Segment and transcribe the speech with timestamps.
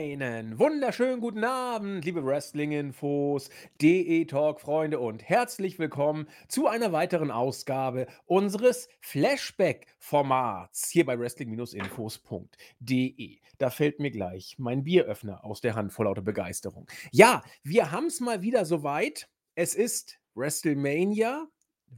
[0.00, 3.50] Einen wunderschönen guten Abend, liebe Wrestling-Infos,
[3.82, 13.40] DE-Talk-Freunde und herzlich willkommen zu einer weiteren Ausgabe unseres Flashback-Formats hier bei Wrestling-Infos.de.
[13.58, 16.86] Da fällt mir gleich mein Bieröffner aus der Hand vor lauter Begeisterung.
[17.12, 19.28] Ja, wir haben es mal wieder soweit.
[19.54, 21.46] Es ist WrestleMania.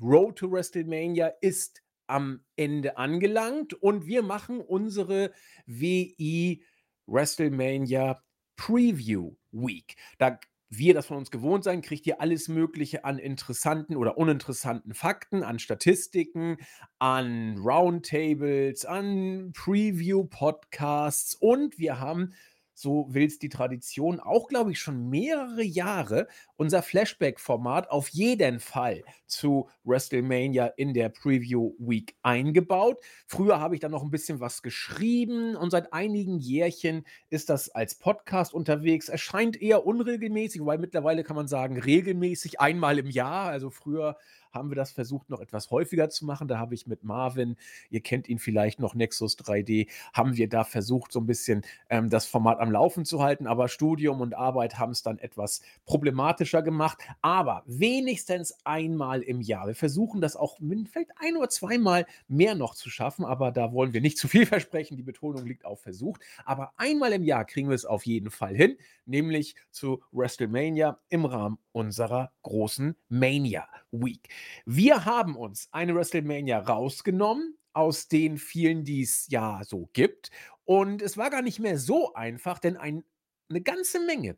[0.00, 5.30] Road to WrestleMania ist am Ende angelangt und wir machen unsere
[5.66, 6.64] WI
[7.06, 8.22] WrestleMania
[8.56, 9.96] Preview Week.
[10.18, 10.38] Da
[10.74, 15.42] wir das von uns gewohnt sein, kriegt ihr alles Mögliche an interessanten oder uninteressanten Fakten,
[15.42, 16.56] an Statistiken,
[16.98, 22.34] an Roundtables, an Preview-Podcasts und wir haben
[22.82, 28.60] so will es die Tradition, auch glaube ich schon mehrere Jahre unser Flashback-Format auf jeden
[28.60, 32.98] Fall zu WrestleMania in der Preview Week eingebaut.
[33.26, 37.70] Früher habe ich dann noch ein bisschen was geschrieben und seit einigen Jährchen ist das
[37.70, 39.08] als Podcast unterwegs.
[39.08, 43.48] Erscheint eher unregelmäßig, weil mittlerweile kann man sagen regelmäßig einmal im Jahr.
[43.48, 44.16] Also früher
[44.52, 46.48] haben wir das versucht, noch etwas häufiger zu machen.
[46.48, 47.56] Da habe ich mit Marvin,
[47.90, 52.08] ihr kennt ihn vielleicht noch, Nexus 3D, haben wir da versucht, so ein bisschen ähm,
[52.08, 53.46] das Format am Laufen zu halten.
[53.46, 56.98] Aber Studium und Arbeit haben es dann etwas problematischer gemacht.
[57.20, 59.66] Aber wenigstens einmal im Jahr.
[59.66, 63.92] Wir versuchen das auch vielleicht ein oder zweimal mehr noch zu schaffen, aber da wollen
[63.92, 64.96] wir nicht zu viel versprechen.
[64.96, 66.22] Die Betonung liegt auf versucht.
[66.44, 71.24] Aber einmal im Jahr kriegen wir es auf jeden Fall hin, nämlich zu WrestleMania im
[71.24, 74.28] Rahmen unserer großen Mania Week.
[74.64, 80.30] Wir haben uns eine WrestleMania rausgenommen aus den vielen, die es ja so gibt.
[80.64, 83.04] Und es war gar nicht mehr so einfach, denn ein,
[83.48, 84.36] eine ganze Menge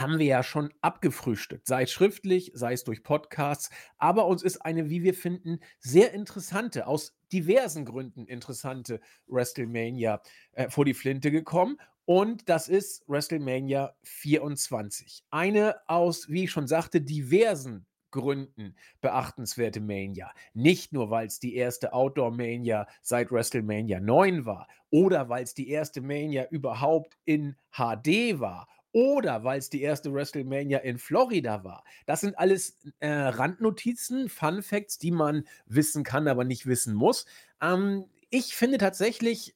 [0.00, 3.70] haben wir ja schon abgefrühstückt, sei es schriftlich, sei es durch Podcasts.
[3.98, 10.22] Aber uns ist eine, wie wir finden, sehr interessante, aus diversen Gründen interessante WrestleMania
[10.52, 11.78] äh, vor die Flinte gekommen.
[12.04, 15.24] Und das ist WrestleMania 24.
[15.30, 20.32] Eine aus, wie ich schon sagte, diversen Gründen beachtenswerte Mania.
[20.54, 25.68] Nicht nur, weil es die erste Outdoor-Mania seit WrestleMania 9 war oder weil es die
[25.68, 31.82] erste Mania überhaupt in HD war oder weil es die erste WrestleMania in Florida war.
[32.06, 37.26] Das sind alles äh, Randnotizen, Fun Facts, die man wissen kann, aber nicht wissen muss.
[37.60, 39.54] Ähm, ich finde tatsächlich,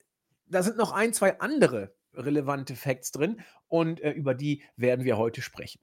[0.49, 5.19] da sind noch ein, zwei andere relevante Facts drin und äh, über die werden wir
[5.19, 5.81] heute sprechen.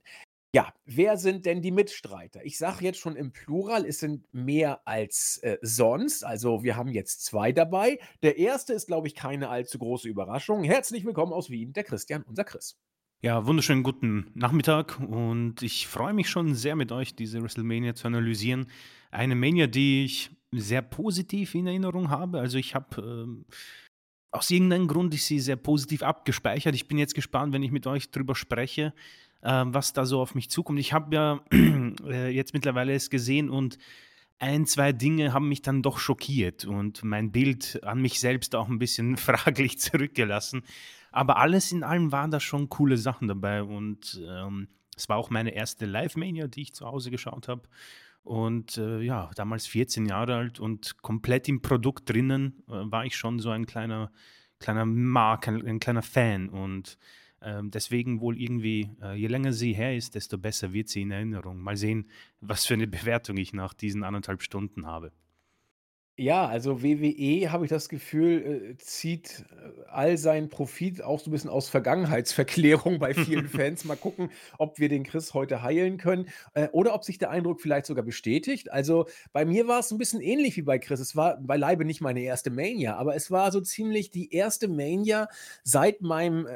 [0.55, 2.45] Ja, wer sind denn die Mitstreiter?
[2.45, 6.23] Ich sage jetzt schon im Plural, es sind mehr als äh, sonst.
[6.23, 7.97] Also wir haben jetzt zwei dabei.
[8.21, 10.63] Der erste ist, glaube ich, keine allzu große Überraschung.
[10.63, 12.77] Herzlich willkommen aus Wien, der Christian, unser Chris.
[13.23, 18.05] Ja, wunderschönen guten Nachmittag und ich freue mich schon sehr mit euch, diese WrestleMania zu
[18.05, 18.67] analysieren.
[19.09, 22.39] Eine Mania, die ich sehr positiv in Erinnerung habe.
[22.39, 23.45] Also ich habe ähm,
[24.29, 26.75] aus irgendeinem Grund ich sie sehr positiv abgespeichert.
[26.75, 28.93] Ich bin jetzt gespannt, wenn ich mit euch drüber spreche,
[29.43, 30.79] äh, was da so auf mich zukommt.
[30.79, 31.41] Ich habe ja
[32.05, 33.77] äh, jetzt mittlerweile es gesehen und
[34.39, 38.67] ein, zwei Dinge haben mich dann doch schockiert und mein Bild an mich selbst auch
[38.67, 40.63] ein bisschen fraglich zurückgelassen.
[41.11, 45.29] Aber alles in allem waren da schon coole Sachen dabei und ähm, es war auch
[45.29, 47.63] meine erste Live-Mania, die ich zu Hause geschaut habe.
[48.23, 53.17] Und äh, ja, damals 14 Jahre alt und komplett im Produkt drinnen äh, war ich
[53.17, 54.11] schon so ein kleiner,
[54.59, 56.47] kleiner Mark, ein, ein kleiner Fan.
[56.47, 56.97] Und
[57.43, 61.11] ähm, deswegen wohl irgendwie, äh, je länger sie her ist, desto besser wird sie in
[61.11, 61.59] Erinnerung.
[61.59, 62.07] Mal sehen,
[62.41, 65.11] was für eine Bewertung ich nach diesen anderthalb Stunden habe.
[66.15, 71.29] Ja, also WWE, habe ich das Gefühl, äh, zieht, äh, all seinen Profit auch so
[71.29, 73.83] ein bisschen aus Vergangenheitsverklärung bei vielen Fans.
[73.83, 74.29] Mal gucken,
[74.59, 78.03] ob wir den Chris heute heilen können, äh, oder ob sich der Eindruck vielleicht sogar
[78.05, 78.71] bestätigt.
[78.71, 80.99] Also, bei mir war es ein bisschen ähnlich wie bei Chris.
[80.99, 85.29] Es war beileibe nicht meine erste Mania, aber es war so ziemlich die erste Mania
[85.63, 86.51] seit meinem, äh,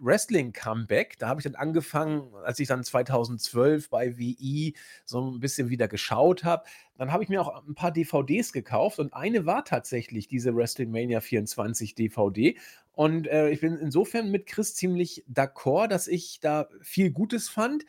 [0.00, 1.18] Wrestling-Comeback.
[1.18, 4.74] Da habe ich dann angefangen, als ich dann 2012 bei WI
[5.04, 6.64] so ein bisschen wieder geschaut habe.
[6.96, 11.20] Dann habe ich mir auch ein paar DVDs gekauft und eine war tatsächlich diese WrestleMania
[11.20, 12.56] 24 DVD.
[12.92, 17.84] Und äh, ich bin insofern mit Chris ziemlich d'accord, dass ich da viel Gutes fand.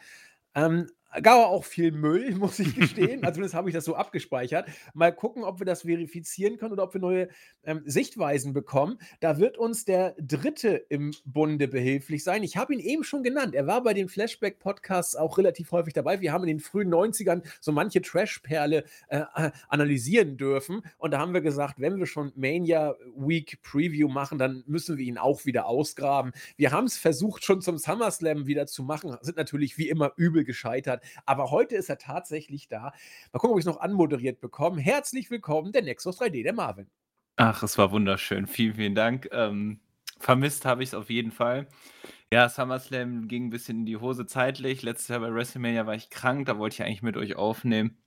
[0.55, 0.87] Ähm,
[1.21, 3.23] gab auch viel Müll, muss ich gestehen.
[3.23, 4.67] Also zumindest habe ich das so abgespeichert.
[4.93, 7.29] Mal gucken, ob wir das verifizieren können oder ob wir neue
[7.63, 8.97] ähm, Sichtweisen bekommen.
[9.19, 12.43] Da wird uns der Dritte im Bunde behilflich sein.
[12.43, 13.55] Ich habe ihn eben schon genannt.
[13.55, 16.21] Er war bei den Flashback-Podcasts auch relativ häufig dabei.
[16.21, 19.23] Wir haben in den frühen 90ern so manche Trash-Perle äh,
[19.69, 20.81] analysieren dürfen.
[20.97, 25.05] Und da haben wir gesagt, wenn wir schon Mania Week Preview machen, dann müssen wir
[25.05, 26.31] ihn auch wieder ausgraben.
[26.57, 30.43] Wir haben es versucht, schon zum SummerSlam wieder zu machen, sind natürlich wie immer übel
[30.43, 31.03] gescheitert.
[31.25, 32.93] Aber heute ist er tatsächlich da.
[33.33, 34.81] Mal gucken, ob ich es noch anmoderiert bekomme.
[34.81, 36.89] Herzlich willkommen, der Nexus 3D, der Marvin.
[37.37, 38.47] Ach, es war wunderschön.
[38.47, 39.27] Vielen, vielen Dank.
[39.31, 39.79] Ähm,
[40.19, 41.67] vermisst habe ich es auf jeden Fall.
[42.31, 44.83] Ja, SummerSlam ging 'n bisschen in die Hose zeitlich.
[44.83, 47.97] Letztes Jahr bei WrestleMania war ich krank, da wollte ich eigentlich mit euch aufnehmen.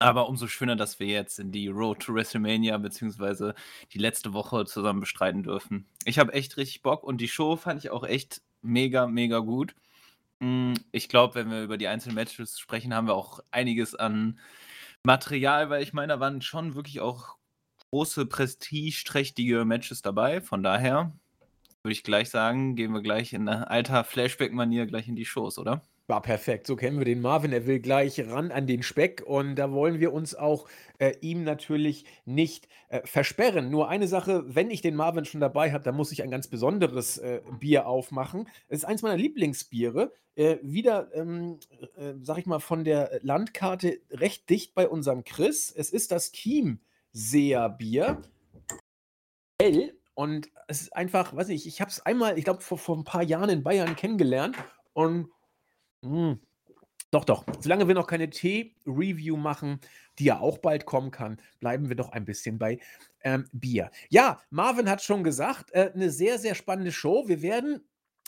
[0.00, 3.54] Aber umso schöner, dass wir jetzt in die Road to WrestleMania beziehungsweise
[3.92, 5.88] die letzte Woche zusammen bestreiten dürfen.
[6.04, 9.74] Ich habe echt richtig Bock und die Show fand ich auch echt mega, mega gut.
[10.42, 14.40] Hm, ich glaube, wenn wir über die einzelnen Matches sprechen, haben wir auch einiges an
[15.04, 17.36] Material, weil ich meine, da waren schon wirklich auch
[17.92, 20.40] große prestigeträchtige Matches dabei.
[20.40, 21.12] Von daher
[21.84, 25.82] würde ich gleich sagen, gehen wir gleich in alter Flashback-Manier gleich in die Shows, oder?
[26.08, 26.66] War perfekt.
[26.66, 27.52] So kennen wir den Marvin.
[27.52, 30.68] Er will gleich ran an den Speck und da wollen wir uns auch
[30.98, 33.70] äh, ihm natürlich nicht äh, versperren.
[33.70, 36.48] Nur eine Sache, wenn ich den Marvin schon dabei habe, dann muss ich ein ganz
[36.48, 38.48] besonderes äh, Bier aufmachen.
[38.68, 40.12] Es ist eins meiner Lieblingsbiere.
[40.34, 41.60] Äh, wieder, ähm,
[41.96, 45.70] äh, sag ich mal, von der Landkarte recht dicht bei unserem Chris.
[45.70, 48.22] Es ist das Chiemseer Bier.
[49.60, 49.96] Hell.
[50.14, 53.04] Und es ist einfach, weiß nicht, ich habe es einmal, ich glaube, vor, vor ein
[53.04, 54.56] paar Jahren in Bayern kennengelernt
[54.92, 55.28] und
[56.02, 56.38] hm.
[57.10, 57.44] Doch, doch.
[57.60, 59.80] Solange wir noch keine Tee-Review machen,
[60.18, 62.78] die ja auch bald kommen kann, bleiben wir doch ein bisschen bei
[63.22, 63.90] ähm, Bier.
[64.08, 67.28] Ja, Marvin hat schon gesagt, äh, eine sehr, sehr spannende Show.
[67.28, 67.86] Wir werden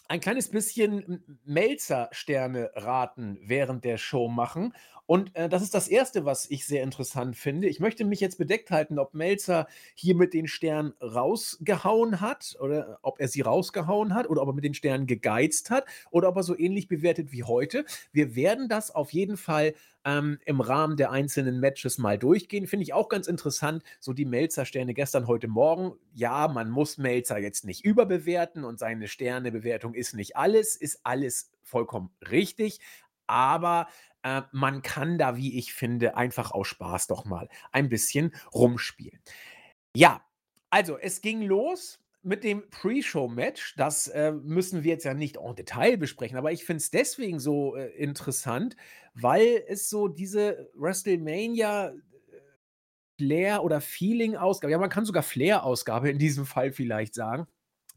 [0.08, 4.74] ein kleines bisschen Melzer-Sterne raten während der Show machen.
[5.06, 7.68] Und äh, das ist das Erste, was ich sehr interessant finde.
[7.68, 12.98] Ich möchte mich jetzt bedeckt halten, ob Melzer hier mit den Sternen rausgehauen hat oder
[13.02, 16.36] ob er sie rausgehauen hat oder ob er mit den Sternen gegeizt hat oder ob
[16.36, 17.84] er so ähnlich bewertet wie heute.
[18.12, 19.74] Wir werden das auf jeden Fall
[20.04, 22.66] ähm, im Rahmen der einzelnen Matches mal durchgehen.
[22.66, 23.82] Finde ich auch ganz interessant.
[24.00, 25.92] So die Melzer-Sterne gestern, heute Morgen.
[26.12, 31.52] Ja, man muss Melzer jetzt nicht überbewerten und seine Sternebewertung ist nicht alles, ist alles
[31.62, 32.80] vollkommen richtig.
[33.26, 33.88] Aber
[34.22, 39.20] äh, man kann da, wie ich finde, einfach aus Spaß doch mal ein bisschen rumspielen.
[39.96, 40.24] Ja,
[40.70, 43.76] also es ging los mit dem Pre-Show-Match.
[43.76, 47.38] Das äh, müssen wir jetzt ja nicht en Detail besprechen, aber ich finde es deswegen
[47.38, 48.76] so äh, interessant,
[49.14, 51.94] weil es so diese WrestleMania äh,
[53.16, 57.46] Flair oder Feeling-Ausgabe, ja, man kann sogar Flair-Ausgabe in diesem Fall vielleicht sagen,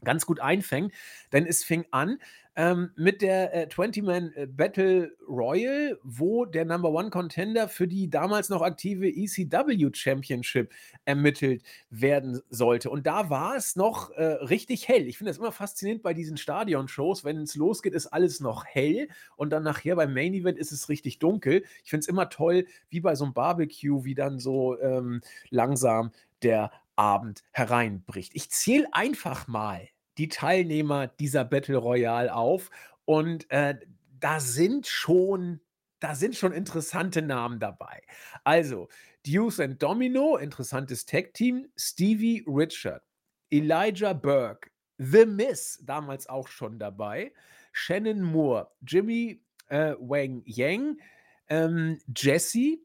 [0.04, 0.92] ganz gut einfängt.
[1.32, 2.18] Denn es fing an
[2.58, 8.10] ähm, mit der äh, 20-Man äh, Battle Royal, wo der Number One Contender für die
[8.10, 10.72] damals noch aktive ECW Championship
[11.04, 12.90] ermittelt werden sollte.
[12.90, 15.06] Und da war es noch äh, richtig hell.
[15.06, 17.22] Ich finde das immer faszinierend bei diesen Stadion-Shows.
[17.24, 20.88] Wenn es losgeht, ist alles noch hell und dann nachher beim Main Event ist es
[20.88, 21.62] richtig dunkel.
[21.84, 25.20] Ich finde es immer toll, wie bei so einem Barbecue, wie dann so ähm,
[25.50, 26.10] langsam
[26.42, 28.32] der Abend hereinbricht.
[28.34, 29.88] Ich zähle einfach mal
[30.18, 32.70] die Teilnehmer dieser Battle Royale auf
[33.04, 33.78] und äh,
[34.20, 35.60] da sind schon
[36.00, 38.02] da sind schon interessante Namen dabei.
[38.44, 38.88] Also,
[39.26, 43.02] Deuce and Domino, interessantes Tag-Team, Stevie Richard,
[43.50, 47.32] Elijah Burke, The Miss, damals auch schon dabei,
[47.72, 50.98] Shannon Moore, Jimmy äh, Wang Yang,
[51.48, 52.78] ähm, Jesse,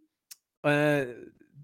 [0.63, 1.05] äh,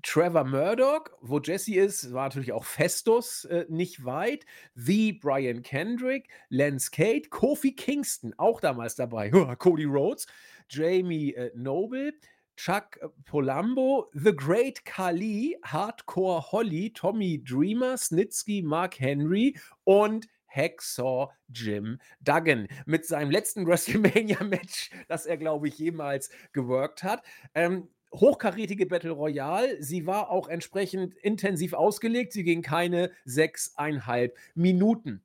[0.04, 4.46] Trevor Murdoch, wo Jesse ist, war natürlich auch Festus äh, nicht weit.
[4.76, 9.30] The Brian Kendrick, Lance Kate, Kofi Kingston, auch damals dabei.
[9.60, 10.28] Cody Rhodes,
[10.70, 12.14] Jamie äh, Noble,
[12.56, 21.30] Chuck äh, Polambo, The Great Kali, Hardcore Holly, Tommy Dreamer, Snitsky, Mark Henry und Hacksaw
[21.50, 27.24] Jim Duggan mit seinem letzten WrestleMania-Match, das er, glaube ich, jemals geworkt hat.
[27.54, 29.82] Ähm, hochkarätige Battle Royale.
[29.82, 32.34] Sie war auch entsprechend intensiv ausgelegt.
[32.34, 35.22] Sie ging keine sechseinhalb Minuten.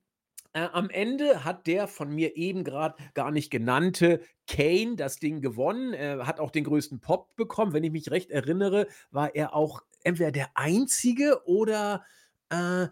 [0.52, 5.40] Äh, am Ende hat der von mir eben gerade gar nicht genannte Kane das Ding
[5.40, 5.92] gewonnen.
[5.92, 7.72] Er hat auch den größten Pop bekommen.
[7.72, 12.04] Wenn ich mich recht erinnere, war er auch entweder der Einzige oder
[12.50, 12.86] äh,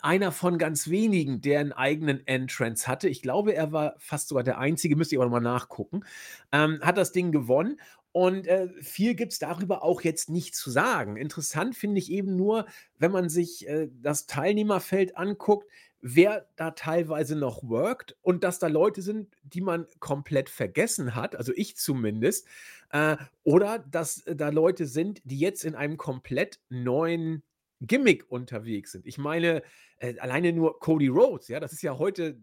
[0.00, 3.08] einer von ganz wenigen, der einen eigenen Entrance hatte.
[3.08, 6.04] Ich glaube, er war fast sogar der Einzige, müsste ich aber nochmal nachgucken.
[6.52, 7.78] Ähm, hat das Ding gewonnen
[8.12, 11.16] und äh, viel gibt es darüber auch jetzt nicht zu sagen.
[11.16, 12.66] Interessant finde ich eben nur,
[12.98, 15.68] wenn man sich äh, das Teilnehmerfeld anguckt,
[16.00, 21.36] wer da teilweise noch workt und dass da Leute sind, die man komplett vergessen hat,
[21.36, 22.46] also ich zumindest,
[22.90, 27.42] äh, oder dass da Leute sind, die jetzt in einem komplett neuen
[27.80, 29.06] Gimmick unterwegs sind.
[29.06, 29.62] Ich meine,
[29.98, 32.40] äh, alleine nur Cody Rhodes, ja, das ist ja heute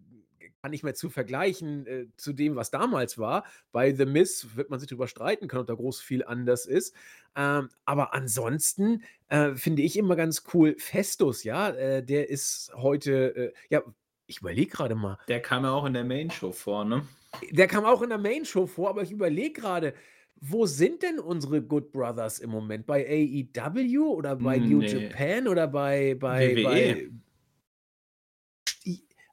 [0.65, 3.43] gar nicht mehr zu vergleichen äh, zu dem, was damals war.
[3.71, 6.95] Bei The Miss wird man sich darüber streiten können, ob da groß viel anders ist.
[7.35, 13.35] Ähm, aber ansonsten äh, finde ich immer ganz cool, Festus, ja, äh, der ist heute,
[13.35, 13.83] äh, ja,
[14.25, 15.19] ich überlege gerade mal.
[15.27, 17.03] Der kam ja auch in der Main Show vor, ne?
[17.51, 19.93] Der kam auch in der Main Show vor, aber ich überlege gerade,
[20.41, 22.87] wo sind denn unsere Good Brothers im Moment?
[22.87, 24.87] Bei AEW oder bei New nee.
[24.87, 26.63] Japan oder bei, bei, WWE.
[26.63, 27.09] bei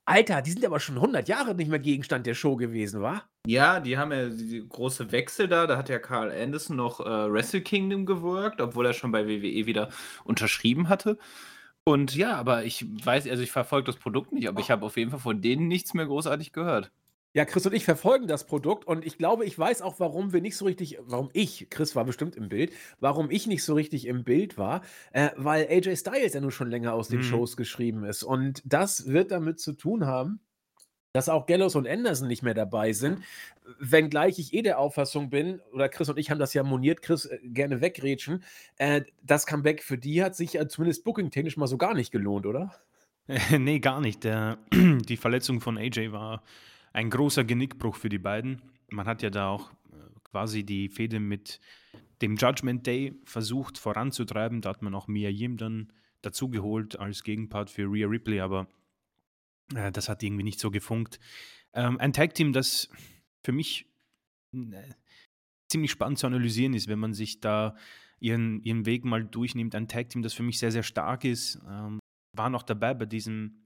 [0.05, 3.23] Alter, die sind aber schon 100 Jahre nicht mehr Gegenstand der Show gewesen, wa?
[3.47, 5.67] Ja, die haben ja die große Wechsel da.
[5.67, 9.67] Da hat ja Carl Anderson noch äh, Wrestle Kingdom gewirkt, obwohl er schon bei WWE
[9.67, 9.91] wieder
[10.25, 11.19] unterschrieben hatte.
[11.85, 14.97] Und ja, aber ich weiß, also ich verfolge das Produkt nicht, aber ich habe auf
[14.97, 16.93] jeden Fall von denen nichts mehr großartig gehört.
[17.35, 20.43] Ja, Chris und ich verfolgen das Produkt und ich glaube, ich weiß auch, warum wir
[20.43, 24.07] nicht so richtig, warum ich, Chris war bestimmt im Bild, warum ich nicht so richtig
[24.07, 27.23] im Bild war, äh, weil AJ Styles ja nun schon länger aus den Mhm.
[27.23, 28.23] Shows geschrieben ist.
[28.23, 30.41] Und das wird damit zu tun haben,
[31.15, 33.23] dass auch Gallows und Anderson nicht mehr dabei sind,
[33.79, 37.27] wenngleich ich eh der Auffassung bin, oder Chris und ich haben das ja moniert, Chris
[37.27, 38.45] äh, gerne wegrätschen,
[38.79, 42.47] äh, das Comeback für die hat sich äh, zumindest booking-technisch mal so gar nicht gelohnt,
[42.47, 42.75] oder?
[43.59, 44.25] nee, gar nicht.
[44.25, 46.43] Der, die Verletzung von AJ war
[46.93, 48.63] ein großer Genickbruch für die beiden.
[48.91, 51.61] Man hat ja da auch äh, quasi die Fehde mit
[52.21, 54.61] dem Judgment Day versucht voranzutreiben.
[54.61, 58.69] Da hat man auch Mia Yim dann dazugeholt als Gegenpart für Rhea Ripley, aber
[59.75, 61.19] äh, das hat irgendwie nicht so gefunkt.
[61.75, 62.89] Ähm, ein Tag-Team, das
[63.43, 63.87] für mich
[64.55, 64.93] äh,
[65.69, 67.77] ziemlich spannend zu analysieren ist, wenn man sich da
[68.21, 69.75] ihren, ihren Weg mal durchnimmt.
[69.75, 71.59] Ein Tag-Team, das für mich sehr, sehr stark ist.
[71.69, 71.99] Ähm,
[72.37, 73.63] war noch dabei bei diesem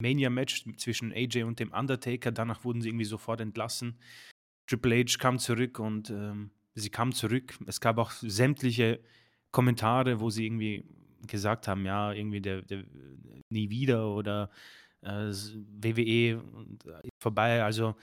[0.00, 2.32] Mania-Match zwischen AJ und dem Undertaker.
[2.32, 3.98] Danach wurden sie irgendwie sofort entlassen.
[4.66, 7.58] Triple H kam zurück und ähm, sie kam zurück.
[7.66, 9.00] Es gab auch sämtliche
[9.50, 10.84] Kommentare, wo sie irgendwie
[11.26, 12.84] gesagt haben, ja, irgendwie der, der
[13.50, 14.50] nie wieder oder
[15.02, 16.40] äh, WWE äh,
[17.18, 17.62] vorbei.
[17.62, 17.94] Also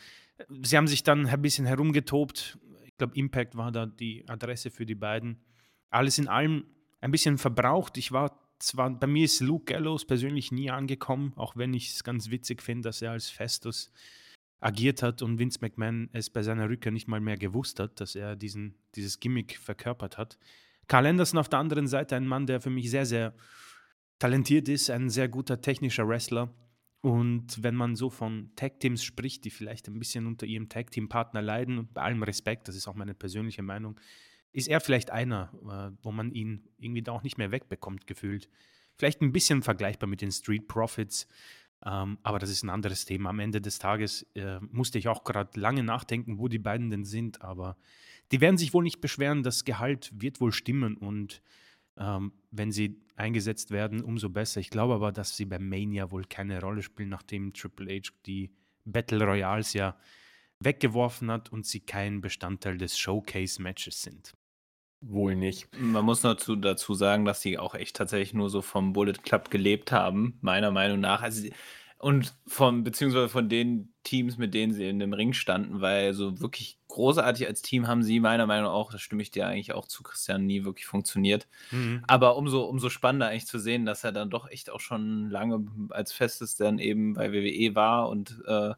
[0.64, 2.58] sie haben sich dann ein bisschen herumgetobt.
[2.86, 5.42] Ich glaube, Impact war da die Adresse für die beiden.
[5.90, 6.66] Alles in allem
[7.02, 7.98] ein bisschen verbraucht.
[7.98, 12.04] Ich war zwar, bei mir ist Luke Gallows persönlich nie angekommen, auch wenn ich es
[12.04, 13.92] ganz witzig finde, dass er als Festus
[14.60, 18.16] agiert hat und Vince McMahon es bei seiner Rückkehr nicht mal mehr gewusst hat, dass
[18.16, 20.38] er diesen, dieses Gimmick verkörpert hat.
[20.88, 23.34] Carl Anderson auf der anderen Seite, ein Mann, der für mich sehr, sehr
[24.20, 26.54] talentiert ist, ein sehr guter technischer Wrestler.
[27.02, 31.80] Und wenn man so von Tag-Teams spricht, die vielleicht ein bisschen unter ihrem Tag-Team-Partner leiden,
[31.80, 34.00] und bei allem Respekt, das ist auch meine persönliche Meinung,
[34.54, 38.50] ist er vielleicht einer, äh, wo man ihn irgendwie da auch nicht mehr wegbekommt, gefühlt.
[38.98, 41.28] Vielleicht ein bisschen vergleichbar mit den Street Profits,
[41.86, 43.30] ähm, aber das ist ein anderes Thema.
[43.30, 47.06] Am Ende des Tages äh, musste ich auch gerade lange nachdenken, wo die beiden denn
[47.06, 47.78] sind, aber
[48.32, 49.44] die werden sich wohl nicht beschweren.
[49.44, 51.42] Das Gehalt wird wohl stimmen und
[51.98, 54.60] ähm, wenn sie eingesetzt werden, umso besser.
[54.60, 58.52] Ich glaube aber, dass sie bei Mania wohl keine Rolle spielen, nachdem Triple H die
[58.86, 59.98] Battle Royals ja
[60.60, 64.34] weggeworfen hat und sie kein Bestandteil des Showcase-Matches sind.
[65.02, 65.68] Wohl nicht.
[65.80, 69.50] Man muss dazu, dazu sagen, dass sie auch echt tatsächlich nur so vom Bullet Club
[69.50, 71.24] gelebt haben, meiner Meinung nach.
[71.24, 71.50] Also,
[71.98, 76.40] und von, beziehungsweise von den Teams, mit denen sie in dem Ring standen, weil so
[76.40, 79.74] wirklich großartig als Team haben sie meiner Meinung nach auch, das stimme ich dir eigentlich
[79.74, 81.48] auch zu, Christian, nie wirklich funktioniert.
[81.72, 82.04] Mhm.
[82.08, 85.66] Aber umso, umso spannender eigentlich zu sehen, dass er dann doch echt auch schon lange
[85.90, 88.74] als Festes dann eben bei WWE war und äh,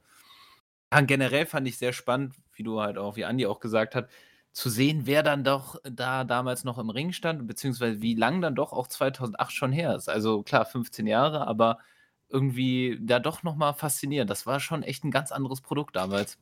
[1.06, 4.10] generell fand ich sehr spannend, wie du halt auch, wie Andi auch gesagt hat,
[4.54, 8.56] zu sehen, wer dann doch da damals noch im Ring stand, beziehungsweise wie lang dann
[8.56, 10.10] doch auch 2008 schon her ist.
[10.10, 11.80] Also klar, 15 Jahre, aber
[12.30, 14.30] irgendwie da doch nochmal faszinierend.
[14.30, 16.38] Das war schon echt ein ganz anderes Produkt damals.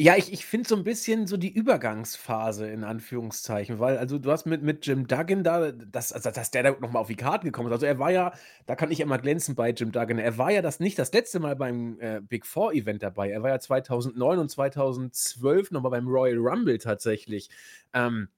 [0.00, 4.30] Ja, ich ich finde so ein bisschen so die Übergangsphase in Anführungszeichen, weil also, du
[4.30, 7.16] hast mit mit Jim Duggan da dass also, dass der da noch mal auf die
[7.16, 7.72] Karte gekommen ist.
[7.72, 8.32] Also, er war ja
[8.66, 10.20] da kann ich immer glänzen bei Jim Duggan.
[10.20, 13.30] Er war ja das nicht das letzte Mal beim, äh, Big Four Event dabei.
[13.32, 17.50] Er war ja 2009 und 2012 noch mal beim Royal Rumble tatsächlich,
[17.92, 18.28] ähm,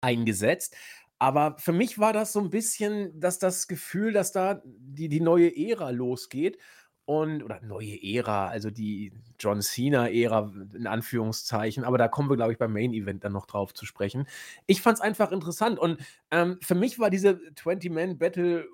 [0.00, 0.76] eingesetzt.
[1.18, 5.20] Aber für mich war das so ein bisschen dass das Gefühl, dass da die die
[5.20, 6.58] neue Ära losgeht
[7.06, 12.52] und oder neue Ära, also die John Cena-Ära in Anführungszeichen, aber da kommen wir, glaube
[12.52, 14.26] ich, beim Main Event dann noch drauf zu sprechen.
[14.66, 15.98] Ich fand es einfach interessant und,
[16.30, 18.66] ähm, für mich war diese 20-Man Battle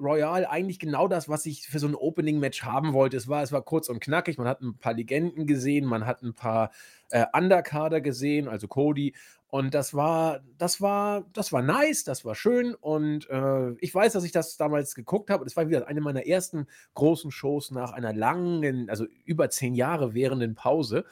[0.00, 3.16] Royale eigentlich genau das, was ich für so ein Opening-Match haben wollte.
[3.16, 6.22] Es war es war kurz und knackig, man hat ein paar Legenden gesehen, man hat
[6.22, 6.70] ein paar,
[7.10, 9.14] äh, Undercarder gesehen, also Cody
[9.48, 14.12] und das war das war das war nice, das war schön und, äh, ich weiß,
[14.14, 15.44] dass ich das damals geguckt habe.
[15.44, 20.14] Das war wieder eine meiner ersten großen Shows nach einer langen, also über 10 Jahre
[20.14, 21.04] währenden Pause.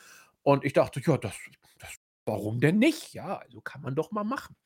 [0.42, 1.34] Und ich dachte: „Ja, das
[1.78, 1.90] das
[2.26, 3.14] warum denn nicht?
[3.14, 4.56] Ja, also kann man doch mal machen.“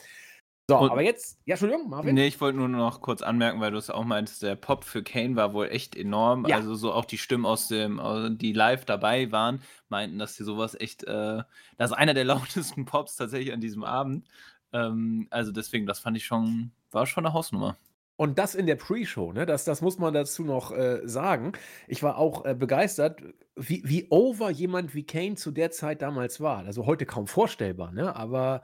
[0.70, 2.14] So, Und aber jetzt ja, Entschuldigung, Marvin?
[2.14, 5.02] Ne, ich wollte nur noch kurz anmerken, weil du es auch meintest, der Pop für
[5.02, 6.46] Kane war wohl echt enorm.
[6.46, 6.56] Ja.
[6.56, 8.00] Also, so auch die Stimmen aus dem
[8.38, 11.42] die live dabei waren, meinten, dass sie sowas echt äh,
[11.76, 14.28] das ist einer der lautesten Pops tatsächlich an diesem Abend.
[14.72, 17.78] Ähm, also, deswegen, das fand ich schon war schon 'ne Hausnummer.
[18.20, 19.46] Und das in der Pre-Show, ne?
[19.46, 21.52] Das das muss man dazu noch, äh, sagen.
[21.86, 23.22] Ich war auch, äh, begeistert,
[23.54, 26.64] wie wie over jemand wie Kane zu der Zeit damals war.
[26.66, 28.16] Also, heute kaum vorstellbar, ne?
[28.16, 28.62] Aber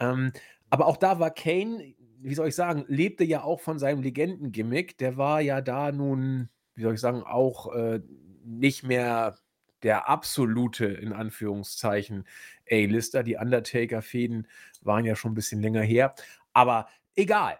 [0.00, 0.32] ähm,
[0.70, 4.98] aber auch da war Kane, wie soll ich sagen, lebte ja auch von seinem Legenden-Gimmick.
[4.98, 8.00] Der war ja da nun wie soll ich sagen, auch äh,
[8.44, 9.38] nicht mehr
[9.82, 12.26] der absolute, in Anführungszeichen,
[12.70, 13.22] A-Lister.
[13.22, 14.46] Die Undertaker-Fäden
[14.82, 16.14] waren ja schon ein bisschen länger her.
[16.52, 17.58] Aber egal.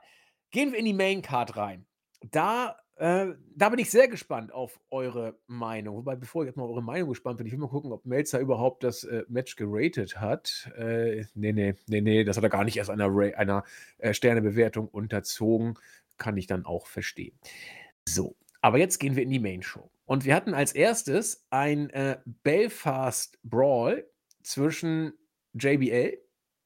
[0.51, 1.87] Gehen wir in die Main Card rein.
[2.31, 5.97] Da, äh, da bin ich sehr gespannt auf eure Meinung.
[5.97, 8.41] Wobei, bevor ich jetzt mal eure Meinung gespannt bin, ich will mal gucken, ob Melzer
[8.41, 10.71] überhaupt das äh, Match geratet hat.
[10.79, 13.65] Äh, nee, nee, nee, nee, das hat er gar nicht erst einer, einer
[13.99, 15.79] äh, Sternebewertung unterzogen.
[16.17, 17.39] Kann ich dann auch verstehen.
[18.09, 19.91] So, aber jetzt gehen wir in die Main Show.
[20.07, 24.09] Und wir hatten als erstes ein äh, Belfast Brawl
[24.43, 25.13] zwischen
[25.53, 26.19] JBL,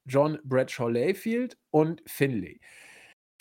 [0.05, 2.61] John Bradshaw Layfield und Finlay.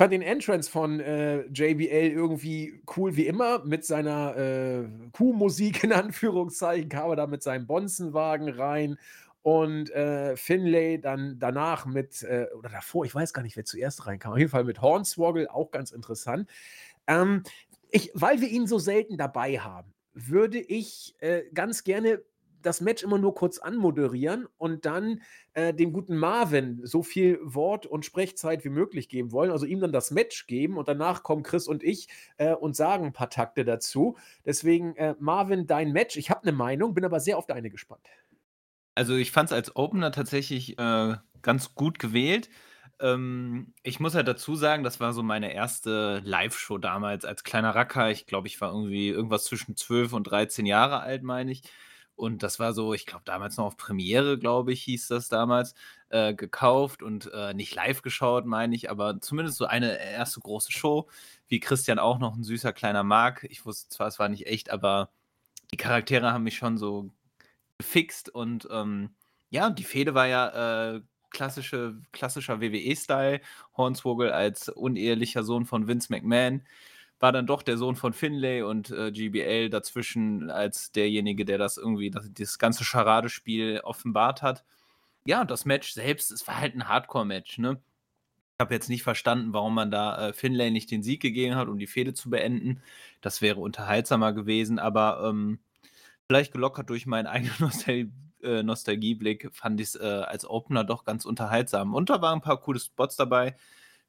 [0.00, 5.92] Fand den Entrance von äh, JBL irgendwie cool wie immer mit seiner äh, Kuhmusik in
[5.92, 8.97] Anführungszeichen, kam er da mit seinem Bonzenwagen rein
[9.42, 14.07] und äh, Finlay dann danach mit, äh, oder davor, ich weiß gar nicht, wer zuerst
[14.07, 16.49] reinkam, auf jeden Fall mit Hornswoggle, auch ganz interessant.
[17.07, 17.42] Ähm,
[17.90, 22.23] ich, weil wir ihn so selten dabei haben, würde ich äh, ganz gerne
[22.62, 25.23] das Match immer nur kurz anmoderieren und dann
[25.55, 29.50] äh, dem guten Marvin so viel Wort- und Sprechzeit wie möglich geben wollen.
[29.50, 33.07] Also ihm dann das Match geben und danach kommen Chris und ich äh, und sagen
[33.07, 34.17] ein paar Takte dazu.
[34.45, 36.17] Deswegen, äh, Marvin, dein Match.
[36.17, 38.07] Ich habe eine Meinung, bin aber sehr auf deine gespannt.
[38.95, 42.50] Also ich fand es als Opener tatsächlich äh, ganz gut gewählt.
[43.00, 47.75] Ähm, ich muss halt dazu sagen, das war so meine erste Live-Show damals als kleiner
[47.75, 48.11] Racker.
[48.11, 51.62] Ich glaube, ich war irgendwie irgendwas zwischen 12 und 13 Jahre alt, meine ich.
[52.20, 55.74] Und das war so, ich glaube, damals noch auf Premiere, glaube ich, hieß das damals,
[56.10, 60.70] äh, gekauft und äh, nicht live geschaut, meine ich, aber zumindest so eine erste große
[60.70, 61.08] Show,
[61.48, 63.46] wie Christian auch noch ein süßer kleiner Mark.
[63.48, 65.08] Ich wusste zwar, es war nicht echt, aber
[65.72, 67.08] die Charaktere haben mich schon so
[67.78, 69.14] gefixt und ähm,
[69.48, 71.00] ja, die Fehde war ja äh,
[71.30, 73.40] klassische, klassischer WWE-Style.
[73.78, 76.66] Hornswoggle als unehelicher Sohn von Vince McMahon
[77.20, 81.76] war dann doch der Sohn von Finlay und äh, GBL dazwischen als derjenige, der das
[81.76, 84.64] irgendwie, das, das ganze Charadespiel offenbart hat.
[85.26, 87.78] Ja, das Match selbst, es war halt ein Hardcore-Match, ne?
[88.59, 91.68] Ich habe jetzt nicht verstanden, warum man da äh, Finlay nicht den Sieg gegeben hat,
[91.68, 92.83] um die Fehde zu beenden.
[93.20, 95.61] Das wäre unterhaltsamer gewesen, aber ähm,
[96.26, 98.11] vielleicht gelockert durch meinen eigenen Nostal
[98.42, 101.94] äh, Nostalgieblick fand ich es äh, als Opener doch ganz unterhaltsam.
[101.94, 103.56] Und da waren ein paar coole Spots dabei.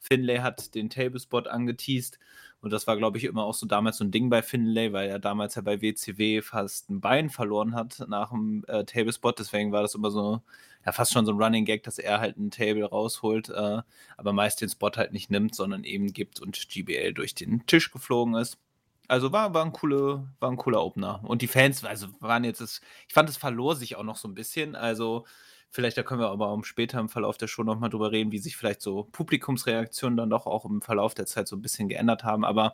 [0.02, 2.20] Finlay hat den Tablespot angeteased
[2.62, 5.10] und das war, glaube ich, immer auch so damals so ein Ding bei Finlay, weil
[5.10, 9.40] er damals ja bei WCW fast ein Bein verloren hat nach dem äh, Tablespot.
[9.40, 10.42] Deswegen war das immer so,
[10.86, 13.82] ja, fast schon so ein Running Gag, dass er halt ein Table rausholt, äh,
[14.16, 17.92] aber meist den Spot halt nicht nimmt, sondern eben gibt und GBL durch den Tisch
[17.92, 18.60] geflogen ist.
[19.08, 21.22] Also war, war, ein coole, war ein cooler Opener.
[21.24, 24.28] Und die Fans, also waren jetzt, das, ich fand, es verlor sich auch noch so
[24.28, 24.76] ein bisschen.
[24.76, 25.26] Also
[25.72, 28.40] vielleicht, da können wir aber auch später im Verlauf der Show nochmal drüber reden, wie
[28.40, 32.24] sich vielleicht so Publikumsreaktionen dann doch auch im Verlauf der Zeit so ein bisschen geändert
[32.24, 32.46] haben.
[32.46, 32.74] Aber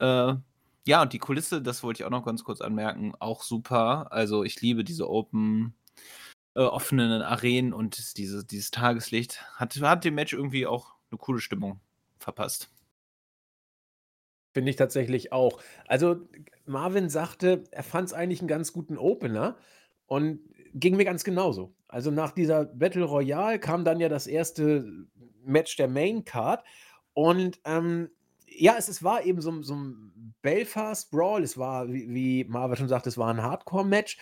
[0.00, 0.34] äh,
[0.86, 4.10] ja, und die Kulisse, das wollte ich auch noch ganz kurz anmerken, auch super.
[4.10, 5.74] Also ich liebe diese Open,
[6.54, 9.44] äh, offenen Arenen und diese, dieses Tageslicht.
[9.54, 11.80] Hat, hat dem Match irgendwie auch eine coole Stimmung
[12.18, 12.70] verpasst.
[14.52, 15.60] Finde ich tatsächlich auch.
[15.86, 16.26] Also,
[16.66, 19.56] Marvin sagte, er fand es eigentlich einen ganz guten Opener
[20.06, 20.40] und
[20.74, 21.72] ging mir ganz genauso.
[21.92, 24.84] Also, nach dieser Battle Royale kam dann ja das erste
[25.44, 26.64] Match der Main Card
[27.14, 28.10] und, ähm,
[28.46, 31.42] ja, es es war eben so so 'n Belfast-Brawl.
[31.44, 34.18] Es war, wie wie Marvin schon sagte, es war ein Hardcore-Match,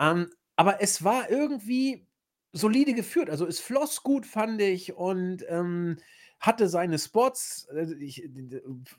[0.00, 2.06] ähm, aber es war irgendwie
[2.52, 3.30] solide geführt.
[3.30, 5.98] Also, es floss gut, fand ich und, ähm
[6.42, 7.68] hatte seine Spots.
[7.72, 8.28] Äh, ich,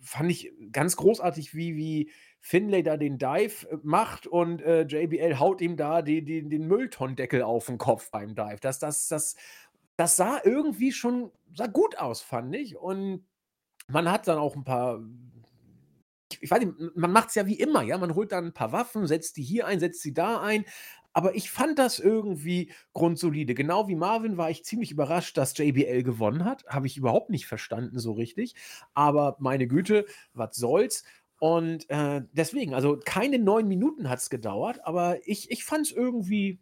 [0.02, 5.38] fand ich ganz großartig, wie, wie Finlay da den Dive äh, macht und äh, JBL
[5.38, 8.58] haut ihm da die, die, den Mülltonnendeckel auf den Kopf beim Dive.
[8.62, 9.36] Das, das, das,
[9.98, 12.78] das sah irgendwie schon sah gut aus, fand ich.
[12.78, 13.26] Und
[13.88, 15.02] man hat dann auch ein paar.
[16.40, 17.98] Ich weiß nicht, man macht es ja wie immer, ja.
[17.98, 20.66] Man holt dann ein paar Waffen, setzt die hier ein, setzt sie da ein.
[21.14, 23.54] Aber ich fand das irgendwie grundsolide.
[23.54, 26.66] Genau wie Marvin war ich ziemlich überrascht, dass JBL gewonnen hat.
[26.68, 28.56] Habe ich überhaupt nicht verstanden so richtig.
[28.94, 31.04] Aber meine Güte, was soll's.
[31.40, 35.92] Und äh, deswegen, also keine neun Minuten hat es gedauert, aber ich, ich fand es
[35.92, 36.60] irgendwie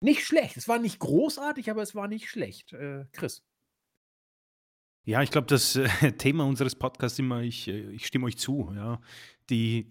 [0.00, 0.56] nicht schlecht.
[0.56, 2.72] Es war nicht großartig, aber es war nicht schlecht.
[2.72, 3.42] Äh, Chris.
[5.04, 8.70] Ja, ich glaube, das äh, Thema unseres Podcasts immer, ich, äh, ich stimme euch zu,
[8.74, 9.00] ja.
[9.48, 9.90] Die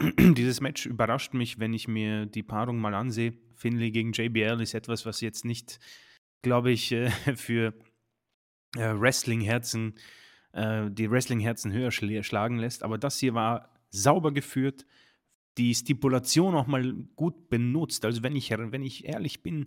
[0.34, 3.34] dieses Match überrascht mich, wenn ich mir die Paarung mal ansehe.
[3.54, 5.78] Finley gegen JBL ist etwas, was jetzt nicht,
[6.42, 7.74] glaube ich, äh, für
[8.76, 9.94] äh, Wrestling-Herzen,
[10.52, 12.82] äh, die Wrestling-Herzen höher schlagen lässt.
[12.82, 14.86] Aber das hier war sauber geführt,
[15.58, 18.04] die Stipulation auch mal gut benutzt.
[18.04, 19.66] Also wenn ich, wenn ich ehrlich bin,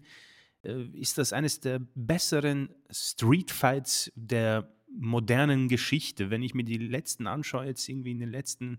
[0.93, 6.29] ist das eines der besseren Street-Fights der modernen Geschichte.
[6.29, 8.77] Wenn ich mir die letzten anschaue, jetzt irgendwie in den letzten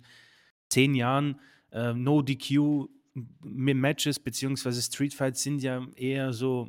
[0.69, 2.89] zehn Jahren, äh, No DQ
[3.43, 6.69] Matches beziehungsweise Streetfights sind ja eher so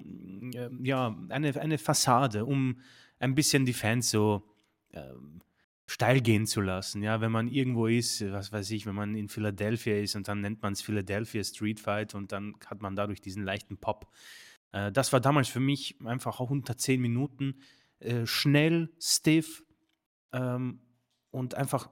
[0.54, 2.80] äh, ja, eine, eine Fassade, um
[3.20, 4.48] ein bisschen die Fans so
[4.94, 5.42] ähm,
[5.88, 7.02] steil gehen zu lassen.
[7.02, 10.42] Ja, wenn man irgendwo ist, was weiß ich, wenn man in Philadelphia ist und dann
[10.42, 14.08] nennt man es Philadelphia Street Fight und dann hat man dadurch diesen leichten Pop.
[14.72, 17.60] Äh, das war damals für mich einfach auch unter 10 Minuten
[18.00, 19.64] äh, schnell, stiff
[20.32, 20.82] ähm,
[21.32, 21.90] und einfach,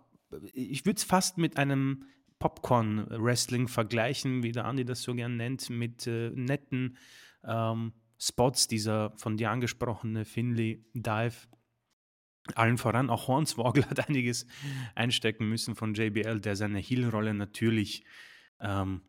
[0.54, 2.06] ich würde es fast mit einem
[2.40, 6.98] Popcorn-Wrestling vergleichen, wie der Andi das so gern nennt, mit äh, netten
[7.44, 11.36] ähm, Spots, dieser von dir angesprochene Finley Dive
[12.56, 14.46] allen voran, auch Hornswoggle hat einiges
[14.96, 18.04] einstecken müssen von JBL, der seine Heel-Rolle natürlich
[18.60, 19.02] ähm,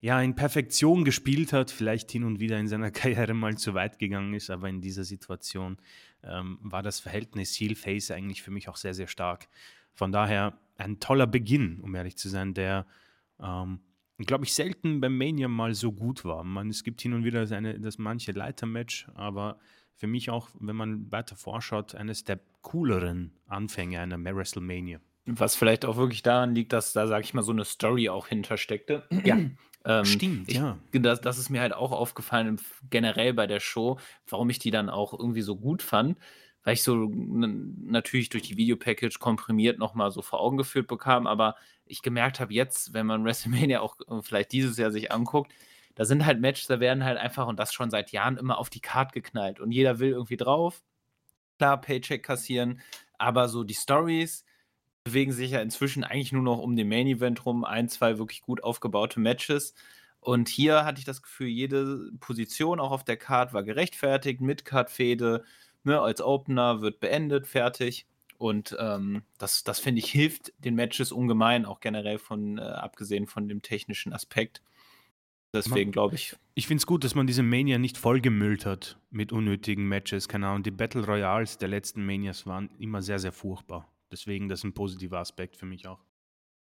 [0.00, 3.98] ja, in Perfektion gespielt hat, vielleicht hin und wieder in seiner Karriere mal zu weit
[3.98, 5.78] gegangen ist, aber in dieser Situation
[6.24, 9.48] ähm, war das Verhältnis Heel-Face eigentlich für mich auch sehr, sehr stark.
[9.94, 12.86] Von daher ein toller Beginn, um ehrlich zu sein, der,
[13.40, 13.80] ähm,
[14.18, 16.44] glaube ich, selten beim Mania mal so gut war.
[16.44, 19.58] Man, es gibt hin und wieder eine, das manche Leiter-Match, aber
[19.94, 25.00] für mich auch, wenn man weiter vorschaut, eines der cooleren Anfänge einer WrestleMania.
[25.26, 28.28] Was vielleicht auch wirklich daran liegt, dass da, sag ich mal, so eine Story auch
[28.28, 29.04] hintersteckte.
[29.24, 29.38] Ja.
[29.84, 30.78] Ähm, Stimmt, ich, ja.
[30.92, 34.88] Das, das ist mir halt auch aufgefallen, generell bei der Show, warum ich die dann
[34.88, 36.16] auch irgendwie so gut fand,
[36.64, 41.56] weil ich so natürlich durch die Videopackage komprimiert nochmal so vor Augen geführt bekam, aber
[41.86, 45.52] ich gemerkt habe jetzt, wenn man WrestleMania auch äh, vielleicht dieses Jahr sich anguckt,
[45.94, 48.70] da sind halt Matches, da werden halt einfach, und das schon seit Jahren, immer auf
[48.70, 49.60] die Card geknallt.
[49.60, 50.82] Und jeder will irgendwie drauf.
[51.58, 52.80] Klar, Paycheck kassieren,
[53.18, 54.44] aber so die Stories
[55.04, 57.64] bewegen sich ja inzwischen eigentlich nur noch um den Main Event rum.
[57.64, 59.74] Ein, zwei wirklich gut aufgebaute Matches.
[60.20, 64.40] Und hier hatte ich das Gefühl, jede Position auch auf der Card war gerechtfertigt.
[64.40, 65.44] Mid-Card-Fehde
[65.84, 68.06] ne, als Opener wird beendet, fertig.
[68.38, 73.26] Und ähm, das, das finde ich hilft den Matches ungemein, auch generell von, äh, abgesehen
[73.26, 74.62] von dem technischen Aspekt.
[75.54, 76.34] Deswegen glaube ich.
[76.54, 80.28] Ich finde es gut, dass man diese Mania nicht vollgemüllt hat mit unnötigen Matches.
[80.28, 83.88] Keine Ahnung, die Battle Royals der letzten Manias waren immer sehr, sehr furchtbar.
[84.10, 86.00] Deswegen, das ist ein positiver Aspekt für mich auch.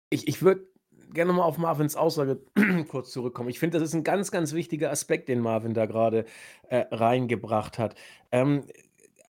[0.09, 0.67] Ich, ich würde
[1.13, 2.41] gerne mal auf Marvins Aussage
[2.87, 3.49] kurz zurückkommen.
[3.49, 6.25] Ich finde, das ist ein ganz, ganz wichtiger Aspekt, den Marvin da gerade
[6.69, 7.95] äh, reingebracht hat.
[8.31, 8.65] Ähm,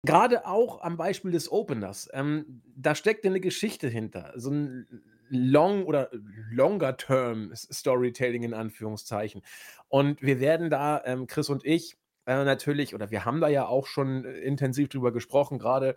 [0.07, 2.09] gerade auch am Beispiel des Openers.
[2.13, 4.33] Ähm, da steckt eine Geschichte hinter.
[4.37, 4.87] So ein
[5.29, 6.11] Long oder
[6.51, 9.43] Longer Term Storytelling in Anführungszeichen.
[9.89, 13.67] Und wir werden da, ähm, Chris und ich, äh, natürlich, oder wir haben da ja
[13.67, 15.97] auch schon äh, intensiv drüber gesprochen, gerade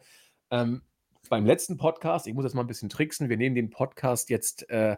[0.52, 0.82] ähm,
[1.30, 2.28] beim letzten Podcast.
[2.28, 3.30] Ich muss jetzt mal ein bisschen tricksen.
[3.30, 4.98] Wir nehmen den Podcast jetzt äh,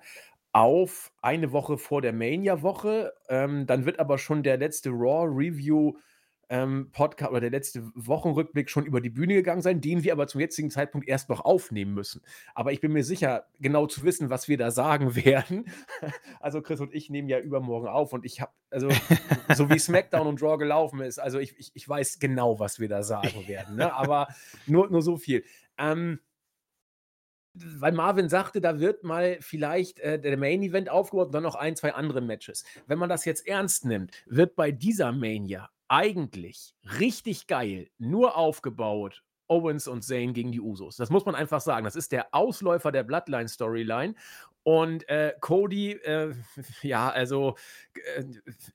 [0.54, 3.14] auf eine Woche vor der Mania-Woche.
[3.30, 5.94] Ähm, dann wird aber schon der letzte Raw-Review
[6.52, 10.28] ähm, Podcast oder der letzte Wochenrückblick schon über die Bühne gegangen sein, den wir aber
[10.28, 12.22] zum jetzigen Zeitpunkt erst noch aufnehmen müssen.
[12.54, 15.66] Aber ich bin mir sicher, genau zu wissen, was wir da sagen werden.
[16.42, 18.90] Also Chris und ich nehmen ja übermorgen auf und ich habe, also
[19.56, 22.90] so wie SmackDown und Draw gelaufen ist, also ich, ich, ich weiß genau, was wir
[22.90, 23.78] da sagen werden.
[23.78, 23.94] Ne?
[23.94, 24.28] Aber
[24.68, 25.46] nur, nur so viel.
[25.78, 26.20] Ähm,
[27.54, 31.56] weil Marvin sagte, da wird mal vielleicht äh, der Main Event aufgebaut und dann noch
[31.56, 32.66] ein, zwei andere Matches.
[32.88, 39.24] Wenn man das jetzt ernst nimmt, wird bei dieser Mania eigentlich richtig geil, nur aufgebaut.
[39.50, 40.96] Owens und Zane gegen die Usos.
[40.96, 41.84] Das muss man einfach sagen.
[41.84, 44.16] Das ist der Ausläufer der Bloodline-Storyline.
[44.64, 46.34] Und äh, Cody, äh,
[46.82, 47.58] ja, also
[48.16, 48.24] äh,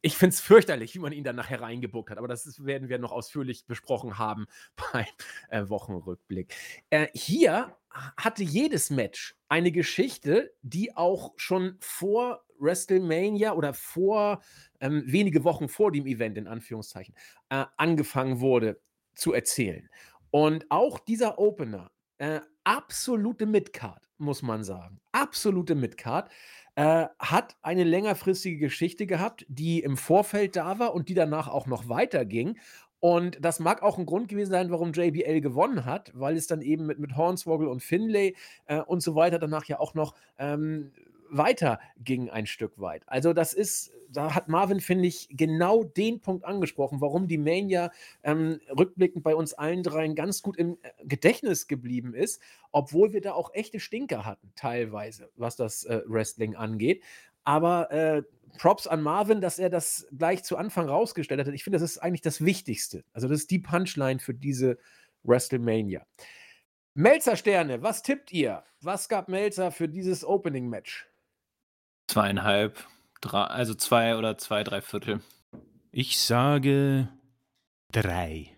[0.03, 2.19] ich finde es fürchterlich, wie man ihn dann nachher reingebuckt hat.
[2.19, 4.47] Aber das ist, werden wir noch ausführlich besprochen haben
[4.93, 5.07] beim
[5.49, 6.55] äh, Wochenrückblick.
[6.91, 7.75] Äh, hier
[8.19, 14.41] hatte jedes Match eine Geschichte, die auch schon vor WrestleMania oder vor
[14.81, 17.15] ähm, wenige Wochen vor dem Event, in Anführungszeichen,
[17.51, 18.81] äh, angefangen wurde
[19.15, 19.89] zu erzählen.
[20.31, 25.01] Und auch dieser Opener, äh, absolute Midcard, muss man sagen.
[25.13, 26.31] Absolute Midcard.
[26.75, 31.67] Äh, hat eine längerfristige Geschichte gehabt, die im Vorfeld da war und die danach auch
[31.67, 32.59] noch weiterging.
[33.01, 36.61] Und das mag auch ein Grund gewesen sein, warum JBL gewonnen hat, weil es dann
[36.61, 38.35] eben mit, mit Hornswoggle und Finlay
[38.67, 40.93] äh, und so weiter danach ja auch noch ähm,
[41.31, 43.03] weiter ging ein Stück weit.
[43.07, 47.91] Also das ist, da hat Marvin, finde ich, genau den Punkt angesprochen, warum die Mania
[48.23, 52.41] ähm, rückblickend bei uns allen dreien ganz gut im äh, Gedächtnis geblieben ist,
[52.73, 57.03] obwohl wir da auch echte Stinker hatten, teilweise, was das äh, Wrestling angeht.
[57.45, 58.23] Aber äh,
[58.59, 61.55] Props an Marvin, dass er das gleich zu Anfang rausgestellt hat.
[61.55, 63.05] Ich finde, das ist eigentlich das Wichtigste.
[63.13, 64.79] Also das ist die Punchline für diese
[65.25, 66.07] WrestleMania.
[66.95, 68.65] Melzer Sterne, was tippt ihr?
[68.81, 71.07] Was gab Melzer für dieses Opening-Match?
[72.09, 72.87] Zweieinhalb,
[73.21, 75.21] drei, also zwei oder zwei, drei Viertel.
[75.93, 77.09] Ich sage
[77.93, 78.57] drei.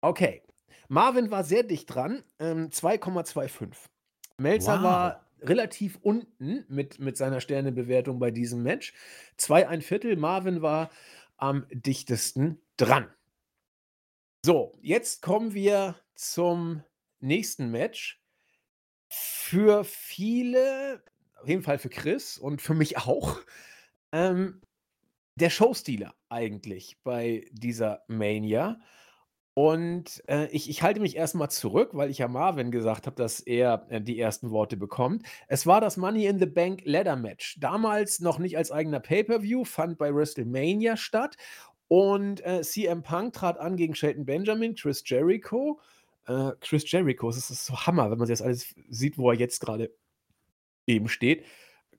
[0.00, 0.42] Okay.
[0.88, 3.76] Marvin war sehr dicht dran, ähm, 2,25.
[4.38, 4.82] Melzer wow.
[4.82, 8.92] war relativ unten mit, mit seiner Sternebewertung bei diesem Match.
[9.36, 10.16] Zwei ein Viertel.
[10.16, 10.90] Marvin war
[11.36, 13.08] am dichtesten dran.
[14.44, 16.82] So, jetzt kommen wir zum
[17.20, 18.22] nächsten Match.
[19.08, 21.02] Für viele,
[21.40, 23.38] auf jeden Fall für Chris und für mich auch,
[24.12, 24.60] ähm,
[25.36, 28.78] der Showstealer eigentlich bei dieser Mania.
[29.54, 33.40] Und äh, ich, ich halte mich erstmal zurück, weil ich ja Marvin gesagt habe, dass
[33.40, 35.26] er äh, die ersten Worte bekommt.
[35.48, 37.58] Es war das Money in the Bank Ladder Match.
[37.58, 41.36] Damals noch nicht als eigener Pay-Per-View, fand bei WrestleMania statt.
[41.88, 45.80] Und äh, CM Punk trat an gegen Shelton Benjamin, Chris Jericho.
[46.26, 49.60] Äh, Chris Jericho, das ist so Hammer, wenn man das alles sieht, wo er jetzt
[49.60, 49.90] gerade
[50.86, 51.44] eben steht.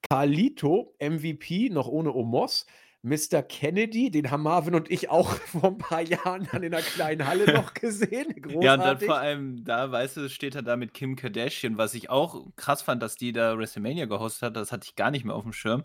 [0.01, 2.65] Carlito, MVP, noch ohne Omos.
[3.03, 3.41] Mr.
[3.41, 7.27] Kennedy, den haben Marvin und ich auch vor ein paar Jahren dann in einer kleinen
[7.27, 8.29] Halle noch gesehen.
[8.41, 8.63] Großartig.
[8.63, 11.95] Ja, und dann vor allem, da, weißt du, steht er da mit Kim Kardashian, was
[11.95, 15.25] ich auch krass fand, dass die da WrestleMania gehostet hat, das hatte ich gar nicht
[15.25, 15.83] mehr auf dem Schirm.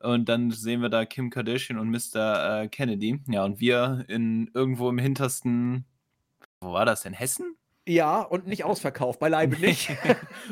[0.00, 2.62] Und dann sehen wir da Kim Kardashian und Mr.
[2.62, 3.20] Äh, Kennedy.
[3.28, 5.84] Ja, und wir in irgendwo im hintersten,
[6.60, 7.12] wo war das denn?
[7.12, 7.56] Hessen?
[7.90, 9.90] Ja, und nicht ausverkauft, beileibe nicht.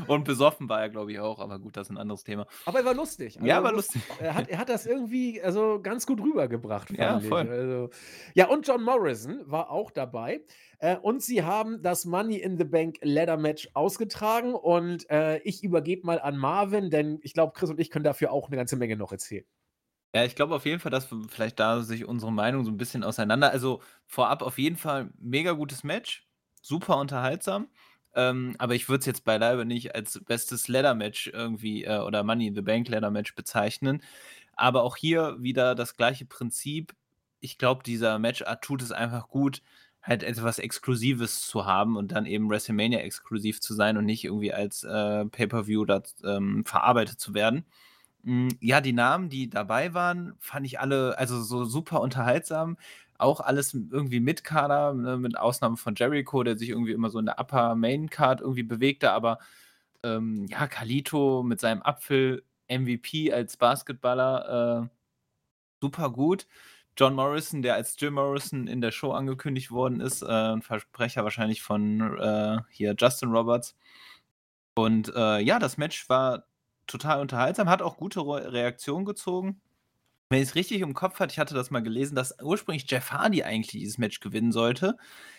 [0.09, 2.49] und besoffen war er, glaube ich, auch, aber gut, das ist ein anderes Thema.
[2.65, 3.37] Aber er war lustig.
[3.37, 4.03] Also, ja, war lustig.
[4.19, 7.49] Er hat, er hat das irgendwie also ganz gut rübergebracht, ja, voll.
[7.49, 7.91] Also,
[8.35, 10.41] ja, und John Morrison war auch dabei.
[10.81, 14.55] Äh, und sie haben das Money in the Bank Ladder Match ausgetragen.
[14.55, 18.33] Und äh, ich übergebe mal an Marvin, denn ich glaube, Chris und ich können dafür
[18.33, 19.45] auch eine ganze Menge noch erzählen.
[20.13, 23.05] Ja, ich glaube auf jeden Fall, dass vielleicht da sich unsere Meinung so ein bisschen
[23.05, 23.51] auseinander.
[23.53, 26.28] Also vorab auf jeden Fall mega gutes Match
[26.69, 27.69] super unterhaltsam.
[28.15, 32.49] Ähm, aber ich würde es jetzt beileibe nicht als bestes Ladder-Match irgendwie äh, oder Money
[32.49, 34.03] in the Bank Ladder-Match bezeichnen.
[34.55, 36.95] Aber auch hier wieder das gleiche Prinzip.
[37.41, 39.63] Ich glaube, dieser Matchart tut es einfach gut,
[40.03, 44.53] halt etwas Exklusives zu haben und dann eben WrestleMania exklusiv zu sein und nicht irgendwie
[44.53, 45.87] als äh, Pay-Per-View
[46.25, 47.67] ähm, verarbeitet zu werden.
[48.23, 52.79] Mm, ja, die Namen, die dabei waren, fand ich alle also so super unterhaltsam
[53.19, 57.19] auch alles irgendwie mit Kader, ne, mit Ausnahme von Jericho, der sich irgendwie immer so
[57.19, 59.39] in der Upper Main Card irgendwie bewegte, aber
[60.05, 64.89] ähm, ja, Kalito mit seinem Apfel MVP als Basketballer äh,
[65.81, 66.47] super gut.
[66.97, 71.23] John Morrison, der als Jim Morrison in der Show angekündigt worden ist, äh, ein Versprecher
[71.25, 73.77] wahrscheinlich von äh, hier Justin Roberts.
[74.75, 76.45] Und äh, ja, das Match war
[76.87, 79.61] total unterhaltsam, hat auch gute Re Reaktionen gezogen.
[80.31, 83.13] Wenn ich es richtig im Kopf hatte, ich hatte das mal gelesen, dass ursprünglich Jeff
[83.13, 84.97] Hardy eigentlich dieses Match gewinnen sollte.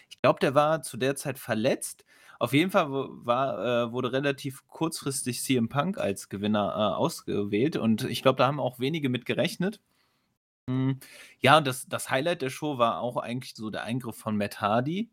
[0.09, 2.05] Ich glaube, der war zu der Zeit verletzt.
[2.39, 8.03] Auf jeden Fall war, äh, wurde relativ kurzfristig CM Punk als Gewinner äh, ausgewählt und
[8.05, 9.79] ich glaube, da haben auch wenige mit gerechnet.
[10.69, 10.99] Hm,
[11.39, 15.09] ja, das, das Highlight der Show war auch eigentlich so der Eingriff von Matt Hardy,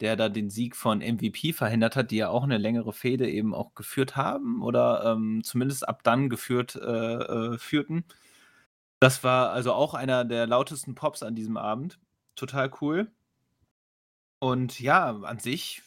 [0.00, 3.54] der da den Sieg von MVP verhindert hat, die ja auch eine längere Fehde eben
[3.54, 8.04] auch geführt haben oder ähm, zumindest ab dann geführt äh, äh führten.
[9.00, 11.98] Das war also auch einer der lautesten Pops an diesem Abend.
[12.34, 13.10] Total cool.
[14.40, 15.82] Und ja, an sich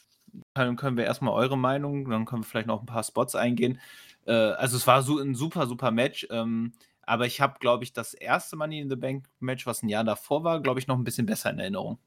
[0.54, 3.80] können, können wir erstmal eure Meinung, dann können wir vielleicht noch ein paar Spots eingehen.
[4.26, 6.28] Äh, also es war so ein super, super Match.
[6.30, 9.90] Ähm, aber ich habe, glaube ich, das erste Money in the Bank Match, was ein
[9.90, 11.98] Jahr davor war, glaube ich, noch ein bisschen besser in Erinnerung.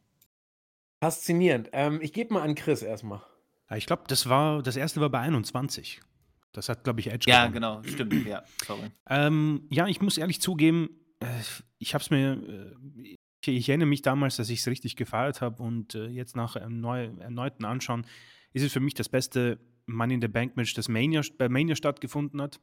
[1.02, 1.68] Faszinierend.
[1.72, 3.20] Ähm, ich gebe mal an Chris erstmal.
[3.68, 6.00] Ja, ich glaube, das war das erste war bei 21.
[6.54, 7.54] Das hat, glaube ich, Edge Ja, gewonnen.
[7.54, 8.90] genau, stimmt, ja, sorry.
[9.08, 10.88] Ähm, ja, ich muss ehrlich zugeben,
[11.20, 11.26] äh,
[11.78, 15.40] ich habe es mir, äh, ich, ich, erinnere mich damals, dass ich es richtig gefeiert
[15.42, 18.06] habe und äh, jetzt nach erneu, erneuten Anschauen
[18.52, 21.74] ist es für mich das beste Money in the Bank Match, das Mania, bei Mania
[21.74, 22.60] stattgefunden hat.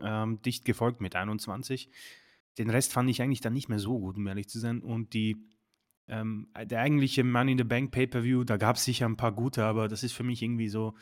[0.00, 1.90] Ähm, dicht gefolgt mit 21.
[2.58, 4.80] Den Rest fand ich eigentlich dann nicht mehr so gut, um ehrlich zu sein.
[4.80, 5.36] Und die,
[6.08, 9.64] ähm, der eigentliche Money in the Bank Pay-Per-View, da gab es sicher ein paar gute,
[9.64, 10.94] aber das ist für mich irgendwie so,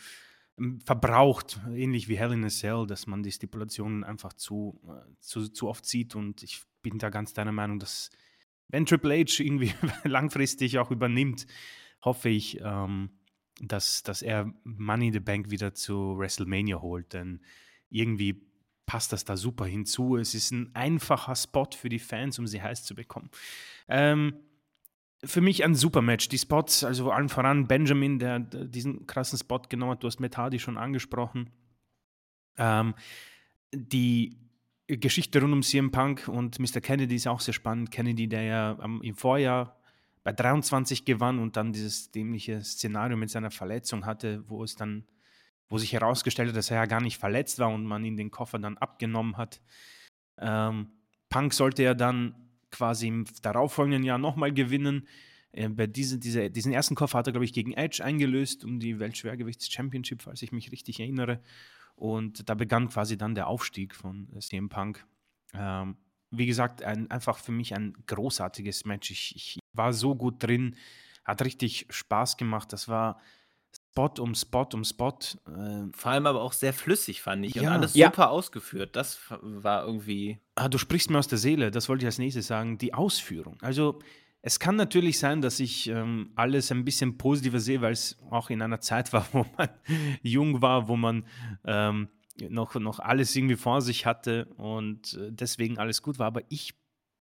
[0.84, 5.48] verbraucht, ähnlich wie Hell in a Cell, dass man die Stipulationen einfach zu, äh, zu,
[5.48, 6.14] zu oft sieht.
[6.14, 8.10] Und ich bin da ganz deiner Meinung, dass
[8.68, 9.72] wenn Triple H irgendwie
[10.04, 11.46] langfristig auch übernimmt,
[12.02, 13.10] hoffe ich, ähm,
[13.60, 17.12] dass, dass er Money in the Bank wieder zu WrestleMania holt.
[17.12, 17.40] Denn
[17.88, 18.42] irgendwie
[18.86, 20.16] passt das da super hinzu.
[20.16, 23.30] Es ist ein einfacher Spot für die Fans, um sie heiß zu bekommen.
[23.88, 24.34] Ähm,
[25.24, 26.28] für mich ein super Match.
[26.28, 30.02] Die Spots, also allen voran Benjamin, der, diesen krassen Spot genommen hat.
[30.02, 31.50] Du hast Metadi schon angesprochen.
[32.56, 32.94] Ähm,
[33.72, 34.38] die
[34.86, 36.80] Geschichte rund um CM Punk und Mr.
[36.80, 37.90] Kennedy ist auch sehr spannend.
[37.90, 39.76] Kennedy, der ja im Vorjahr
[40.22, 45.04] bei 23 gewann und dann dieses dämliche Szenario mit seiner Verletzung hatte, wo es dann,
[45.68, 48.30] wo sich herausgestellt hat, dass er ja gar nicht verletzt war und man ihn den
[48.30, 49.60] Koffer dann abgenommen hat.
[50.38, 50.88] Ähm,
[51.28, 52.34] Punk sollte ja dann
[52.70, 55.06] quasi im darauffolgenden Jahr nochmal gewinnen.
[55.52, 58.80] Äh, bei diese, diese, diesen ersten Koffer hat er, glaube ich, gegen Edge eingelöst um
[58.80, 61.40] die Weltschwergewichts-Championship, falls ich mich richtig erinnere.
[61.96, 65.04] Und da begann quasi dann der Aufstieg von CM Punk.
[65.52, 65.96] Ähm,
[66.30, 69.10] wie gesagt, ein, einfach für mich ein großartiges Match.
[69.10, 70.76] Ich, ich war so gut drin,
[71.24, 72.72] hat richtig Spaß gemacht.
[72.72, 73.20] Das war
[73.92, 75.18] Spot um Spot um Spot.
[75.46, 77.54] Äh, Vor allem aber auch sehr flüssig, fand ich.
[77.54, 77.62] Ja.
[77.62, 78.08] Und alles Ja.
[78.08, 78.94] super ausgeführt.
[78.96, 80.38] Das war irgendwie.
[80.54, 83.58] Ah, du sprichst mir aus der Seele, das wollte ich als nächstes sagen, die Ausführung.
[83.62, 83.98] Also
[84.42, 88.48] es kann natürlich sein, dass ich ähm, alles ein bisschen positiver sehe, weil es auch
[88.50, 89.68] in einer Zeit war, wo man
[90.22, 91.26] jung war, wo man
[91.64, 92.08] ähm,
[92.48, 96.26] noch, noch alles irgendwie vor sich hatte und äh, deswegen alles gut war.
[96.28, 96.74] Aber ich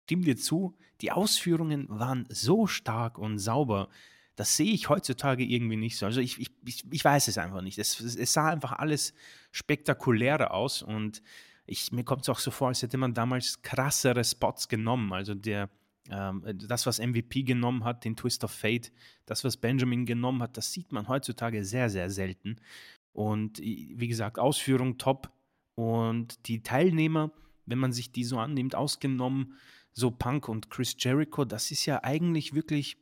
[0.05, 3.89] stimme dir zu, die Ausführungen waren so stark und sauber.
[4.37, 6.05] Das sehe ich heutzutage irgendwie nicht so.
[6.05, 7.79] Also ich, ich, ich, weiß es einfach nicht.
[7.79, 9.15] Es, es sah einfach alles
[9.51, 11.23] spektakulärer aus und
[11.65, 15.11] ich, mir kommt es auch so vor, als hätte man damals krassere Spots genommen.
[15.11, 15.71] Also der,
[16.11, 18.91] ähm, das, was MVP genommen hat, den Twist of Fate,
[19.25, 22.57] das, was Benjamin genommen hat, das sieht man heutzutage sehr, sehr selten.
[23.13, 25.31] Und wie gesagt, Ausführung top.
[25.73, 27.31] Und die Teilnehmer,
[27.65, 29.55] wenn man sich die so annimmt, ausgenommen
[29.93, 32.97] so Punk und Chris Jericho, das ist ja eigentlich wirklich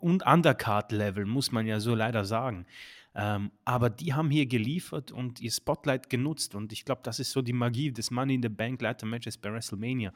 [0.00, 2.66] und Undercard-Level, muss man ja so leider sagen.
[3.14, 6.54] Ähm, aber die haben hier geliefert und ihr Spotlight genutzt.
[6.54, 9.38] Und ich glaube, das ist so die Magie des Money in the Bank Leiter Matches
[9.38, 10.12] bei WrestleMania.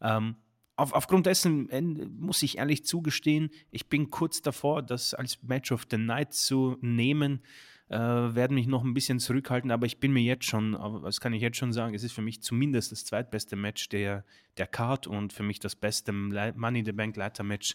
[0.00, 0.36] Ähm,
[0.76, 5.70] auf, aufgrund dessen äh, muss ich ehrlich zugestehen, ich bin kurz davor, das als Match
[5.70, 7.40] of the Night zu nehmen.
[7.88, 11.20] Äh, werde mich noch ein bisschen zurückhalten, aber ich bin mir jetzt schon, aber das
[11.20, 14.24] kann ich jetzt schon sagen, es ist für mich zumindest das zweitbeste Match der,
[14.58, 17.74] der Card und für mich das beste Money in the Bank Leiter Match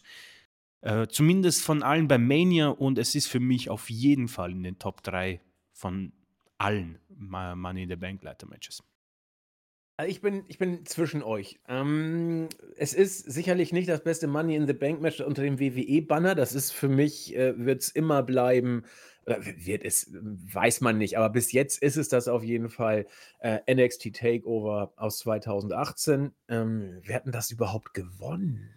[0.86, 4.62] äh, zumindest von allen bei Mania und es ist für mich auf jeden Fall in
[4.62, 5.42] den Top 3
[5.74, 6.14] von
[6.60, 8.84] allen Money in the Bank Leiter Matches.
[9.98, 11.60] Also ich bin, ich bin zwischen euch.
[11.68, 16.36] Ähm, es ist sicherlich nicht das beste Money in the Bank Match unter dem WWE-Banner.
[16.36, 18.84] Das ist für mich, äh, wird es immer bleiben.
[19.26, 21.18] Oder wird es, weiß man nicht.
[21.18, 23.08] Aber bis jetzt ist es das auf jeden Fall.
[23.40, 26.32] Äh, NXT Takeover aus 2018.
[26.48, 28.75] Ähm, wer hat denn das überhaupt gewonnen?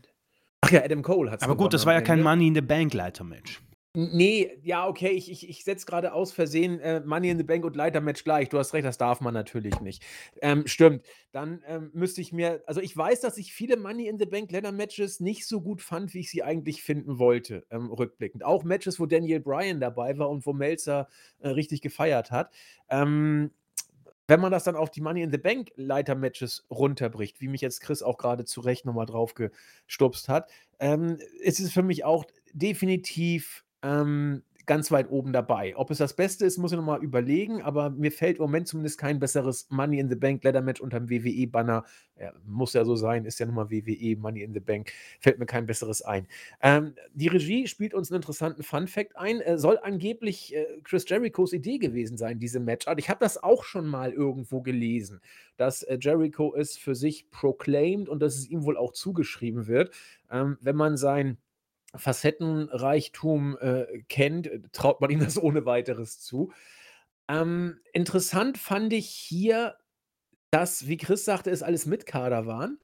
[0.68, 2.60] Ach ja, Adam Cole hat es Aber gut, das war ja kein Money in the
[2.60, 3.62] Bank Leiter Match.
[3.94, 7.64] Nee, ja, okay, ich, ich, ich setze gerade aus Versehen äh, Money in the Bank
[7.64, 8.50] und Leitermatch gleich.
[8.50, 10.04] Du hast recht, das darf man natürlich nicht.
[10.42, 11.04] Ähm, stimmt.
[11.32, 14.52] Dann ähm, müsste ich mir, also ich weiß, dass ich viele Money in the Bank
[14.52, 18.44] Leitermatches nicht so gut fand, wie ich sie eigentlich finden wollte, ähm, rückblickend.
[18.44, 21.08] Auch Matches, wo Daniel Bryan dabei war und wo Melzer
[21.40, 22.52] äh, richtig gefeiert hat.
[22.90, 23.50] Ähm,
[24.28, 27.80] wenn man das dann auf die Money in the Bank Leiter-Matches runterbricht, wie mich jetzt
[27.80, 32.24] Chris auch gerade zu Recht nochmal drauf gestupst hat, ähm, ist es für mich auch
[32.52, 35.74] definitiv ähm, ganz weit oben dabei.
[35.76, 38.98] Ob es das Beste ist, muss ich nochmal überlegen, aber mir fällt im Moment zumindest
[38.98, 41.84] kein besseres Money in the Bank Ladder Match unter dem WWE-Banner.
[42.20, 45.38] Ja, muss ja so sein, ist ja nun mal WWE, Money in the Bank, fällt
[45.38, 46.28] mir kein besseres ein.
[46.62, 49.40] Ähm, die Regie spielt uns einen interessanten Fun-Fact ein.
[49.40, 52.98] Äh, soll angeblich äh, Chris Jerichos Idee gewesen sein, diese Matchart.
[52.98, 55.20] Ich habe das auch schon mal irgendwo gelesen,
[55.56, 59.94] dass äh, Jericho es für sich proclaimed und dass es ihm wohl auch zugeschrieben wird.
[60.30, 61.38] Ähm, wenn man sein
[61.94, 66.52] Facettenreichtum äh, kennt, äh, traut man ihm das ohne weiteres zu.
[67.28, 69.76] Ähm, interessant fand ich hier,
[70.50, 72.78] dass, wie Chris sagte, es alles Mitkader waren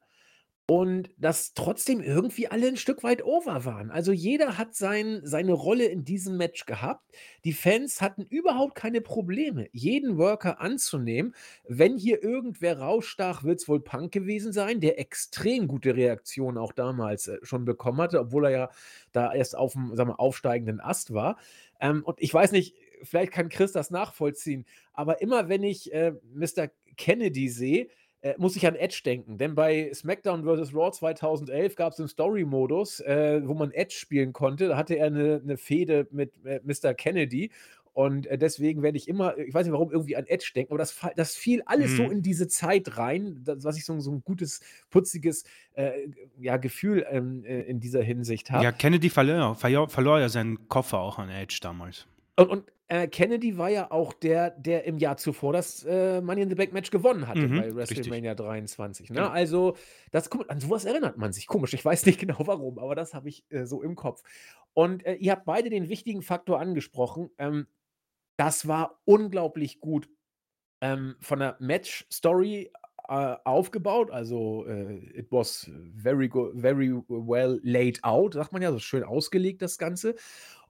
[0.66, 3.90] und dass trotzdem irgendwie alle ein Stück weit over waren.
[3.90, 7.04] Also jeder hat sein, seine Rolle in diesem Match gehabt.
[7.44, 11.34] Die Fans hatten überhaupt keine Probleme, jeden Worker anzunehmen.
[11.68, 16.72] Wenn hier irgendwer rausstach, wird es wohl Punk gewesen sein, der extrem gute Reaktionen auch
[16.72, 18.70] damals äh, schon bekommen hatte, obwohl er ja
[19.12, 21.36] da erst auf dem sagen wir, aufsteigenden Ast war.
[21.78, 26.14] Ähm, und ich weiß nicht, vielleicht kann Chris das nachvollziehen, aber immer wenn ich äh,
[26.32, 26.70] Mr.
[26.96, 27.88] Kennedy sehe,
[28.24, 29.36] äh, muss ich an Edge denken.
[29.36, 30.74] Denn bei SmackDown vs.
[30.74, 34.68] Raw 2011 gab es einen Story-Modus, äh, wo man Edge spielen konnte.
[34.68, 36.94] Da hatte er eine, eine Fehde mit äh, Mr.
[36.94, 37.50] Kennedy.
[37.92, 40.78] Und äh, deswegen werde ich immer, ich weiß nicht warum, irgendwie an Edge denken, aber
[40.78, 42.12] das, das fiel alles so Mhm.
[42.12, 45.44] in diese Zeit rein, das, was ich so, so ein gutes, putziges
[45.74, 45.92] äh,
[46.40, 48.64] ja, Gefühl ähm, äh, in dieser Hinsicht habe.
[48.64, 52.06] Ja, Kennedy verlor, verlor, verlor ja seinen Koffer auch an Edge damals.
[52.36, 56.42] Und, und äh, Kennedy war ja auch der, der im Jahr zuvor das äh, Money
[56.42, 57.98] in the Bank Match gewonnen hatte Mhm, bei richtig.
[57.98, 59.10] WrestleMania 23.
[59.10, 59.16] Ne?
[59.16, 59.28] Genau.
[59.28, 59.76] Also,
[60.10, 61.46] das, guck, an sowas erinnert man sich.
[61.46, 64.22] Komisch, ich weiß nicht genau warum, aber das habe ich äh, so im Kopf.
[64.74, 67.30] Und äh, ihr habt beide den wichtigen Faktor angesprochen.
[67.38, 67.66] Ähm,
[68.36, 70.08] das war unglaublich gut
[70.80, 72.70] ähm, von der Match-Story
[73.08, 74.10] äh, aufgebaut.
[74.10, 79.04] Also, äh, it was very, go very well laid out, sagt man ja, so schön
[79.04, 80.16] ausgelegt, das Ganze.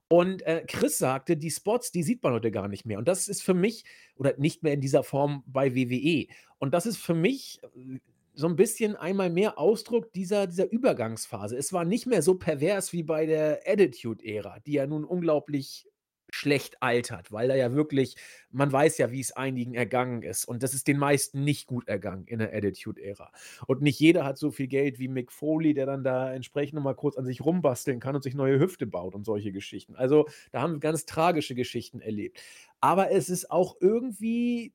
[0.07, 2.99] Und äh, Chris sagte, die Spots, die sieht man heute gar nicht mehr.
[2.99, 3.85] Und das ist für mich,
[4.15, 6.27] oder nicht mehr in dieser Form bei WWE.
[6.59, 7.99] Und das ist für mich äh,
[8.33, 11.57] so ein bisschen einmal mehr Ausdruck dieser, dieser Übergangsphase.
[11.57, 15.87] Es war nicht mehr so pervers wie bei der Attitude-Ära, die ja nun unglaublich
[16.35, 18.15] schlecht altert, weil er ja wirklich
[18.55, 21.89] man weiß ja, wie es einigen ergangen ist und das ist den meisten nicht gut
[21.89, 23.31] ergangen in der Attitude-Ära.
[23.67, 26.83] Und nicht jeder hat so viel Geld wie Mick Foley, der dann da entsprechend noch
[26.83, 29.95] mal kurz an sich rumbasteln kann und sich neue Hüfte baut und solche Geschichten.
[29.95, 32.41] Also, da haben wir ganz tragische Geschichten erlebt.
[32.79, 34.73] Aber es ist auch irgendwie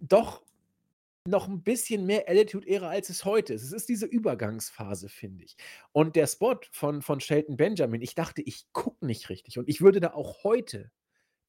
[0.00, 0.42] doch
[1.28, 3.62] noch ein bisschen mehr Attitude-Ära, als es heute ist.
[3.62, 5.56] Es ist diese Übergangsphase, finde ich.
[5.92, 9.80] Und der Spot von von Shelton Benjamin, ich dachte, ich gucke nicht richtig und ich
[9.80, 10.90] würde da auch heute,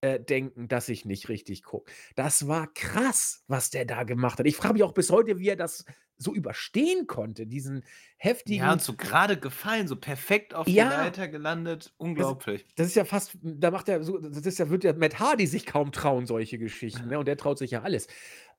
[0.01, 1.91] äh, denken, dass ich nicht richtig gucke.
[2.15, 4.45] Das war krass, was der da gemacht hat.
[4.47, 5.83] Ich frage mich auch bis heute, wie er das
[6.15, 7.83] so überstehen konnte, diesen
[8.17, 11.87] heftigen Ja, und so gerade gefallen, so perfekt auf der Leiter gelandet.
[11.87, 12.65] Das Unglaublich.
[12.75, 15.47] das ist ja fast da macht er so das ist ja würde ja Matt Hardy
[15.47, 17.19] sich kaum trauen, solche Geschichten, ne?
[17.19, 18.07] Und der traut sich ja alles.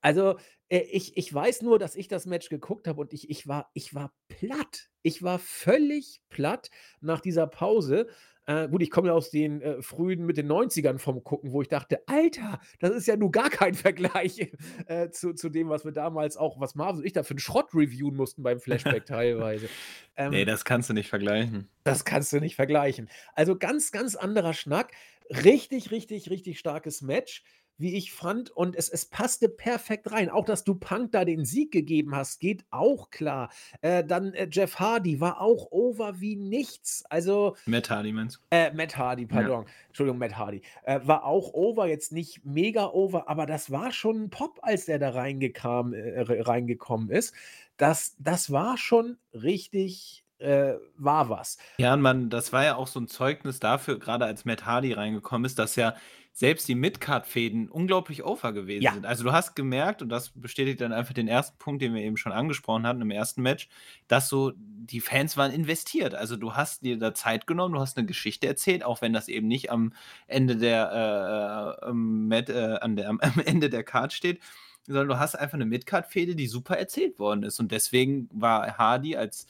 [0.01, 0.38] Also,
[0.68, 3.70] äh, ich ich weiß nur, dass ich das Match geguckt habe und ich ich war
[3.74, 4.88] ich war platt.
[5.03, 6.70] Ich war völlig platt
[7.01, 8.07] nach dieser Pause.
[8.46, 11.62] Äh, gut, ich komme ja aus den, äh, frühen mit den 90ern vom Gucken, wo
[11.62, 14.53] ich dachte: „Alter, das ist ja nun gar kein Vergleich,
[14.86, 17.38] äh, zu zu dem, was wir damals auch was Marvin und ich da für 'n
[17.38, 19.70] Schrott reviewen mussten beim Flashback teilweise.“
[20.26, 21.70] Ne, Ähm das kannst du nicht vergleichen.
[21.84, 23.09] das kannst du nicht vergleichen.
[23.34, 24.92] Also, ganz, ganz anderer Schnack.
[25.30, 27.42] Richtig, richtig, richtig starkes Match,
[27.81, 30.31] wie ich fand und es es passte perfekt rein.
[30.31, 33.51] Auch, dass du Punk da den Sieg gegeben hast, geht auch klar.
[33.83, 37.05] Äh, dann, äh, Jeff Hardy war auch over wie nichts.
[37.11, 38.41] Also Matt Hardy meinst du?
[38.53, 39.51] äh, Matt Hardy, Ja.
[39.51, 39.66] pardon.
[39.89, 40.62] Entschuldigung, Matt Hardy.
[40.85, 44.87] Äh, war auch over, jetzt nicht mega over, aber das war schon 'n Pop, als
[44.87, 47.35] der da reingekam äh, re reingekommen ist.
[47.76, 51.59] Das das war schon richtig äh, war was.
[51.78, 55.47] Ja, man das war ja auch so 'n Zeugnis dafür, grade als Matt Hardy reingekommen
[55.47, 55.95] ist, dass ja
[56.33, 58.93] selbst die Midcard-Fäden unglaublich over gewesen Ja.
[58.93, 59.07] sind.
[59.07, 62.16] Also, du hast gemerkt, und das bestätigt dann einfach den ersten Punkt, den wir eben
[62.16, 63.68] schon angesprochen hatten im ersten Match,
[64.09, 66.14] dass so die Fans waren investiert.
[66.14, 69.28] Also, du hast dir da Zeit genommen, du hast 'ne Geschichte erzählt, auch wenn das
[69.28, 69.93] eben nicht am
[70.28, 74.41] Ende der, äh, Mat äh, an der am Ende der Card steht,
[74.87, 77.61] sondern du hast einfach 'ne Midcard-Fehde, die super erzählt worden ist.
[77.61, 79.47] Und deswegen war Hardy als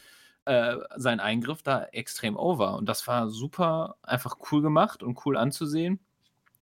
[0.46, 2.76] äh, sein Eingriff da extrem over.
[2.76, 6.00] Und das war super einfach cool gemacht und cool anzusehen.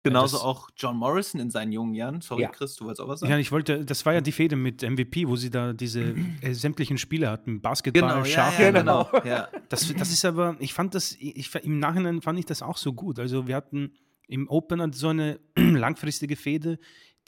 [0.05, 2.21] Ja, Genauso das auch John Morrison in seinen jungen Jahren.
[2.21, 2.51] Sorry, Ja.
[2.51, 3.41] Chris, du wolltest auch was Ja, sagen?
[3.41, 6.99] ich wollte das war ja die Fehde mit MVP, wo sie da diese, äh, sämtlichen
[6.99, 9.05] Spiele hatten, Basketball, Genau, ja, Schach ja, Genau.
[9.11, 9.25] genau.
[9.25, 9.49] Ja.
[9.71, 12.93] Das das ist aber ich fand das ich im Nachhinein fand ich das auch so
[12.93, 13.19] gut.
[13.19, 13.93] Also, wir hatten
[14.29, 16.79] im Opener so eine langfristige Fehde.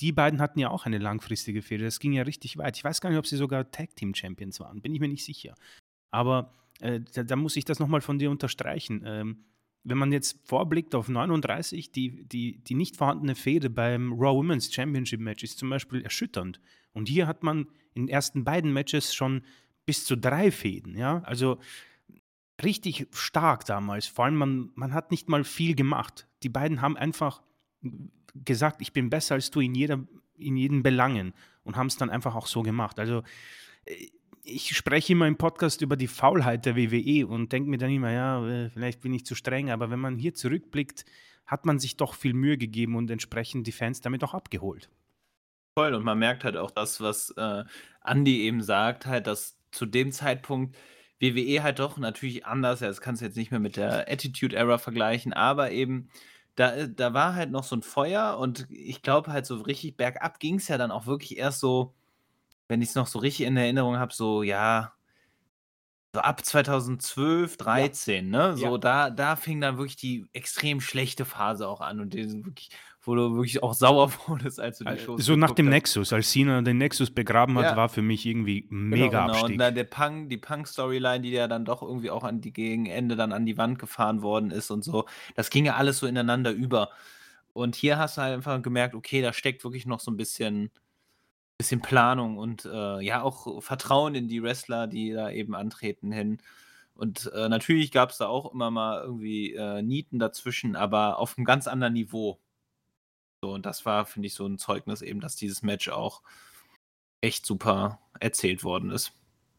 [0.00, 1.84] Die beiden hatten ja auch eine langfristige Fehde.
[1.84, 2.76] Das ging ja richtig weit.
[2.76, 5.24] Ich weiß gar nicht, ob sie sogar Tag Team Champions waren, bin ich mir nicht
[5.24, 5.54] sicher.
[6.10, 9.02] Aber, äh, da da muss ich das noch mal von dir unterstreichen.
[9.06, 9.44] Ähm,
[9.88, 14.72] wenn man jetzt vorblickt auf 39, die die die nicht vorhandene Fehde beim Raw Women's
[14.72, 16.60] Championship Match ist zum Beispiel erschütternd.
[16.92, 19.42] Und hier hat man in den ersten beiden Matches schon
[19.84, 21.22] bis zu 3 Fehden, ja?
[21.24, 21.58] Also,
[22.62, 24.06] richtig stark damals.
[24.06, 26.26] Vor allem, man man hat nicht mal viel gemacht.
[26.42, 27.42] Die beiden haben einfach
[28.44, 30.04] gesagt: „Ich bin besser als du in jeder
[30.36, 31.32] in jeden Belangen“
[31.64, 32.98] und haben's dann einfach auch so gemacht.
[32.98, 33.22] Also,
[33.84, 34.08] äh,
[34.46, 38.12] ich spreche immer im Podcast über die Faulheit der WWE und denke mir dann immer:
[38.12, 41.04] „Ja, äh, vielleicht bin ich zu streng“, aber wenn man hier zurückblickt,
[41.46, 44.88] hat man sich doch viel Mühe gegeben und entsprechend die Fans damit auch abgeholt.
[45.78, 47.64] Voll, und man merkt halt auch das, was, äh,
[48.00, 50.74] Andi eben sagt, halt, dass zu dem Zeitpunkt
[51.20, 54.56] WWE halt doch natürlich anders ja, das kannst du jetzt nicht mehr mit der Attitude
[54.56, 56.08] Era vergleichen, aber eben
[56.54, 59.96] da äh, da war halt noch so 'n Feuer und ich glaube halt, so richtig
[59.98, 61.94] bergab ging's ja dann auch wirklich erst so,
[62.68, 64.92] wenn ich's noch so richtig in Erinnerung habe, so, ja
[66.14, 67.90] so ab 2012, Ja.
[67.90, 68.56] 13, ne?
[68.56, 68.78] So Ja.
[68.78, 72.70] da da fing dann wirklich die extrem schlechte Phase auch an und die wirklich
[73.02, 75.68] wo du wirklich auch sauer wurdest, als du die Al Shows so nach dem hast.
[75.68, 77.74] Nexus, als Cena den Nexus begraben hat, Ja.
[77.74, 79.58] war für mich irgendwie Genau, mega Genau, und Abstieg.
[79.58, 83.16] dann der Punk die Punk-Storyline, die ja dann doch irgendwie auch an die gegen Ende
[83.16, 85.06] dann an die Wand gefahren worden ist und so.
[85.34, 86.90] Das ging ja alles so ineinander über.
[87.52, 90.70] Und hier hast du halt einfach gemerkt, okay, da steckt wirklich noch so 'n bisschen
[91.58, 96.38] bisschen Planung und, äh, ja, auch Vertrauen in die Wrestler, die da eben antreten hin.
[96.94, 101.44] Und, äh, natürlich gab's da auch immer mal irgendwie, äh, Nieten dazwischen, aber auf 'nem
[101.46, 102.38] ganz anderen Niveau.
[103.42, 106.22] So, und das war, finde ich, so 'n Zeugnis eben, dass dieses Match auch
[107.20, 109.12] echt super erzählt worden ist.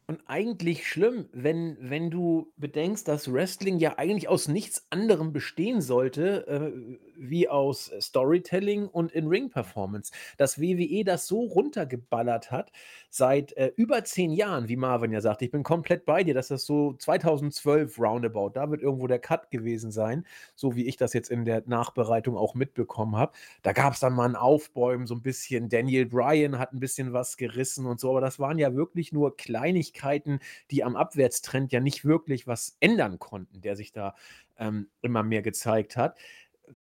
[0.09, 5.81] Und eigentlich schlimm, wenn wenn du bedenkst, dass Wrestling ja eigentlich aus nichts anderem bestehen
[5.81, 10.11] sollte, äh, wie aus Storytelling und In-Ring-Performance.
[10.37, 12.71] Dass WWE das so runtergeballert hat
[13.09, 15.41] seit, äh, über 10 Jahren, wie Marvin ja sagt.
[15.41, 19.49] Ich bin komplett bei dir, dass das so 2012 roundabout, da wird irgendwo der Cut
[19.51, 23.33] gewesen sein, so wie ich das jetzt in der Nachbereitung auch mitbekommen habe.
[23.63, 27.37] Da gab's dann mal 'n Aufbäumen, so 'n bisschen Daniel Bryan hat 'n bisschen was
[27.37, 30.39] gerissen und so, aber das waren ja wirklich nur Kleinigkeiten,
[30.71, 34.15] die am Abwärtstrend ja nicht wirklich was ändern konnten, der sich da,
[34.59, 36.17] ähm, immer mehr gezeigt hat.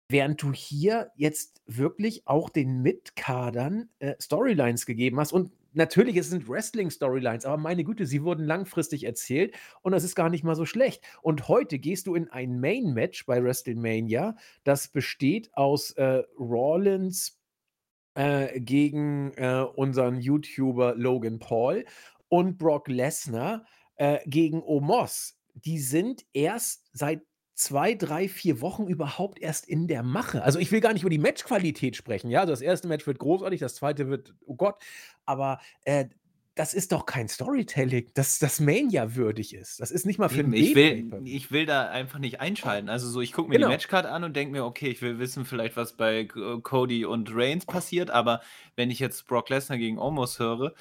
[0.08, 6.30] Während du hier jetzt wirklich auch den Mitkadern äh, Storylines gegeben hast und natürlich, es
[6.30, 10.54] sind Wrestling-Storylines, aber meine Güte, sie wurden langfristig erzählt und das ist gar nicht mal
[10.54, 11.02] so schlecht.
[11.22, 17.40] Und heute gehst du in ein Main-Match bei WrestleMania, das besteht aus äh, Rollins
[18.14, 21.84] äh, gegen äh, unseren YouTuber Logan Paul
[22.28, 23.64] und Brock Lesnar
[23.96, 25.38] äh, gegen Omos.
[25.54, 27.22] Die sind erst seit
[27.54, 30.42] zwei, drei, vier Wochen überhaupt erst in der Mache.
[30.42, 32.40] Also ich will gar nicht über die Matchqualität sprechen, ja.
[32.40, 34.76] Also das erste Match wird großartig, das zweite wird, oh Gott,
[35.24, 36.06] aber äh,
[36.56, 39.80] das ist doch kein Storytelling, das das Mania würdig ist.
[39.80, 42.88] Das ist nicht mal für Eben, ein ich will, ich will da einfach nicht einschalten.
[42.88, 43.72] Also so, ich gucke mir die Genau.
[43.72, 47.66] Matchcard an und denke mir, okay, ich will wissen vielleicht, was bei Cody und Reigns
[47.66, 48.40] passiert, aber
[48.76, 50.74] wenn ich jetzt Brock Lesnar gegen Omos höre,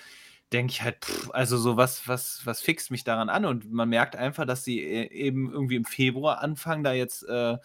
[0.54, 3.46] denke ich halt, pff, also so was, was, was fixt mich daran an?
[3.46, 7.58] Und man merkt einfach, dass sie äh, eben irgendwie im Februar anfangen, da jetzt äh,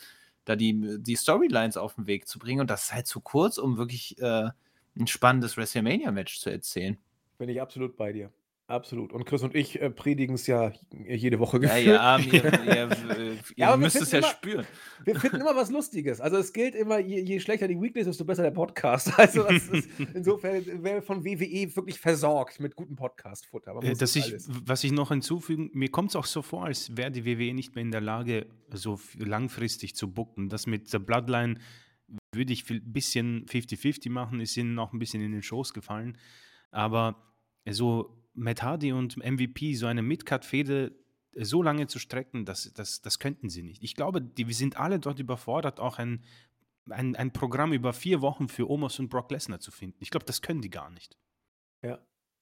[0.48, 3.58] da die, die Storylines auf den Weg zu bringen und das ist halt zu kurz,
[3.58, 4.48] um wirklich äh,
[4.98, 6.96] ein spannendes WrestleMania-Match zu erzählen.
[7.36, 8.30] Bin ich absolut bei dir.
[8.68, 9.14] Absolut.
[9.14, 10.72] Und Chris und ich äh, predigen es ja
[11.06, 11.86] jede Woche Ja, gefühlt.
[11.86, 12.90] ihr Armen, ihr, ihr,
[13.26, 14.66] ihr Ja, müsst es ja immer- spüren.
[15.06, 16.20] Wir finden immer was Lustiges.
[16.20, 19.10] Also es gilt immer, je, je schlechter die Weeklies, desto besser der Podcast.
[19.18, 23.74] Also das ist, insofern wäre von WWE wirklich versorgt mit gutem Podcast-Futter.
[23.82, 24.34] Äh, das ich,
[24.66, 27.74] was ich noch hinzufügen, mir kommt es auch so vor, als wäre die WWE nicht
[27.74, 30.50] mehr in der Lage, so langfristig zu bucken.
[30.50, 31.58] Das mit der Bloodline
[32.34, 36.18] würde ich ein bisschen 50-50 machen, ist ihnen auch ein bisschen in den Schoß gefallen.
[36.70, 37.16] Aber
[37.66, 40.92] so Matt Hardy und MVP, so eine Midcard-Fehde
[41.40, 43.82] so lange zu strecken, das, das, das könnten sie nicht.
[43.82, 46.24] Ich glaube, die, wir sind alle dort überfordert, auch ein,
[46.88, 49.98] ein, ein Programm über vier Wochen für Omos und Brock Lesnar zu finden.
[50.00, 51.16] Ich glaube, das können die gar nicht.
[51.82, 51.98] Ja.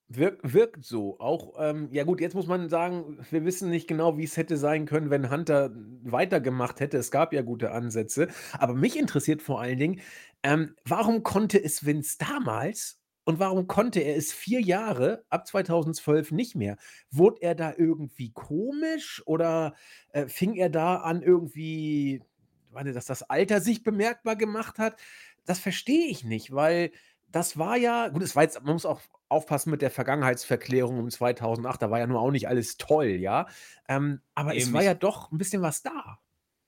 [0.08, 1.18] Wirk, wirkt so.
[1.18, 4.56] Auch, ähm, ja gut, jetzt muss man sagen, wir wissen nicht genau, wie es hätte
[4.56, 5.72] sein können, wenn Hunter
[6.04, 6.96] weitergemacht hätte.
[6.96, 8.28] Es gab ja gute Ansätze.
[8.52, 10.00] Aber mich interessiert vor allen Dingen,
[10.44, 16.32] ähm, warum konnte es Vince damals und warum konnte er es vier Jahre ab 2012
[16.32, 16.78] nicht mehr?
[17.10, 19.74] Wurde er da irgendwie komisch oder
[20.12, 22.22] äh, fing er da an irgendwie,
[22.70, 24.98] warte, dass das Alter sich bemerkbar gemacht hat?
[25.44, 26.92] Das verstehe ich nicht, weil
[27.28, 31.10] das war ja, gut, es war jetzt, man muss auch aufpassen mit der Vergangenheitsverklärung um
[31.10, 33.46] 2008, da war ja nur auch nicht alles toll, ja.
[33.88, 36.20] Ähm, aber es Eben, war ich- ja doch ein bisschen was da.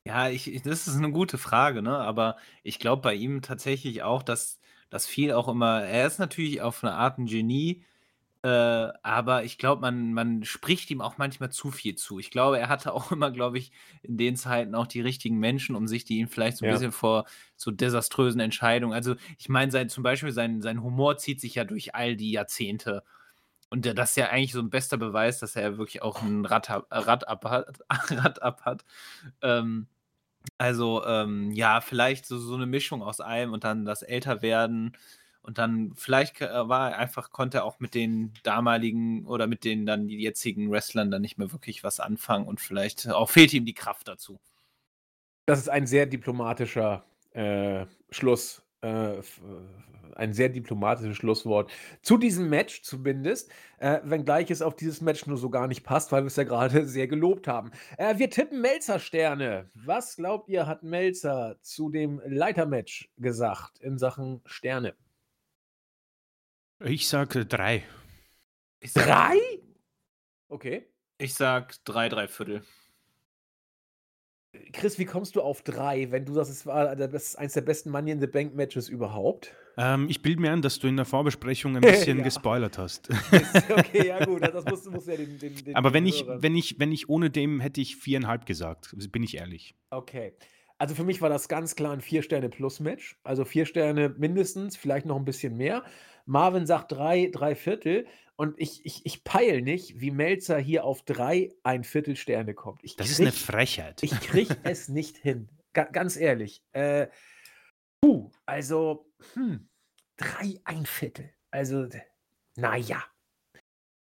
[0.07, 1.99] Ja, ich, ich- das ist eine gute Frage, ne?
[1.99, 4.59] Aber ich glaube bei ihm tatsächlich auch, dass
[4.91, 7.85] das viel auch immer, er ist natürlich auf eine Art ein Genie,
[8.43, 8.49] äh,
[9.03, 12.19] aber ich glaube, man, man spricht ihm auch manchmal zu viel zu.
[12.21, 13.73] Ich glaube, er hatte auch immer, glaube ich,
[14.03, 16.75] in den Zeiten auch die richtigen Menschen um sich, die ihn vielleicht so ein Ja.
[16.75, 17.27] bisschen vor
[17.57, 18.95] so desaströsen Entscheidungen.
[18.95, 22.31] Also ich meine, sein, zum Beispiel sein, sein Humor zieht sich ja durch all die
[22.33, 23.03] Jahrzehnte.
[23.71, 26.71] Und das ist ja eigentlich so ein bester Beweis, dass er wirklich auch ein Rad,
[26.71, 27.79] ab- Rad ab hat.
[28.11, 28.85] Rad ab hat.
[29.43, 29.89] Ähm,
[30.57, 34.97] also, ähm, ja, vielleicht so, so eine Mischung aus allem und dann das Älterwerden
[35.43, 39.65] und dann vielleicht äh, war er einfach, konnte er auch mit den damaligen oder mit
[39.65, 43.53] den dann die jetzigen Wrestlern dann nicht mehr wirklich was anfangen und vielleicht auch fehlt
[43.55, 44.39] ihm die Kraft dazu.
[45.47, 49.23] Das ist ein sehr diplomatischer äh, Schluss, äh,
[50.17, 51.71] ein sehr diplomatisches Schlusswort
[52.03, 56.13] zu diesem Match zumindest, äh, wenngleich es auf dieses Match nur so gar nicht passt,
[56.13, 57.71] weil wir es ja gerade sehr gelobt haben.
[57.97, 59.71] Äh, wir tippen Melzer-Sterne.
[59.75, 64.95] Was glaubt ihr, hat Melzer zu dem Leitermatch gesagt in Sachen Sterne?
[66.85, 67.85] Ich sage drei.
[68.81, 69.39] Ich sag, Drei?
[70.49, 70.87] Okay.
[71.19, 72.63] Ich sag drei, drei Viertel.
[74.73, 77.91] Chris, wie kommst du auf drei, wenn du sagst, es war best- eins der besten
[77.91, 79.55] Money in the Bank Matches überhaupt?
[79.79, 82.25] Ähm, ich bilde mir ein, dass du in der Vorbesprechung ein bisschen Ja.
[82.25, 83.09] gespoilert hast.
[83.71, 86.43] okay, ja gut, das musst, du musst ja den, den, den Aber wenn ich, Hörern-
[86.43, 89.75] wenn ich, wenn ich ohne dem hätte ich viereinhalb gesagt, bin ich ehrlich.
[89.91, 90.35] Okay.
[90.81, 93.19] Also für mich war das ganz klar ein Vier-Sterne-Plus-Match.
[93.25, 95.85] Also vier Sterne mindestens, vielleicht noch ein bisschen mehr.
[96.25, 98.07] Marvin sagt drei, drei Viertel.
[98.37, 102.79] Und ich, ich, ich peil nicht, wie Melzer hier auf drei ein Viertel Sterne kommt.
[102.85, 104.03] Ich Das ist krieg, eine Frechheit.
[104.05, 105.49] ich krieg es nicht hin.
[105.73, 106.63] Ga, ganz ehrlich.
[106.73, 107.09] Äh,
[108.01, 109.68] puh, also, hm,
[110.19, 111.31] drei ein Viertel.
[111.51, 111.89] Also,
[112.57, 113.03] naja.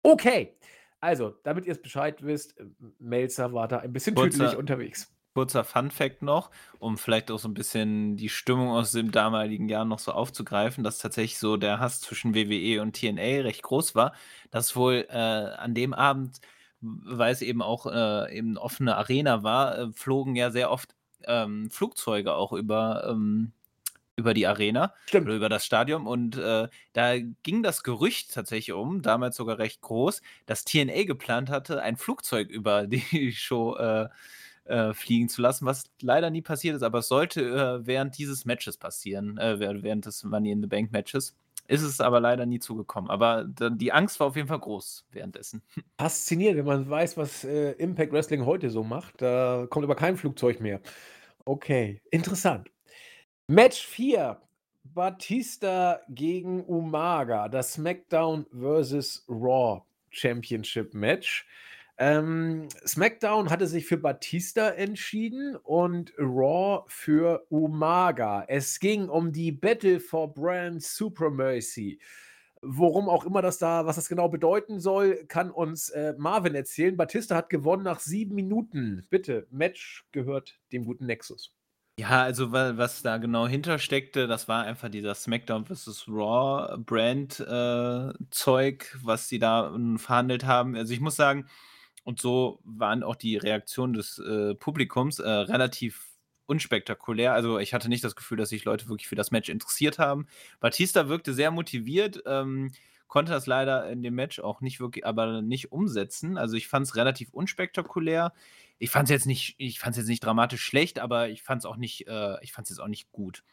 [0.02, 0.58] Okay.
[1.00, 2.66] Also, damit ihr es Bescheid wisst, äh,
[3.00, 5.12] Melzer war da ein bisschen Kurzer- tüdelig unterwegs.
[5.36, 6.50] Kurzer Fun-Fact noch,
[6.80, 10.82] um vielleicht auch so ein bisschen die Stimmung aus dem damaligen Jahr noch so aufzugreifen,
[10.84, 14.14] dass tatsächlich so der Hass zwischen WWE und TNA recht groß war,
[14.50, 16.40] dass wohl äh, an dem Abend,
[16.80, 20.96] weil es eben auch äh, eben eine offene Arena war, äh, flogen ja sehr oft
[21.26, 23.52] ähm, Flugzeuge auch über, ähm,
[24.16, 25.28] über die Arena Stimmt.
[25.28, 29.82] oder über das Stadion und äh, da ging das Gerücht tatsächlich um, damals sogar recht
[29.82, 34.08] groß, dass TNA geplant hatte, ein Flugzeug über die Show äh,
[34.66, 38.46] äh, fliegen zu lassen, was leider nie passiert ist, aber es sollte äh, während dieses
[38.46, 41.36] Matches passieren, äh, während des Money in the Bank Matches.
[41.68, 43.10] Ist es aber leider nie zugekommen.
[43.10, 45.64] Aber die Angst war auf jeden Fall groß währenddessen.
[45.98, 49.22] Faszinierend, wenn man weiß, was äh, Impact Wrestling heute so macht.
[49.22, 50.80] Da kommt aber kein Flugzeug mehr.
[51.44, 52.70] Okay, interessant.
[53.48, 54.42] Match 4.
[54.86, 57.48] Batista gegen Umaga.
[57.48, 59.24] Das SmackDown vs.
[59.30, 61.46] Raw Championship Match.
[62.00, 68.46] Ähm, SmackDown hatte sich für Batista entschieden und Raw für Umaga.
[68.48, 72.00] Es ging um die Battle for Brand Supremacy.
[72.64, 76.98] Worum auch immer das da, was das genau bedeuten soll, kann uns äh, Marvin erzählen.
[76.98, 79.06] Batista hat gewonnen nach sieben Minuten.
[79.12, 81.56] Bitte, Match gehört dem guten Nexus.
[81.98, 86.06] Ja, also was da genau hintersteckte, das war einfach dieser SmackDown vs.
[86.10, 90.76] Raw Brand äh, Zeug, was sie da ähm, verhandelt haben.
[90.76, 91.48] Also ich muss sagen,
[92.04, 96.06] und so waren auch die Reaktionen des äh, Publikums äh, relativ
[96.48, 97.34] unspektakulär.
[97.34, 100.28] Also ich hatte nicht das Gefühl, dass sich Leute wirklich für das Match interessiert haben.
[100.60, 102.72] Batista wirkte sehr motiviert, ähm,
[103.08, 106.38] konnte das leider in dem Match auch nicht wirklich, aber nicht umsetzen.
[106.38, 108.34] Also ich fand es relativ unspektakulär.
[108.78, 111.60] Ich fand es jetzt nicht, ich fand es jetzt nicht dramatisch schlecht, aber ich fand
[111.60, 113.44] es auch nicht, äh, ich fand es jetzt auch nicht gut.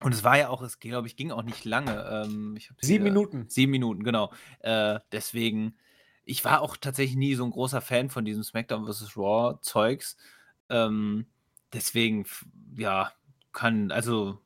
[0.00, 2.24] Und es war ja auch, es glaube ich, ging auch nicht lange.
[2.26, 3.46] Ähm, sieben Minuten.
[3.48, 4.32] Sieben Minuten, genau.
[4.60, 5.76] Äh, deswegen
[6.24, 9.16] ich war auch tatsächlich nie so ein großer Fan von diesem SmackDown vs.
[9.16, 10.16] Raw Zeugs.
[10.68, 11.26] Ähm,
[11.72, 12.26] deswegen,
[12.76, 13.12] ja,
[13.52, 14.38] kann, also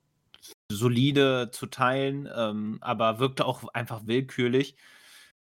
[0.70, 4.76] solide zu teilen, ähm, aber wirkte auch einfach willkürlich.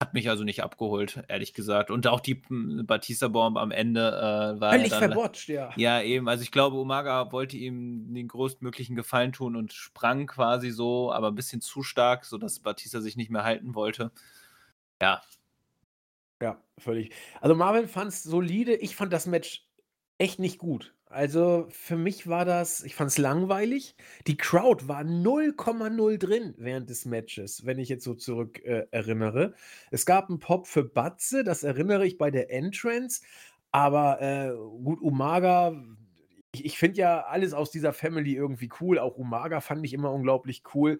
[0.01, 1.91] Hat mich also nicht abgeholt, ehrlich gesagt.
[1.91, 4.71] Und auch die hm, Batista-Bomb am Ende äh, war.
[4.71, 5.73] Völlig ja ja.
[5.75, 6.29] Ja, eben.
[6.29, 11.27] Also ich glaube, Umaga wollte ihm den größtmöglichen Gefallen tun und sprang quasi so, aber
[11.27, 14.11] ein bisschen zu stark, sodass Batista sich nicht mehr halten wollte.
[15.01, 15.21] Ja,
[16.41, 17.13] ja, völlig.
[17.41, 18.75] Also Marvin fand es solide.
[18.75, 19.67] Ich fand das Match
[20.17, 20.93] echt nicht gut.
[21.11, 23.95] Also für mich war das, ich fand es langweilig.
[24.27, 29.55] Die Crowd war 0,0 drin während des Matches, wenn ich jetzt so zurück äh, erinnere.
[29.89, 33.23] Es gab einen Pop für Batze, das erinnere ich bei der Entrance.
[33.71, 34.53] Aber äh,
[34.83, 35.73] gut, Umaga,
[36.53, 38.99] ich, ich finde ja alles aus dieser Family irgendwie cool.
[38.99, 40.99] Auch Umaga fand ich immer unglaublich cool.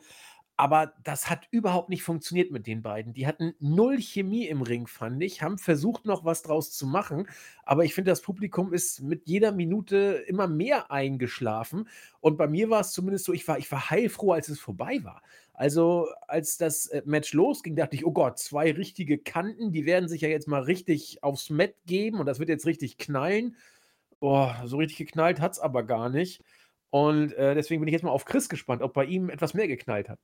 [0.60, 3.14] Aber das hat überhaupt nicht funktioniert mit den beiden.
[3.14, 7.30] Die hatten null Chemie im Ring, fand ich, haben versucht, noch was draus zu machen.
[7.64, 11.88] Aber ich finde, das Publikum ist mit jeder Minute immer mehr eingeschlafen.
[12.20, 15.00] Und bei mir war es zumindest so, ich war, ich war heilfroh, als es vorbei
[15.02, 15.22] war.
[15.54, 20.10] Also, als das äh, Match losging, dachte ich, oh Gott, zwei richtige Kanten, die werden
[20.10, 23.56] sich ja jetzt mal richtig aufs Mat geben und das wird jetzt richtig knallen.
[24.20, 26.44] Boah, so richtig geknallt hat es aber gar nicht.
[26.90, 29.70] Und äh, deswegen bin ich jetzt mal auf Chris gespannt, ob bei ihm etwas mehr
[29.70, 30.20] geknallt hat.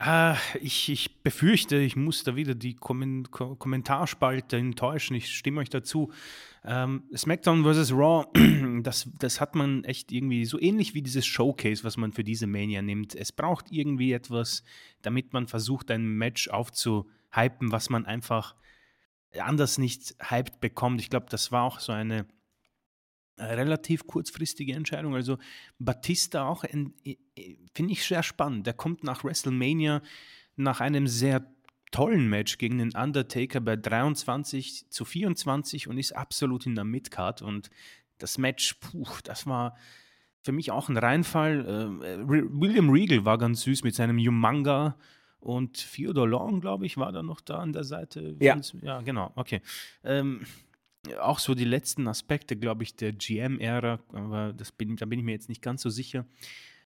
[0.00, 5.16] Äh, ich, ich befürchte, ich muss da wieder die Kommen Ko Kommentarspalte enttäuschen.
[5.16, 6.12] Ich stimme euch dazu.
[6.64, 7.92] Ähm, SmackDown vs.
[7.92, 8.26] Raw,
[8.82, 12.46] das, das hat man echt irgendwie so ähnlich wie dieses Showcase, was man für diese
[12.46, 13.14] Mania nimmt.
[13.14, 14.62] Es braucht irgendwie etwas,
[15.02, 18.54] damit man versucht, ein Match aufzuhypen, was man einfach
[19.38, 21.00] anders nicht hyped bekommt.
[21.00, 22.26] Ich glaube, das war auch so eine
[23.38, 25.14] relativ kurzfristige Entscheidung.
[25.14, 25.38] Also
[25.78, 28.66] Batista auch finde ich sehr spannend.
[28.66, 30.02] Der kommt nach WrestleMania
[30.56, 31.46] nach einem sehr
[31.90, 37.42] tollen Match gegen den Undertaker bei 23 zu 24 und ist absolut in der Midcard.
[37.42, 37.70] Und
[38.18, 39.76] das Match, puh, das war
[40.42, 42.00] für mich auch ein Reinfall.
[42.02, 44.96] Äh, William Regal war ganz süß mit seinem Humanga.
[45.40, 48.36] Und Theodore Long, glaube ich, war da noch da an der Seite.
[48.40, 49.60] Ja, ja genau, okay.
[50.02, 50.44] Ähm,
[51.20, 55.24] auch so die letzten Aspekte, glaube ich, der GM-Ära, aber das bin, da bin ich
[55.24, 56.26] mir jetzt nicht ganz so sicher.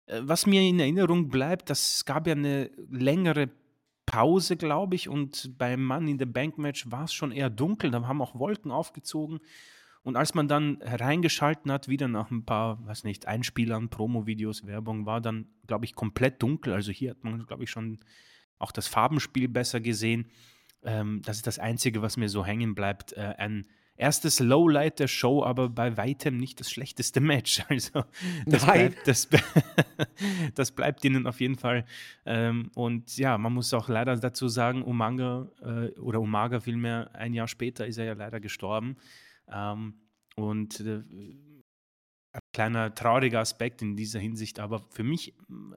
[0.06, 3.50] Äh, was mir in Erinnerung bleibt, das gab ja eine längere
[4.06, 7.90] Pause, glaube ich, und beim Mann in the Bank Match war es schon eher dunkel,
[7.90, 9.40] da haben auch Wolken aufgezogen.
[10.04, 15.06] Und als man dann reingeschalten hat, wieder nach ein paar, weiß nicht, Einspielern, Promo-Videos, Werbung,
[15.06, 16.72] war dann, glaube ich, komplett dunkel.
[16.72, 18.00] Also hier hat man, glaube ich, schon
[18.58, 20.26] auch das Farbenspiel besser gesehen.
[20.82, 23.12] Ähm, das ist das Einzige, was mir so hängen bleibt.
[23.12, 27.62] Äh, ein erstes Lowlight der Show, aber bei weitem nicht das schlechteste Match.
[27.68, 28.04] Also
[28.46, 28.64] das.
[28.64, 29.28] Bleibt, das,
[30.54, 31.84] das bleibt ihnen auf jeden Fall.
[32.26, 37.34] Ähm, und ja, man muss auch leider dazu sagen, Umanga äh, oder Umaga vielmehr, ein
[37.34, 38.96] Jahr später ist er ja leider gestorben.
[39.50, 39.94] Ähm,
[40.36, 41.02] und äh,
[42.34, 45.34] ein kleiner trauriger Aspekt in dieser Hinsicht, aber für mich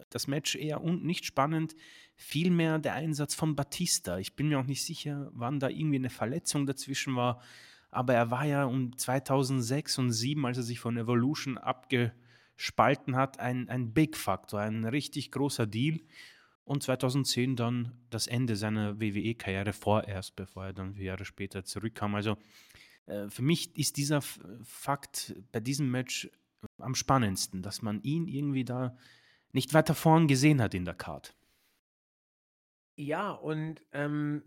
[0.10, 1.76] das Match eher und nicht spannend,
[2.16, 4.18] vielmehr der Einsatz von Batista.
[4.20, 7.42] Ich bin mir auch nicht sicher, wann da irgendwie eine Verletzung dazwischen war
[7.96, 13.40] aber er war ja um 2006 und 2007, als er sich von Evolution abgespalten hat,
[13.40, 16.02] ein, ein Big Factor, ein richtig großer Deal.
[16.66, 22.16] Und 2010 dann das Ende seiner WWE-Karriere vorerst, bevor er dann vier Jahre später zurückkam.
[22.16, 22.38] Also
[23.06, 26.30] äh, für mich ist dieser Fakt bei diesem Match
[26.80, 28.98] am spannendsten, dass man ihn irgendwie da
[29.54, 31.36] nicht weiter vorn gesehen hat in der Card.
[32.98, 34.44] Ja, und ähm,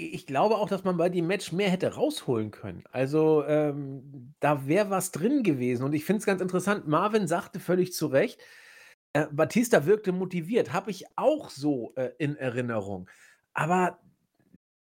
[0.00, 2.84] ich glaube auch, dass man bei dem Match mehr hätte rausholen können.
[2.90, 5.84] Also, ähm, da wäre was drin gewesen.
[5.84, 8.40] Und ich finde es ganz interessant, Marvin sagte völlig zu Recht,
[9.12, 10.72] äh, Batista wirkte motiviert.
[10.72, 13.08] Habe ich auch so äh, in Erinnerung.
[13.54, 13.98] Aber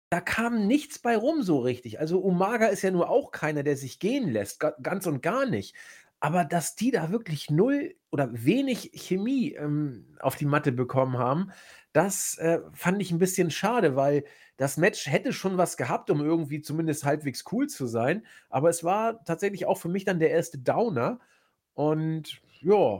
[0.09, 1.99] da kam nichts bei rum so richtig.
[1.99, 5.75] Also, Umaga ist ja nur auch keiner, der sich gehen lässt, ganz und gar nicht.
[6.21, 11.51] Aber dass die da wirklich null oder wenig Chemie ähm, auf die Matte bekommen haben,
[11.93, 14.23] das äh, fand ich ein bisschen schade, weil
[14.57, 18.25] das Match hätte schon was gehabt, um irgendwie zumindest halbwegs cool zu sein.
[18.49, 21.19] Aber es war tatsächlich auch für mich dann der erste Downer.
[21.73, 22.99] Und ja,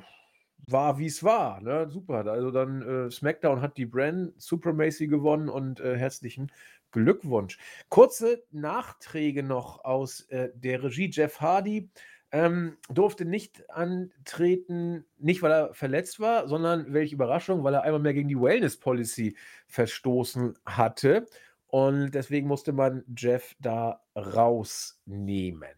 [0.68, 1.62] war wie es war.
[1.62, 1.90] Ne?
[1.90, 2.26] Super.
[2.28, 6.52] Also dann äh, SmackDown hat die Brand Supremacy gewonnen und äh, herzlichen
[6.92, 7.58] Glückwunsch.
[7.90, 11.10] Kurze Nachträge noch aus äh, der Regie.
[11.12, 11.90] Jeff Hardy
[12.32, 18.02] ähm, durfte nicht antreten, nicht weil er verletzt war, sondern welche Überraschung, weil er einmal
[18.02, 19.36] mehr gegen die Wellness Policy
[19.68, 21.26] verstoßen hatte.
[21.68, 25.76] Und deswegen musste man Jeff da rausnehmen.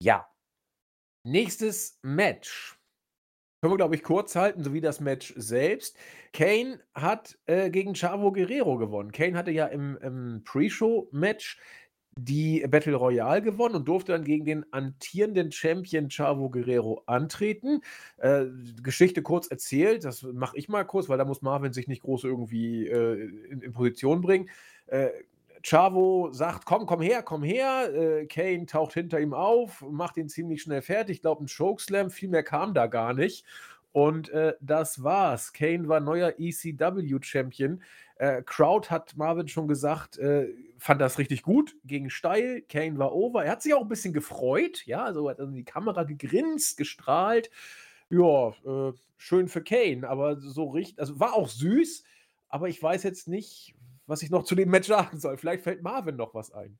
[0.00, 0.28] Ja.
[1.24, 2.78] Nächstes Match.
[3.60, 5.96] Können wir, glaube ich, kurz halten, so wie das Match selbst.
[6.32, 9.10] Kane hat äh, gegen Chavo Guerrero gewonnen.
[9.10, 11.58] Kane hatte ja im, im Pre-Show-Match
[12.18, 17.80] die Battle Royale gewonnen und durfte dann gegen den amtierenden Champion Chavo Guerrero antreten.
[18.16, 18.46] Äh,
[18.82, 22.24] Geschichte kurz erzählt, das mache ich mal kurz, weil da muss Marvin sich nicht groß
[22.24, 24.50] irgendwie äh, in, in, Position bringen.
[24.86, 25.10] Äh,
[25.62, 27.92] Chavo sagt, komm, komm her, komm her.
[27.94, 31.16] Äh, Kane taucht hinter ihm auf, macht ihn ziemlich schnell fertig.
[31.16, 33.44] Ich glaube, ein Chokeslam, viel mehr kam da gar nicht.
[33.98, 35.52] Und äh, das war's.
[35.52, 37.82] Kane war neuer ECW-Champion.
[38.14, 42.62] Äh, Crowd hat Marvin schon gesagt, äh, fand das richtig gut gegen Steil.
[42.68, 43.44] Kane war over.
[43.44, 47.50] Er hat sich auch ein bisschen gefreut, ja, also hat in die Kamera gegrinst, gestrahlt.
[48.08, 52.04] Ja, äh, schön für Kane, aber so richtig, also war auch süß,
[52.48, 53.74] aber ich weiß jetzt nicht,
[54.06, 55.38] was ich noch zu dem Match sagen soll.
[55.38, 56.78] Vielleicht fällt Marvin noch was ein.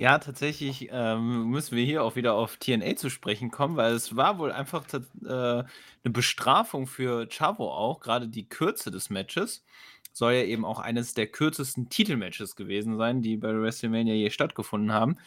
[0.00, 4.14] Ja, tatsächlich ähm, müssen wir hier auch wieder auf TNA zu sprechen kommen, weil es
[4.14, 5.64] war wohl einfach äh, eine
[6.04, 9.64] Bestrafung für Chavo auch, gerade die Kürze des Matches
[10.12, 14.92] soll ja eben auch eines der kürzesten Titelmatches gewesen sein, die bei WrestleMania je stattgefunden
[14.92, 15.18] haben.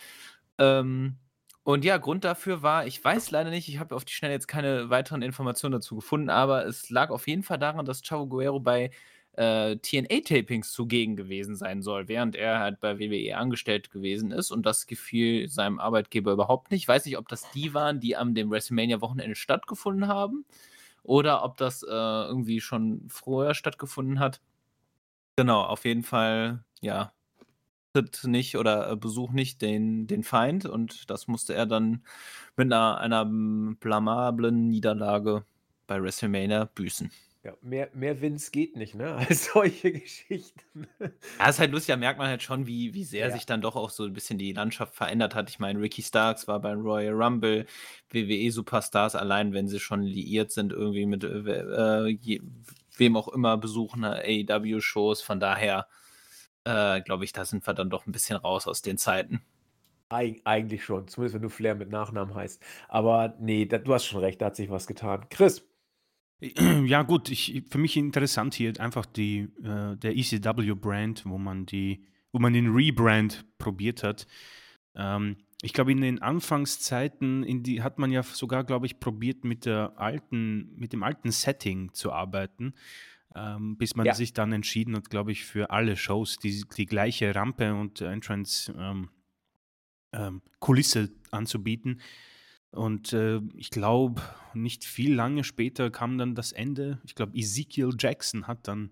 [0.57, 1.17] Ähm,
[1.63, 4.47] und ja, Grund dafür war, ich weiß leider nicht, ich habe auf die Schnelle jetzt
[4.47, 8.59] keine weiteren Informationen dazu gefunden, aber es lag auf jeden Fall daran, dass Chavo Guerrero
[8.59, 8.91] bei
[9.33, 14.51] äh, TNA-Tapings zugegen gewesen sein soll, während er halt bei WWE angestellt gewesen ist.
[14.51, 16.81] Und das gefiel seinem Arbeitgeber überhaupt nicht.
[16.83, 20.45] Ich weiß nicht, ob das die waren, die am dem WrestleMania-Wochenende stattgefunden haben
[21.03, 24.41] oder ob das äh, irgendwie schon vorher stattgefunden hat.
[25.37, 27.13] Genau, auf jeden Fall, ja,
[27.93, 32.03] tritt nicht oder äh, besucht nicht den, den Feind und das musste er dann
[32.55, 35.45] mit einer, einer blamablen Niederlage
[35.87, 37.11] bei WrestleMania büßen.
[37.43, 39.15] Ja, mehr, mehr Vince geht nicht, ne?
[39.29, 40.87] Als solche Geschichten.
[41.39, 43.33] Ja, ist halt lustig, da merkt man halt schon, wie, wie sehr ja.
[43.33, 45.49] sich dann doch auch so ein bisschen die Landschaft verändert hat.
[45.49, 47.65] Ich meine, Ricky Starks war beim Royal Rumble,
[48.11, 52.41] WWE-Superstars, allein wenn sie schon liiert sind, irgendwie mit äh, je,
[52.95, 55.23] wem auch immer besuchen AEW-Shows.
[55.23, 55.87] Von daher
[56.63, 59.41] äh, glaube ich, da sind wir dann doch ein bisschen raus aus den Zeiten.
[60.09, 62.61] Eig eigentlich schon, zumindest wenn du Flair mit Nachnamen heißt.
[62.87, 65.25] Aber nee, da, du hast schon recht, da hat sich was getan.
[65.29, 65.67] Chris.
[66.85, 72.03] Ja, gut, ich, für mich interessant hier einfach die, äh, der ECW-Brand, wo man die,
[72.31, 74.27] wo man den Rebrand probiert hat.
[74.95, 79.43] Ähm, ich glaube, in den Anfangszeiten in die, hat man ja sogar, glaube ich, probiert,
[79.43, 82.73] mit, der alten, mit dem alten Setting zu arbeiten,
[83.35, 84.15] ähm, bis man ja.
[84.15, 88.99] sich dann entschieden hat, glaube ich, für alle Shows die, die gleiche Rampe und Entrance-Kulisse
[90.13, 90.41] ähm,
[91.05, 92.01] ähm, anzubieten.
[92.71, 94.21] Und äh, ich glaube,
[94.53, 96.99] nicht viel lange später kam dann das Ende.
[97.03, 98.91] Ich glaube, Ezekiel Jackson hat dann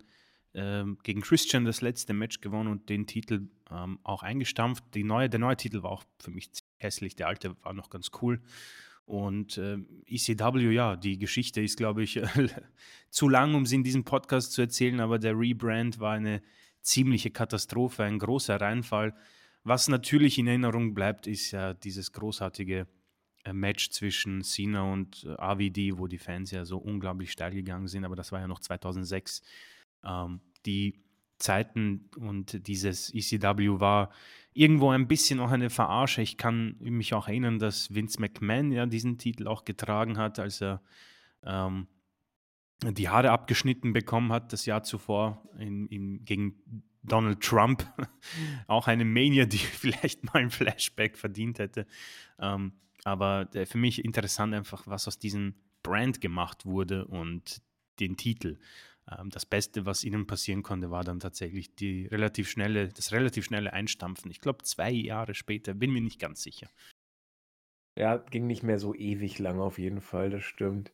[0.53, 4.83] äh, gegen Christian das letzte Match gewonnen und den Titel ähm, auch eingestampft.
[4.93, 8.11] Die neue, der neue Titel war auch für mich hässlich, der alte war noch ganz
[8.21, 8.41] cool.
[9.05, 12.21] Und äh, ECW, ja, die Geschichte ist, glaube ich,
[13.09, 16.41] zu lang, um sie in diesem Podcast zu erzählen, aber der Rebrand war eine
[16.81, 19.15] ziemliche Katastrophe, ein großer Reinfall.
[19.63, 22.87] Was natürlich in Erinnerung bleibt, ist ja dieses großartige
[23.51, 28.05] Match zwischen Cena und äh, AVD, wo die Fans ja so unglaublich steil gegangen sind,
[28.05, 29.41] aber das war ja noch 2006.
[30.03, 30.99] Ähm, die
[31.37, 34.11] Zeiten und dieses ECW war
[34.53, 36.21] irgendwo ein bisschen auch eine Verarsche.
[36.21, 40.61] Ich kann mich auch erinnern, dass Vince McMahon ja diesen Titel auch getragen hat, als
[40.61, 40.81] er
[41.43, 41.87] ähm,
[42.83, 47.85] die Haare abgeschnitten bekommen hat das Jahr zuvor in, in, gegen Donald Trump.
[48.67, 51.85] Auch eine Mania, die vielleicht mal ein Flashback verdient hätte.
[52.39, 52.73] Ähm,
[53.03, 57.61] aber der, für mich interessant einfach, was aus diesem Brand gemacht wurde und
[57.99, 58.59] den Titel.
[59.09, 63.45] Ähm, das Beste, was ihnen passieren konnte, war dann tatsächlich die relativ schnelle, das relativ
[63.45, 64.31] schnelle Einstampfen.
[64.31, 66.69] Ich glaube, zwei Jahre später, bin mir nicht ganz sicher.
[67.97, 70.93] Ja, ging nicht mehr so ewig lang auf jeden Fall, das stimmt.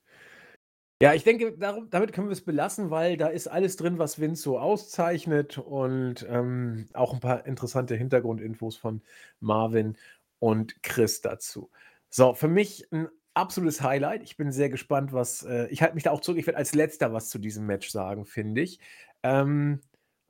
[1.01, 4.19] Ja, ich denke, darum, damit können wir es belassen, weil da ist alles drin, was
[4.19, 9.01] Vince so auszeichnet und ähm, auch ein paar interessante Hintergrundinfos von
[9.41, 9.97] Marvin
[10.39, 11.69] und Chris dazu.
[12.17, 14.23] So, für mich ein absolutes Highlight.
[14.23, 15.43] Ich bin sehr gespannt, was.
[15.43, 16.39] Äh, ich halte mich da auch zurück.
[16.39, 18.79] Ich werde als letzter was zu diesem Match sagen, finde ich.
[19.21, 19.81] Ähm,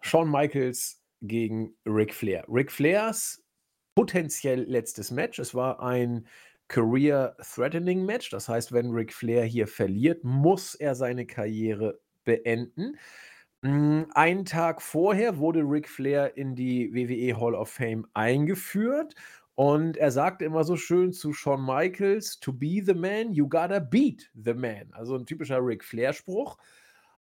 [0.02, 2.44] Shawn Michaels gegen Ric Flair.
[2.50, 3.44] Ric Flairs
[3.94, 5.38] potenziell letztes Match.
[5.38, 6.26] Es war ein
[6.70, 8.32] Career-Threatening Match.
[8.32, 12.98] Das heißt, wenn Ric Flair hier verliert, muss er seine Karriere beenden.
[13.62, 19.14] Hm, einen Tag vorher wurde Ric Flair in die WWE Hall of Fame eingeführt
[19.56, 23.80] und er sagte immer so schön zu Shawn Michaels, to be the man, you gotta
[23.80, 24.92] beat the man.
[24.94, 26.58] Also ein typischer Ric Flair-Spruch.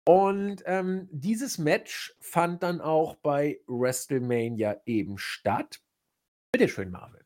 [0.03, 5.79] Und ähm, dieses Match fand dann auch bei WrestleMania eben statt.
[6.51, 7.21] Bitte schön, Marvin.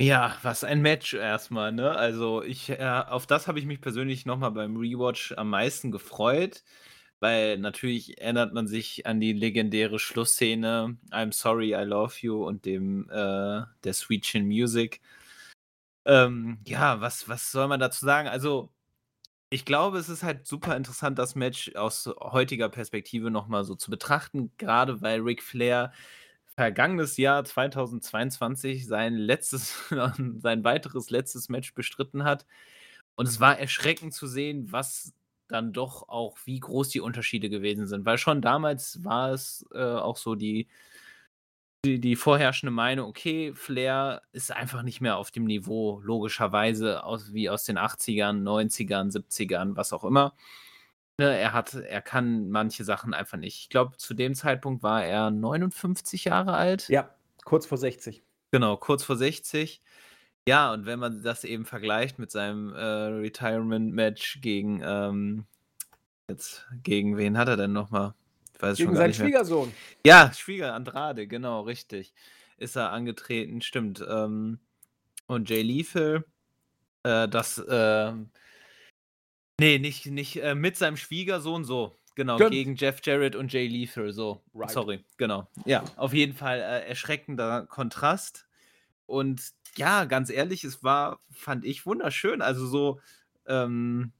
[0.00, 1.90] Ja, was ein Match erstmal, ne?
[1.90, 6.62] Also ich, äh, auf das habe ich mich persönlich nochmal beim Rewatch am meisten gefreut.
[7.20, 12.64] Weil natürlich erinnert man sich an die legendäre Schlussszene „I'm sorry, I love you“ und
[12.64, 15.00] dem, äh der Sweet Chin Music.
[16.06, 18.28] Ähm, ja, was was soll man dazu sagen?
[18.28, 18.70] Also,
[19.50, 23.74] ich glaube, es ist halt super interessant, das Match aus heutiger Perspektive noch mal so
[23.76, 25.92] zu betrachten, gerade weil Ric Flair
[26.56, 29.74] vergangenes Jahr 2022 sein letztes
[30.38, 32.46] sein weiteres letztes Match bestritten hat.
[33.16, 35.14] Und es war erschreckend zu sehen, was
[35.48, 38.04] dann doch auch, wie groß die Unterschiede gewesen sind.
[38.04, 40.68] Weil schon damals war es äh, auch so die,
[41.84, 47.32] die, die, vorherrschende Meinung, okay, Flair ist einfach nicht mehr auf dem Niveau, logischerweise, aus,
[47.32, 50.34] wie aus den 80ern, 90ern, 70ern, was auch immer.
[51.20, 53.58] Ne, er hat, er kann manche Sachen einfach nicht.
[53.58, 56.88] Ich glaube, zu dem Zeitpunkt war er 59 Jahre alt.
[56.88, 58.22] Ja, kurz vor 60.
[58.52, 59.82] Genau, kurz vor 60.
[60.48, 65.44] Ja, und wenn man das eben vergleicht mit seinem äh, Retirement-Match gegen, ähm,
[66.26, 68.14] jetzt, gegen wen hat er denn nochmal?
[68.54, 69.74] Ich weiß gegen schon seinen Schwiegersohn.
[70.06, 72.14] Ja, Schwieger Andrade, genau, richtig.
[72.56, 74.02] Ist er angetreten, stimmt.
[74.08, 74.58] Ähm,
[75.26, 76.24] und Jay Lethal,
[77.02, 78.12] äh, das, äh,
[79.60, 82.52] nee, nicht, nicht äh, mit seinem Schwiegersohn, so, genau, Stimmt.
[82.52, 84.42] gegen Jeff Jarrett und Jay Lethal, so.
[84.54, 84.70] Right.
[84.70, 85.46] Sorry, genau.
[85.66, 88.46] Ja, auf jeden Fall äh, erschreckender Kontrast.
[89.04, 92.42] Und ja, ganz ehrlich, es war, fand ich, wunderschön.
[92.42, 93.00] Also so,
[93.46, 94.12] ähm,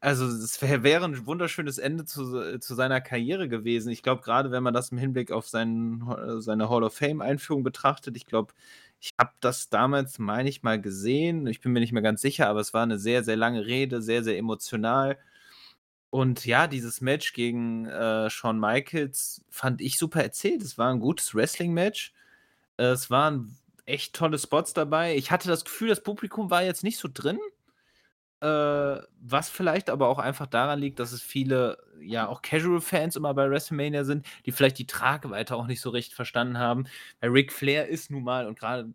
[0.00, 3.90] also es wär, wäre ein wunderschönes Ende zu, zu seiner Karriere gewesen.
[3.90, 6.04] Ich glaube, gerade wenn man das im Hinblick auf seinen,
[6.40, 8.52] seine Hall of Fame-Einführung betrachtet, ich glaube,
[9.00, 11.46] ich habe das damals, meine ich, mal gesehen.
[11.46, 14.02] Ich bin mir nicht mehr ganz sicher, aber es war eine sehr, sehr lange Rede,
[14.02, 15.18] sehr, sehr emotional.
[16.10, 20.62] Und ja, dieses Match gegen äh, Shawn Michaels fand ich super erzählt.
[20.62, 22.12] Es war ein gutes Wrestling-Match.
[22.78, 23.56] Es war ein
[23.86, 25.16] echt tolle Spots dabei.
[25.16, 27.38] Ich hatte das Gefühl, das Publikum war jetzt nicht so drin.
[28.40, 28.46] Äh,
[29.20, 33.48] was vielleicht aber auch einfach daran liegt, dass es viele, ja, auch Casual-Fans immer bei
[33.48, 36.84] WrestleMania sind, die vielleicht die Tragweite auch nicht so recht verstanden haben.
[37.20, 38.92] Weil Ric Flair ist nun mal, und gerade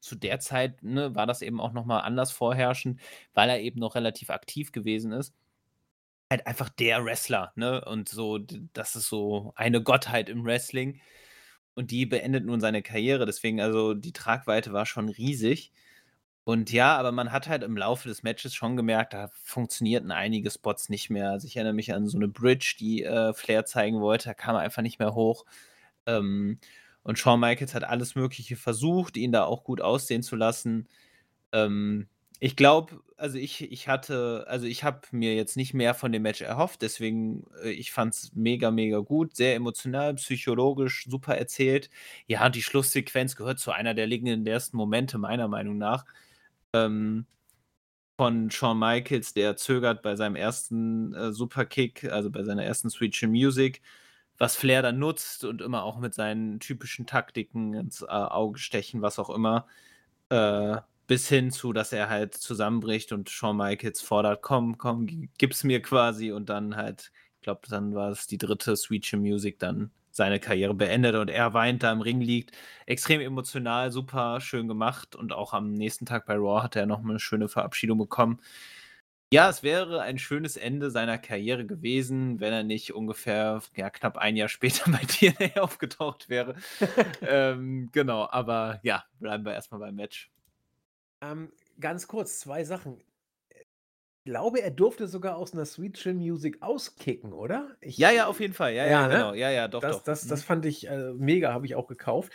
[0.00, 3.00] zu der Zeit ne, war das eben auch nochmal anders vorherrschend,
[3.32, 5.34] weil er eben noch relativ aktiv gewesen ist.
[6.30, 7.84] Halt einfach der Wrestler, ne?
[7.84, 11.00] Und so, das ist so eine Gottheit im Wrestling.
[11.74, 13.26] Und die beendet nun seine Karriere.
[13.26, 15.72] Deswegen, also die Tragweite war schon riesig.
[16.44, 20.50] Und ja, aber man hat halt im Laufe des Matches schon gemerkt, da funktionierten einige
[20.50, 21.30] Spots nicht mehr.
[21.30, 24.54] Also ich erinnere mich an so eine Bridge, die äh, Flair zeigen wollte, da kam
[24.56, 25.46] er einfach nicht mehr hoch.
[26.06, 26.58] Ähm,
[27.02, 30.88] und Shawn Michaels hat alles Mögliche versucht, ihn da auch gut aussehen zu lassen.
[31.52, 32.08] Ähm,
[32.44, 36.20] ich glaube, also ich, ich hatte, also ich habe mir jetzt nicht mehr von dem
[36.22, 41.88] Match erhofft, deswegen, äh, ich fand es mega, mega gut, sehr emotional, psychologisch, super erzählt.
[42.26, 46.04] Ja, die Schlusssequenz gehört zu einer der legendärsten Momente, meiner Meinung nach.
[46.74, 47.26] Ähm,
[48.18, 53.22] von Shawn Michaels, der zögert bei seinem ersten äh, Superkick, also bei seiner ersten Switch
[53.22, 53.82] in Music,
[54.38, 59.02] was Flair dann nutzt und immer auch mit seinen typischen Taktiken ins äh, Auge stechen,
[59.02, 59.66] was auch immer.
[60.30, 65.06] Äh, bis hin zu, dass er halt zusammenbricht und Shawn Michaels fordert, komm, komm,
[65.38, 69.20] gib's mir quasi und dann halt, ich glaube, dann war es die dritte Sweet Chin
[69.20, 72.52] Music, dann seine Karriere beendet und er weint da im Ring liegt.
[72.86, 77.00] Extrem emotional, super schön gemacht und auch am nächsten Tag bei Raw hat er noch
[77.04, 78.40] eine schöne Verabschiedung bekommen.
[79.32, 84.16] Ja, es wäre ein schönes Ende seiner Karriere gewesen, wenn er nicht ungefähr ja, knapp
[84.16, 86.54] ein Jahr später bei TNA aufgetaucht wäre.
[87.22, 90.30] ähm, genau, aber ja, bleiben wir erstmal beim Match.
[91.24, 92.98] Ähm, ganz kurz, zwei Sachen.
[93.50, 97.76] Ich glaube, er durfte sogar aus einer Sweet Chill Music auskicken, oder?
[97.80, 98.72] Ich, ja, ja, auf jeden Fall.
[98.74, 99.14] Ja, ja, ja ne?
[99.14, 99.34] genau.
[99.34, 100.04] Ja, ja, doch, das, doch.
[100.04, 100.46] Das, das mhm.
[100.46, 102.32] fand ich äh, mega, habe ich auch gekauft.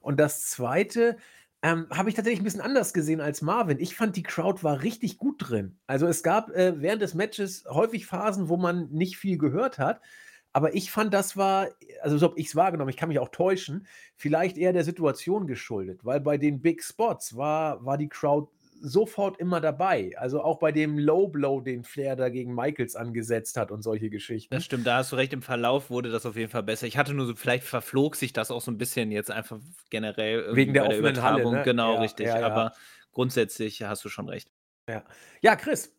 [0.00, 1.16] Und das zweite,
[1.62, 3.78] ähm, habe ich tatsächlich ein bisschen anders gesehen als Marvin.
[3.78, 5.78] Ich fand, die Crowd war richtig gut drin.
[5.86, 10.00] Also es gab äh, während des Matches häufig Phasen, wo man nicht viel gehört hat.
[10.52, 11.68] Aber ich fand, das war,
[12.02, 13.86] also so habe ich es wahrgenommen, ich kann mich auch täuschen,
[14.16, 18.50] vielleicht eher der Situation geschuldet, weil bei den Big Spots war, war die Crowd
[18.82, 20.12] sofort immer dabei.
[20.18, 24.10] Also auch bei dem Low Blow, den Flair da gegen Michaels angesetzt hat und solche
[24.10, 24.52] Geschichten.
[24.52, 26.86] Das stimmt, da hast du recht, im Verlauf wurde das auf jeden Fall besser.
[26.86, 30.54] Ich hatte nur so, vielleicht verflog sich das auch so ein bisschen jetzt einfach generell
[30.56, 31.44] wegen der, der Übertragung.
[31.44, 31.62] Halle, ne?
[31.62, 32.26] Genau, ja, richtig.
[32.26, 32.46] Ja, ja.
[32.46, 32.72] Aber
[33.12, 34.50] grundsätzlich hast du schon recht.
[34.88, 35.04] Ja,
[35.40, 35.96] ja Chris.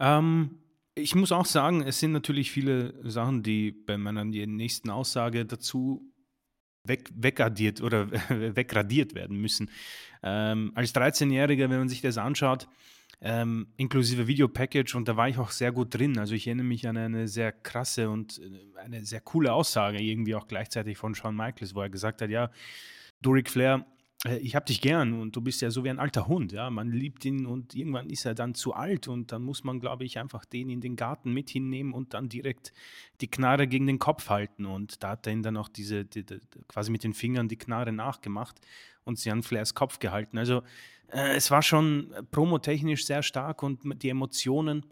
[0.00, 0.63] Ähm,
[0.94, 6.12] ich muss auch sagen, es sind natürlich viele Sachen, die bei meiner nächsten Aussage dazu
[6.84, 8.10] weg, wegradiert oder
[8.56, 9.70] wegradiert werden müssen.
[10.22, 12.68] Ähm, als 13-Jähriger, wenn man sich das anschaut,
[13.20, 16.18] ähm, inklusive Videopackage und da war ich auch sehr gut drin.
[16.18, 20.34] Also ich erinnere mich an eine sehr krasse und äh, eine sehr coole Aussage irgendwie
[20.34, 22.50] auch gleichzeitig von Shawn Michaels, wo er gesagt hat, ja,
[23.22, 23.86] du Flair,
[24.40, 26.90] ich habe dich gern und du bist ja so wie ein alter Hund, ja, man
[26.90, 30.18] liebt ihn und irgendwann ist er dann zu alt und dann muss man, glaube ich,
[30.18, 32.72] einfach den in den Garten mit hinnehmen und dann direkt
[33.20, 34.64] die Knarre gegen den Kopf halten.
[34.64, 37.58] Und da hat er ihn dann auch diese, die, die, quasi mit den Fingern die
[37.58, 38.60] Knarre nachgemacht
[39.04, 40.38] und sie an Flairs Kopf gehalten.
[40.38, 40.62] Also
[41.08, 44.86] äh, es war schon promotechnisch sehr stark und die Emotionen.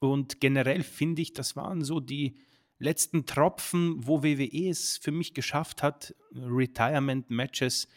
[0.00, 2.36] Und generell finde ich, das waren so die
[2.78, 7.88] letzten Tropfen, wo WWE es für mich geschafft hat, Retirement-Matches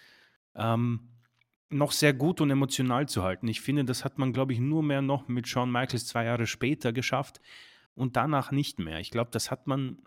[0.60, 1.10] ähm,
[1.70, 3.48] noch sehr gut und emotional zu halten.
[3.48, 6.48] Ich finde, das hat man, glaube ich, nur mehr noch mit Shawn Michaels zwei Jahre
[6.48, 7.40] später geschafft
[7.96, 9.00] und danach nicht mehr.
[9.00, 10.00] Ich glaube, das hat man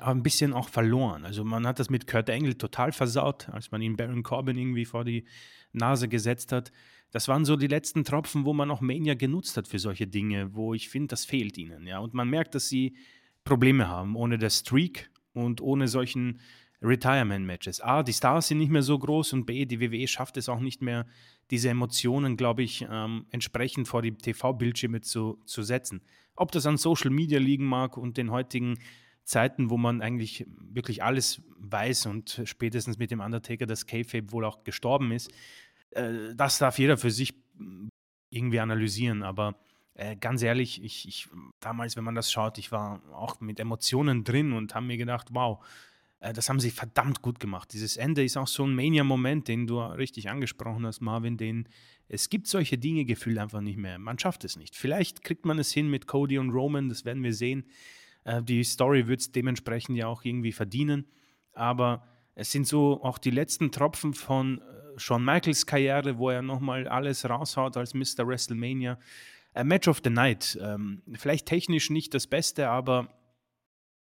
[0.00, 1.24] ein bisschen auch verloren.
[1.24, 4.84] Also man hat das mit Kurt Angle total versaut, als man ihn Baron Corbin irgendwie
[4.84, 5.24] vor die
[5.72, 6.72] Nase gesetzt hat.
[7.12, 10.54] Das waren so die letzten Tropfen, wo man auch Mania genutzt hat für solche Dinge,
[10.54, 11.86] wo ich finde, das fehlt ihnen.
[11.86, 11.98] Ja?
[11.98, 12.96] Und man merkt, dass sie
[13.44, 16.40] Probleme haben ohne der Streak und ohne solchen
[16.82, 17.80] Retirement-Matches.
[17.80, 20.60] A, die Stars sind nicht mehr so groß und B, die WWE schafft es auch
[20.60, 21.06] nicht mehr,
[21.50, 26.02] diese Emotionen, glaube ich, ähm, entsprechend vor die TV-Bildschirme zu, zu setzen.
[26.34, 28.78] Ob das an Social Media liegen mag und den heutigen
[29.24, 34.44] Zeiten, wo man eigentlich wirklich alles weiß und spätestens mit dem Undertaker das K-Fape wohl
[34.44, 35.32] auch gestorben ist,
[35.90, 37.34] äh, das darf jeder für sich
[38.30, 39.22] irgendwie analysieren.
[39.22, 39.56] Aber
[39.94, 41.28] äh, ganz ehrlich, ich, ich,
[41.60, 45.28] damals, wenn man das schaut, ich war auch mit Emotionen drin und habe mir gedacht,
[45.30, 45.64] wow,
[46.32, 47.72] das haben sie verdammt gut gemacht.
[47.72, 51.68] Dieses Ende ist auch so ein Mania-Moment, den du richtig angesprochen hast, Marvin, den
[52.08, 53.98] es gibt solche Dinge gefühlt einfach nicht mehr.
[53.98, 54.76] Man schafft es nicht.
[54.76, 57.64] Vielleicht kriegt man es hin mit Cody und Roman, das werden wir sehen.
[58.24, 61.06] Äh, die Story wird es dementsprechend ja auch irgendwie verdienen.
[61.52, 66.42] Aber es sind so auch die letzten Tropfen von äh, Shawn Michaels Karriere, wo er
[66.42, 68.26] nochmal alles raushaut als Mr.
[68.26, 68.98] WrestleMania.
[69.54, 70.58] A Match of the Night.
[70.60, 73.08] Ähm, vielleicht technisch nicht das Beste, aber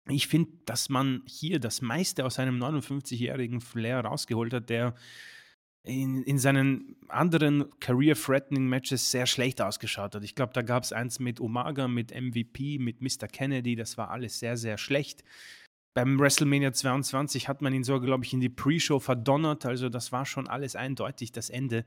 [0.10, 4.96] ich finde, dass man hier das meiste aus einem 59-jährigen Flair rausgeholt hat, der
[5.84, 10.24] in, in seinen anderen Career-Threatening Matches sehr schlecht ausgeschaut hat.
[10.24, 13.28] Ich glaube, da gab es eins mit Umaga, mit MVP, mit Mr.
[13.28, 15.24] Kennedy, das war alles sehr, sehr schlecht.
[15.94, 19.66] Beim WrestleMania 22 hat man ihn so, glaube ich, in die Pre-Show verdonnert.
[19.66, 21.86] Also das war schon alles eindeutig das Ende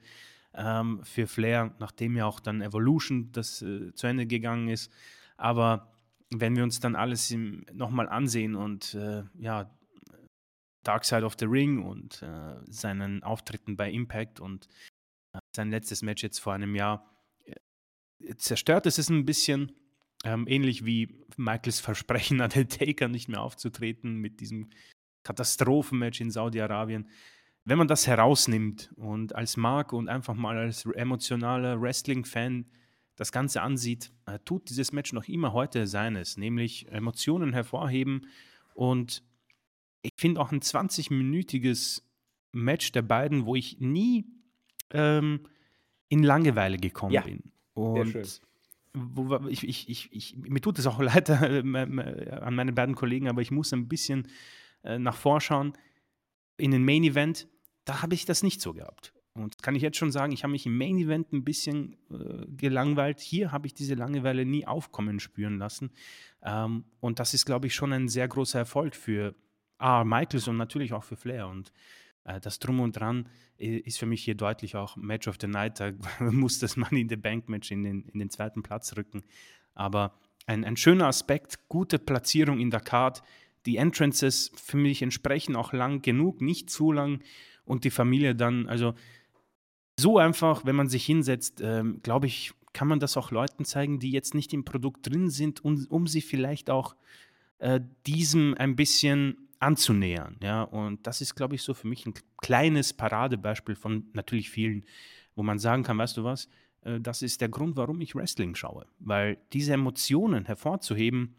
[0.55, 4.93] ähm, für Flair, nachdem ja auch dann Evolution das äh, zu Ende gegangen ist.
[5.37, 5.91] Aber
[6.31, 7.35] wenn wir uns dann alles
[7.73, 9.71] nochmal ansehen und äh, ja,
[10.83, 14.69] Dark Side of the Ring und äh, seinen Auftritten bei Impact und
[15.33, 17.11] äh, sein letztes Match jetzt vor einem Jahr,
[17.45, 19.73] äh, zerstört es es ein bisschen.
[20.25, 24.71] Ähm, ähnlich wie Michaels Versprechen an den Taker nicht mehr aufzutreten mit diesem
[25.25, 27.09] Katastrophenmatch in Saudi-Arabien.
[27.65, 32.67] Wenn man das herausnimmt und als Mark und einfach mal als emotionaler Wrestling-Fan
[33.17, 38.27] das Ganze ansieht, äh, tut dieses Match noch immer heute seines, nämlich Emotionen hervorheben.
[38.75, 39.23] Und
[40.03, 42.03] ich finde auch ein 20-minütiges
[42.53, 44.27] Match der beiden, wo ich nie
[44.91, 45.41] ähm,
[46.09, 47.53] in Langeweile gekommen ja, bin.
[47.75, 48.41] Und sehr schön.
[48.99, 53.29] Wo, ich, ich, ich, ich, mir tut es auch leid äh, an meine beiden Kollegen,
[53.29, 54.29] aber ich muss ein bisschen
[54.85, 55.73] äh, nach vorschauen.
[56.59, 57.49] In den Main Event,
[57.85, 59.13] da habe ich das nicht so gehabt.
[59.43, 62.47] Und kann ich jetzt schon sagen, ich habe mich im Main Event ein bisschen äh,
[62.49, 63.21] gelangweilt.
[63.21, 65.91] Hier habe ich diese Langeweile nie aufkommen spüren lassen.
[66.43, 69.35] Ähm, und das ist, glaube ich, schon ein sehr großer Erfolg für
[69.79, 71.49] A, Michaels und natürlich auch für Flair.
[71.49, 71.73] Und
[72.27, 73.29] Äh, das Drum und Dran
[73.59, 75.81] ist für mich hier deutlich auch Match of the Night.
[75.81, 79.23] Da muss das Money in the Bank Match in den, in den zweiten Platz rücken.
[79.75, 83.23] Aber ein, ein schöner Aspekt, gute Platzierung in der Card.
[83.65, 87.23] Die Entrances für mich entsprechen auch lang genug, nicht zu lang.
[87.65, 88.95] Und die Familie dann, also
[89.99, 93.99] so einfach, wenn man sich hinsetzt, ähm, glaube ich, kann man das auch Leuten zeigen,
[93.99, 96.95] die jetzt nicht im Produkt drin sind, um, um sie vielleicht auch
[97.59, 100.37] äh, diesem ein bisschen anzunähern.
[100.43, 100.63] Ja?
[100.63, 104.85] Und das ist, glaube ich, so für mich ein kleines Paradebeispiel von natürlich vielen,
[105.35, 106.49] wo man sagen kann, weißt du was,
[106.83, 108.87] äh, das ist der Grund, warum ich Wrestling schaue.
[108.99, 111.35] Weil diese Emotionen hervorzuheben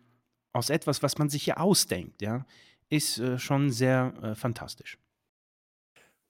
[0.54, 2.48] aus etwas, was man sich ja ausdenkt, ja,
[2.90, 4.98] ist äh, schon sehr äh, fantastisch.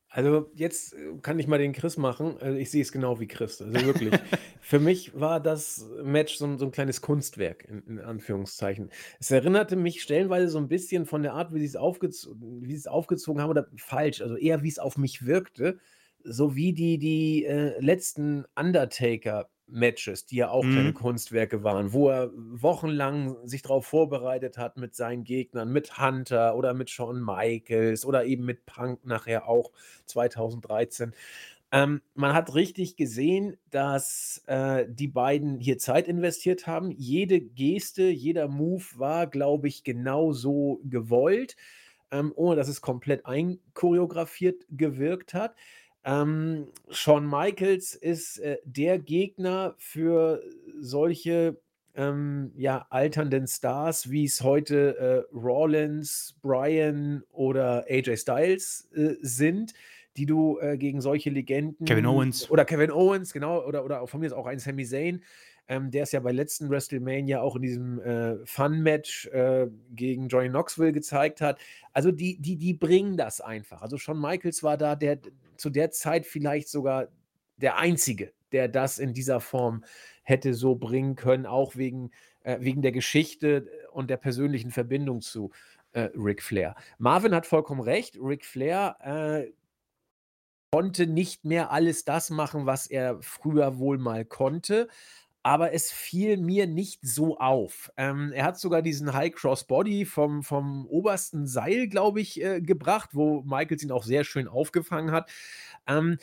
[0.10, 2.38] Also jetzt äh, kann ich mal den Chris machen.
[2.40, 3.62] Also ich sehe es genau wie Chris.
[3.62, 4.14] Also wirklich.
[4.62, 8.90] Für mich war das Match so ein, so ein kleines Kunstwerk, in, in, Anführungszeichen.
[9.20, 12.72] Es erinnerte mich stellenweise so ein bisschen von der Art, wie sie es, aufgez wie
[12.72, 15.78] sie es aufgezogen haben, oder falsch, also eher wie es auf mich wirkte,
[16.24, 20.94] so wie die, die äh, letzten Undertaker Matches, die ja auch kleine mhm.
[20.94, 26.74] Kunstwerke waren, wo er wochenlang sich darauf vorbereitet hat mit seinen Gegnern, mit Hunter oder
[26.74, 29.72] mit Shawn Michaels oder eben mit Punk nachher auch
[30.06, 31.14] 2013.
[31.72, 36.92] Ähm, man hat richtig gesehen, dass äh, die beiden hier Zeit investiert haben.
[36.92, 41.58] Jede Geste, jeder Move war, glaube ich, genau so gewollt,
[42.10, 45.56] ähm, ohne dass es komplett einchoreografiert gewirkt hat.
[46.08, 50.42] Ähm, Shawn Michaels ist äh, der Gegner für
[50.80, 51.60] solche
[51.96, 59.74] ähm, ja, alternden Stars, wie es heute äh, Rollins, Bryan oder AJ Styles äh, sind,
[60.16, 61.86] die du äh, gegen solche Legenden.
[61.86, 62.50] Kevin Owens.
[62.50, 65.22] Oder Kevin Owens, genau, oder, oder von mir ist auch ein Sami Zayn.
[65.68, 70.50] Ähm, der ist ja bei letzten WrestleMania auch in diesem äh, Fun-Match äh, gegen Johnny
[70.50, 71.60] Knoxville gezeigt hat.
[71.94, 73.82] Also die, die, die bringen das einfach.
[73.82, 75.20] Also Shawn Michaels war da der
[75.58, 77.08] zu der Zeit vielleicht sogar
[77.58, 79.84] der Einzige, der das in dieser Form
[80.24, 82.12] hätte so bringen können, auch wegen,
[82.44, 85.52] äh, wegen der Geschichte und der persönlichen Verbindung zu
[85.94, 86.76] äh, Ric Flair.
[86.98, 88.18] Marvin hat vollkommen recht.
[88.22, 89.52] Ric Flair äh,
[90.72, 94.88] konnte nicht mehr alles das machen, was er früher wohl mal konnte
[95.48, 97.90] aber es fiel mir nicht so auf.
[97.96, 102.60] Ähm, er hat sogar diesen High Cross Body vom, vom obersten Seil, glaube ich, äh,
[102.60, 105.30] gebracht, wo Michaels ihn auch sehr schön aufgefangen hat.
[105.88, 106.18] Ähm,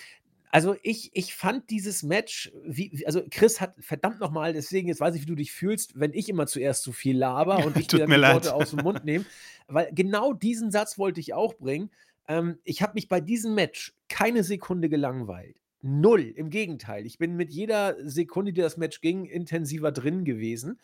[0.51, 5.15] also ich, ich fand dieses Match, wie, also Chris hat verdammt nochmal, deswegen jetzt weiß
[5.15, 8.01] ich, wie du dich fühlst, wenn ich immer zuerst zu viel laber und ich dir
[8.01, 9.25] dann die Worte aus dem Mund nehme,
[9.69, 11.91] weil genau diesen Satz wollte ich auch bringen.
[12.29, 15.57] Ähm, ich habe mich bei diesem Match keine Sekunde gelangweilt.
[15.87, 16.33] Null.
[16.35, 17.05] Im Gegenteil.
[17.05, 20.81] Ich bin mit jeder Sekunde, die das Match ging, intensiver drin gewesen.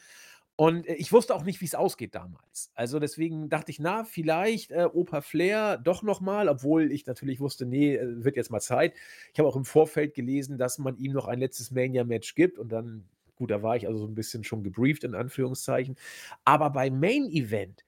[0.56, 2.70] Und äh, ich wusste auch nicht, wie es ausgeht damals.
[2.74, 7.64] Also deswegen dachte ich, na, vielleicht äh, Opa Flair doch nochmal, obwohl ich natürlich wusste,
[7.64, 8.92] nee, äh, wird jetzt mal Zeit.
[9.32, 12.70] Ich habe auch im Vorfeld gelesen, dass man ihm noch ein letztes Mania-Match gibt und
[12.70, 15.96] dann, gut, da war ich also so ein bisschen schon gebrieft, in Anführungszeichen.
[16.44, 17.86] Aber beim Main-Event,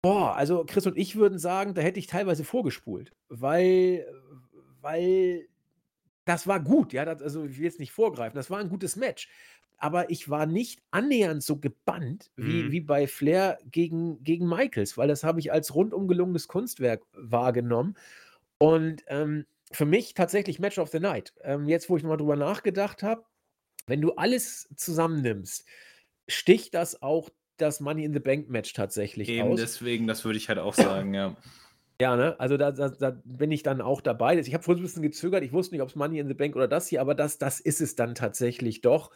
[0.00, 4.06] boah, also Chris und ich würden sagen, da hätte ich teilweise vorgespult, weil,
[4.80, 5.49] weil
[6.30, 8.94] das war gut, ja, das, also ich will jetzt nicht vorgreifen, das war ein gutes
[8.94, 9.28] Match.
[9.78, 12.72] Aber ich war nicht annähernd so gebannt wie, mhm.
[12.72, 17.96] wie bei Flair gegen, gegen Michaels, weil das habe ich als rundum gelungenes Kunstwerk wahrgenommen.
[18.58, 21.32] Und ähm, für mich tatsächlich Match of the Night.
[21.42, 23.24] Ähm, jetzt, wo ich nochmal drüber nachgedacht habe,
[23.86, 25.64] wenn du alles zusammennimmst,
[26.28, 29.60] sticht das auch das Money in the Bank Match tatsächlich Eben aus.
[29.60, 31.36] deswegen, das würde ich halt auch sagen, ja.
[32.00, 32.38] Ja, ne?
[32.40, 34.38] Also da, da, da bin ich dann auch dabei.
[34.38, 35.44] Ich habe vorhin ein bisschen gezögert.
[35.44, 37.60] Ich wusste nicht, ob es Money in the Bank oder das hier, aber das, das
[37.60, 39.10] ist es dann tatsächlich doch.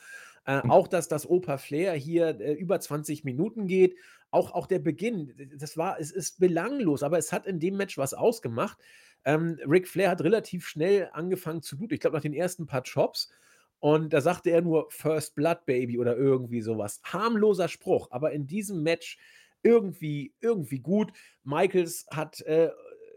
[0.46, 0.70] Äh, hm.
[0.70, 3.96] auch, dass das Opa Flair hier äh, über 20 Minuten geht.
[4.30, 7.96] Auch, auch der Beginn, das war, es ist belanglos, aber es hat in dem Match
[7.96, 8.78] was ausgemacht.
[9.24, 11.94] Ähm, Ric Flair hat relativ schnell angefangen zu bluten.
[11.94, 13.30] Ich glaube, nach den ersten paar Chops.
[13.78, 17.00] Und da sagte er nur First Blood Baby oder irgendwie sowas.
[17.04, 19.18] Harmloser Spruch, aber in diesem Match
[19.64, 21.12] irgendwie, irgendwie gut.
[21.42, 22.70] Michaels hat äh,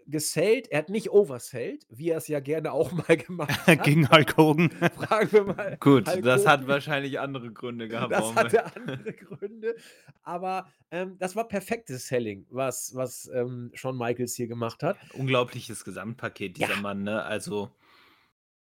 [0.08, 3.84] gesellt, er hat nicht oversellt, wie er es ja gerne auch mal gemacht hat.
[3.84, 4.72] Gegen Hulk Hogan.
[4.96, 5.78] Fragen wir mal.
[5.80, 6.52] Gut, Hulk das Hogan.
[6.52, 8.12] hat wahrscheinlich andere Gründe gehabt.
[8.12, 9.76] Das hatte andere Gründe,
[10.24, 14.98] aber ähm, das war perfektes Selling, was, was ähm, Shawn Michaels hier gemacht hat.
[15.14, 16.82] Unglaubliches Gesamtpaket, dieser ja.
[16.82, 17.24] Mann, ne?
[17.24, 17.70] Also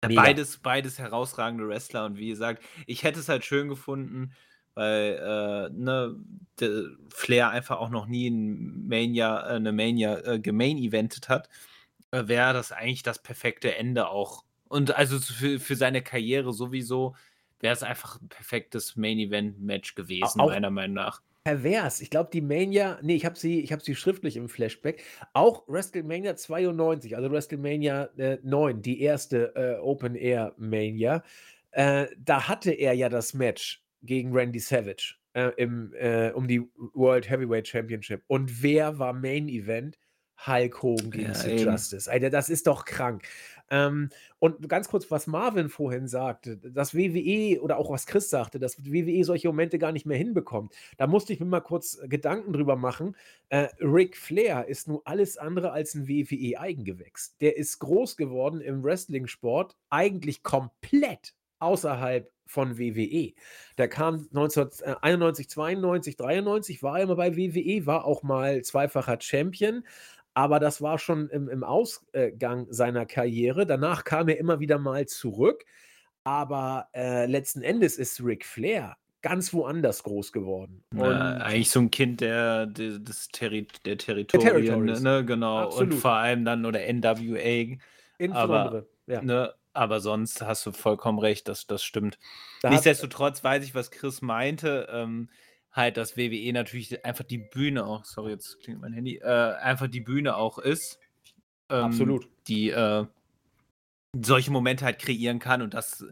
[0.02, 4.32] beides, beides herausragende Wrestler und wie gesagt, ich hätte es halt schön gefunden,
[4.78, 6.16] weil äh, ne,
[7.10, 11.50] Flair einfach auch noch nie ein Mania, äh, eine Mania äh, gemain-eventet hat,
[12.12, 14.44] äh, wäre das eigentlich das perfekte Ende auch.
[14.68, 17.16] Und also für, für seine Karriere sowieso
[17.60, 21.22] wäre es einfach ein perfektes Main-Event-Match gewesen, auch, meiner Meinung nach.
[21.44, 22.02] pervers.
[22.02, 25.04] Ich glaube, die Mania, nee, ich habe sie, ich sie schriftlich im Flashback.
[25.34, 31.24] Auch WrestleMania 92, also WrestleMania äh, 9, die erste äh, Open Air Mania,
[31.72, 36.68] äh, da hatte er ja das Match gegen Randy Savage äh, im, äh, um die
[36.94, 38.24] World Heavyweight Championship.
[38.28, 39.98] Und wer war Main Event?
[40.46, 42.10] Hulk Hogan gegen ja, Justice.
[42.10, 43.24] Alter, das ist doch krank.
[43.70, 44.10] Ähm,
[44.40, 48.86] und ganz kurz, was Marvin vorhin sagte, dass WWE oder auch was Chris sagte, dass
[48.86, 50.74] WWE solche Momente gar nicht mehr hinbekommt.
[50.98, 53.16] Da musste ich mir mal kurz Gedanken drüber machen.
[53.50, 57.36] Äh, Ric Flair ist nun alles andere als ein WWE-Eigengewächs.
[57.40, 63.34] Der ist groß geworden im Wrestling-Sport, eigentlich komplett außerhalb von WWE.
[63.78, 69.84] Der kam 1991, 92, 93, war immer bei WWE, war auch mal zweifacher Champion,
[70.34, 73.66] aber das war schon im, im Ausgang seiner Karriere.
[73.66, 75.66] Danach kam er immer wieder mal zurück.
[76.24, 80.84] Aber äh, letzten Endes ist Ric Flair ganz woanders groß geworden.
[80.96, 85.58] Ja, eigentlich so ein Kind der, der, des Terri der Territorien, der ne, genau.
[85.58, 85.94] Absolut.
[85.94, 87.78] Und vor allem dann oder NWA.
[88.32, 89.22] Aber, ja.
[89.22, 92.18] ne, aber sonst hast du vollkommen recht, das, das stimmt.
[92.62, 94.88] Da Nichtsdestotrotz weiß ich, was Chris meinte.
[94.92, 95.30] Ähm,
[95.72, 99.88] halt, dass WWE natürlich einfach die Bühne auch, sorry, jetzt klingt mein Handy, äh, einfach
[99.88, 101.00] die Bühne auch ist.
[101.70, 102.28] Ähm, Absolut.
[102.48, 103.06] Die äh,
[104.20, 106.04] solche Momente halt kreieren kann und das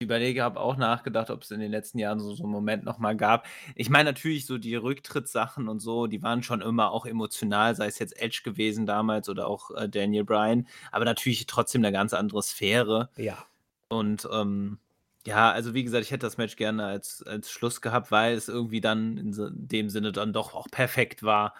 [0.00, 3.16] überlege, habe auch nachgedacht, ob es in den letzten Jahren so, so einen Moment nochmal
[3.16, 3.46] gab.
[3.74, 7.86] Ich meine natürlich so die Rücktrittssachen und so, die waren schon immer auch emotional, sei
[7.86, 12.14] es jetzt Edge gewesen damals oder auch äh, Daniel Bryan, aber natürlich trotzdem eine ganz
[12.14, 13.10] andere Sphäre.
[13.16, 13.44] Ja.
[13.88, 14.78] Und ähm,
[15.26, 18.48] ja, also wie gesagt, ich hätte das Match gerne als, als Schluss gehabt, weil es
[18.48, 21.54] irgendwie dann in dem Sinne dann doch auch perfekt war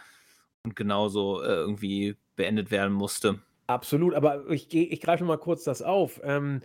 [0.64, 3.40] und genauso äh, irgendwie beendet werden musste.
[3.66, 6.20] Absolut, aber ich, ich greife mal kurz das auf.
[6.24, 6.62] Ähm,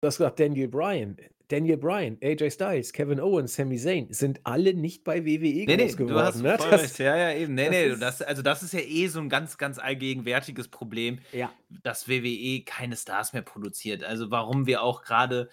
[0.00, 1.16] du hast gesagt, Daniel Bryan.
[1.48, 5.86] Daniel Bryan, AJ Styles, Kevin Owens, Sami Zayn sind alle nicht bei WWE nee, nee,
[5.86, 6.08] geworden.
[6.08, 6.58] Du hast ne?
[6.58, 6.98] voll das, recht.
[6.98, 7.54] Ja, ja, eben.
[7.54, 10.66] Nee, das nee, ist, das, also das ist ja eh so ein ganz, ganz allgegenwärtiges
[10.66, 11.52] Problem, ja.
[11.84, 14.02] dass WWE keine Stars mehr produziert.
[14.02, 15.48] Also warum wir auch gerade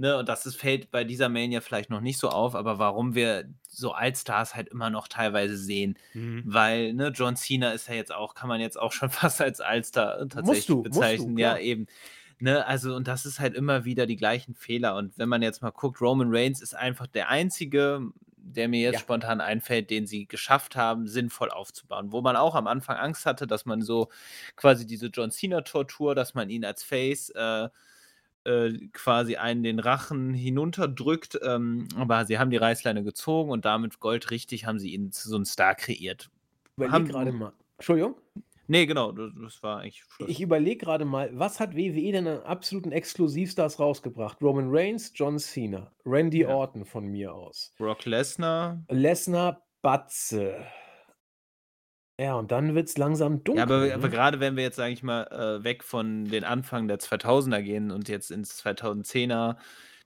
[0.00, 3.16] Ne, und das ist, fällt bei dieser Mania vielleicht noch nicht so auf, aber warum
[3.16, 5.98] wir so Allstars halt immer noch teilweise sehen.
[6.14, 6.44] Mhm.
[6.46, 9.60] Weil, ne, John Cena ist ja jetzt auch, kann man jetzt auch schon fast als
[9.60, 11.34] Allstar äh, tatsächlich du, bezeichnen.
[11.34, 11.88] Du, ja, eben.
[12.40, 14.94] Ne, also, und das ist halt immer wieder die gleichen Fehler.
[14.96, 18.94] Und wenn man jetzt mal guckt, Roman Reigns ist einfach der einzige, der mir jetzt
[18.94, 19.00] ja.
[19.00, 22.12] spontan einfällt, den sie geschafft haben, sinnvoll aufzubauen.
[22.12, 24.08] Wo man auch am Anfang Angst hatte, dass man so
[24.56, 27.68] quasi diese John Cena-Tortur, dass man ihn als Face äh,
[28.44, 31.38] äh, quasi einen den Rachen hinunterdrückt.
[31.42, 35.36] Ähm, aber sie haben die Reißleine gezogen und damit goldrichtig haben sie ihn zu so
[35.36, 36.30] einem Star kreiert.
[36.76, 37.52] Überleg gerade mal.
[37.78, 38.16] Entschuldigung?
[38.70, 40.04] Nee, genau, das war eigentlich.
[40.10, 40.28] Schluss.
[40.28, 44.42] Ich überlege gerade mal, was hat WWE denn an absoluten Exklusivstars rausgebracht?
[44.42, 46.48] Roman Reigns, John Cena, Randy ja.
[46.48, 47.72] Orton von mir aus.
[47.78, 48.84] Brock Lesnar.
[48.90, 50.66] Lesnar, Batze.
[52.20, 53.56] Ja, und dann wird es langsam dunkel.
[53.56, 54.10] Ja, aber, aber ne?
[54.10, 57.90] gerade wenn wir jetzt, sage ich mal, äh, weg von den Anfang der 2000er gehen
[57.90, 59.56] und jetzt ins 2010er,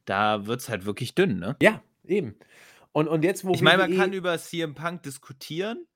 [0.05, 1.57] da wird es halt wirklich dünn, ne?
[1.61, 2.37] Ja, eben.
[2.93, 5.87] Und, und jetzt, wo Ich meine, man kann über CM Punk diskutieren,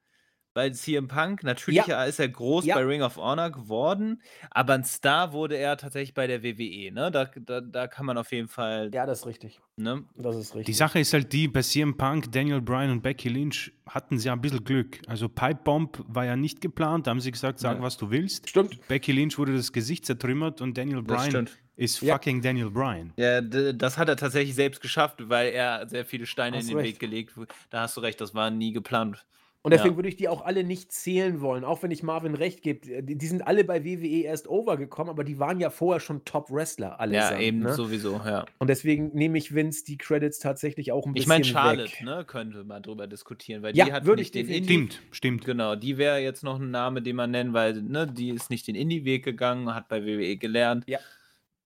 [0.57, 2.05] weil CM Punk, natürlich ja.
[2.05, 2.77] ist er groß ja.
[2.77, 7.11] bei Ring of Honor geworden, aber ein Star wurde er tatsächlich bei der WWE, ne?
[7.11, 8.91] Da, da, da kann man auf jeden Fall.
[8.95, 9.61] Ja, das ist richtig.
[9.77, 10.05] Ne?
[10.17, 10.65] Das ist richtig.
[10.65, 14.29] Die Sache ist halt die, bei CM Punk, Daniel Bryan und Becky Lynch hatten sie
[14.29, 14.99] ja ein bisschen Glück.
[15.07, 17.83] Also Pipe Bomb war ja nicht geplant, da haben sie gesagt, sag, ja.
[17.83, 18.49] was du willst.
[18.49, 18.89] Stimmt.
[18.89, 23.13] Becky Lynch wurde das Gesicht zertrümmert und Daniel Bryan ist fucking Daniel Bryan.
[23.19, 26.79] Ja, das hat er tatsächlich selbst geschafft, weil er sehr viele Steine hast in den
[26.79, 26.95] recht.
[26.95, 27.35] Weg gelegt.
[27.69, 29.27] Da hast du recht, das war nie geplant.
[29.67, 29.97] Und deswegen ja.
[29.97, 33.03] würde ich die auch alle nicht zählen wollen, auch wenn ich Marvin recht gebe.
[33.03, 37.01] Die, die, sind alle bei WWE erst overgekommen, aber die waren ja vorher schon Top-Wrestler,
[37.01, 37.17] alle.
[37.17, 37.75] Ja, eben ne?
[37.75, 38.45] sowieso, ja.
[38.59, 41.25] Und deswegen nehme ich Vince die Credits tatsächlich auch ein bisschen.
[41.25, 44.47] Ich meine, Charlotte, ne, könnte man drüber diskutieren, weil ja, die hat würde ich den
[44.47, 45.45] Stimmt, stimmt.
[45.45, 48.69] Genau, die wäre jetzt noch ein Name, den man nennen, weil ne, die ist nicht
[48.69, 50.85] den Indie-Weg gegangen, hat bei WWE gelernt.
[50.87, 51.01] Ja.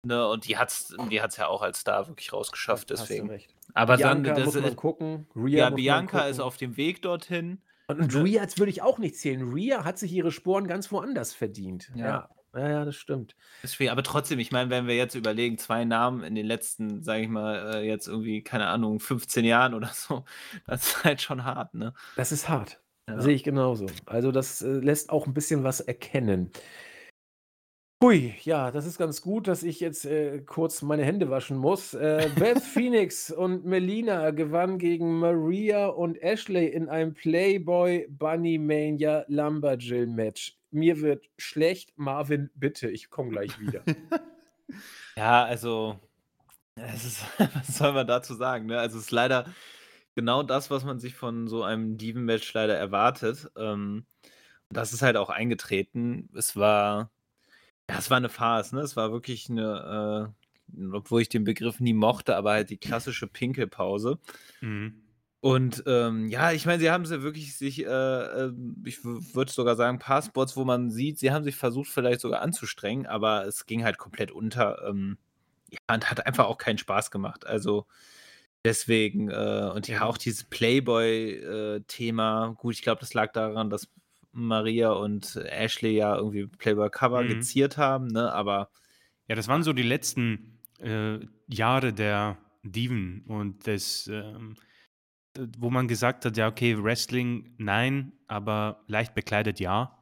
[0.06, 3.24] Ne, und die hat es die hat's ja auch als Star wirklich rausgeschafft, deswegen.
[3.24, 3.54] Hast du recht.
[3.74, 5.26] Aber Bianca dann, das, muss man gucken.
[5.36, 7.60] Rhea ja, Bianca ist auf dem Weg dorthin.
[7.90, 9.52] Und, und Rhea würde ich auch nicht zählen.
[9.52, 11.90] Rhea hat sich ihre Sporen ganz woanders verdient.
[11.94, 12.06] Ja.
[12.06, 12.28] ja.
[12.52, 13.36] Ja, das stimmt.
[13.62, 17.22] Deswegen, aber trotzdem, ich meine, wenn wir jetzt überlegen, zwei Namen in den letzten, sage
[17.22, 20.24] ich mal, äh, jetzt irgendwie, keine Ahnung, 15 Jahren oder so,
[20.66, 21.94] das ist halt schon hart, ne?
[22.16, 22.80] Das ist hart.
[23.08, 23.20] Ja.
[23.20, 23.86] Sehe ich genauso.
[24.06, 26.50] Also, das äh, lässt auch ein bisschen was erkennen.
[28.02, 31.92] Hui, ja, das ist ganz gut, dass ich jetzt äh, kurz meine Hände waschen muss.
[31.92, 39.26] Äh, Beth Phoenix und Melina gewannen gegen Maria und Ashley in einem Playboy Bunny Mania
[39.28, 40.56] Lumberjill Match.
[40.70, 41.92] Mir wird schlecht.
[41.96, 43.82] Marvin, bitte, ich komme gleich wieder.
[45.16, 46.00] ja, also,
[46.76, 47.22] ist,
[47.54, 48.64] was soll man dazu sagen?
[48.64, 48.78] Ne?
[48.78, 49.44] Also, es ist leider
[50.14, 53.50] genau das, was man sich von so einem Diven-Match leider erwartet.
[53.58, 54.06] Ähm,
[54.70, 56.30] das ist halt auch eingetreten.
[56.34, 57.10] Es war,
[57.90, 58.82] ja, es war eine Farce, ne?
[58.82, 60.32] Es war wirklich eine,
[60.72, 64.20] äh, obwohl ich den Begriff nie mochte, aber halt die klassische Pinkelpause.
[64.60, 65.02] Mhm.
[65.40, 68.52] Und ähm, ja, ich meine, sie haben sie wirklich sich, äh, äh
[68.84, 72.42] ich würde sogar sagen, paar Spots, wo man sieht, sie haben sich versucht, vielleicht sogar
[72.42, 74.86] anzustrengen, aber es ging halt komplett unter.
[74.86, 75.18] Ähm,
[75.70, 77.46] ja, und hat einfach auch keinen Spaß gemacht.
[77.46, 77.86] Also
[78.64, 83.88] deswegen, äh, und ja, auch dieses Playboy-Thema, äh, gut, ich glaube, das lag daran, dass
[84.32, 87.28] Maria und Ashley ja irgendwie Playboy-Cover mhm.
[87.28, 88.32] geziert haben, ne?
[88.32, 88.70] Aber.
[89.28, 94.08] Ja, das waren so die letzten äh, Jahre der Diven und des.
[94.08, 94.56] Ähm
[95.58, 99.96] wo man gesagt hat, ja, okay, Wrestling nein, aber leicht bekleidet ja.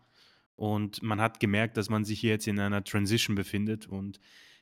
[0.57, 3.87] Und man hat gemerkt, dass man sich jetzt in einer Transition befindet.
[3.87, 4.21] Und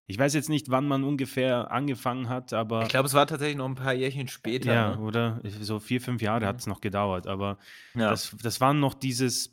[0.09, 2.83] ich weiß jetzt nicht, wann man ungefähr angefangen hat, aber.
[2.83, 4.73] Ich glaube, es war tatsächlich noch ein paar Jährchen später.
[4.73, 5.03] Ja, ne?
[5.03, 5.41] oder?
[5.61, 6.49] So vier, fünf Jahre mhm.
[6.49, 7.27] hat es noch gedauert.
[7.27, 7.59] Aber
[7.95, 8.11] ja.
[8.11, 9.53] das, das war noch dieses.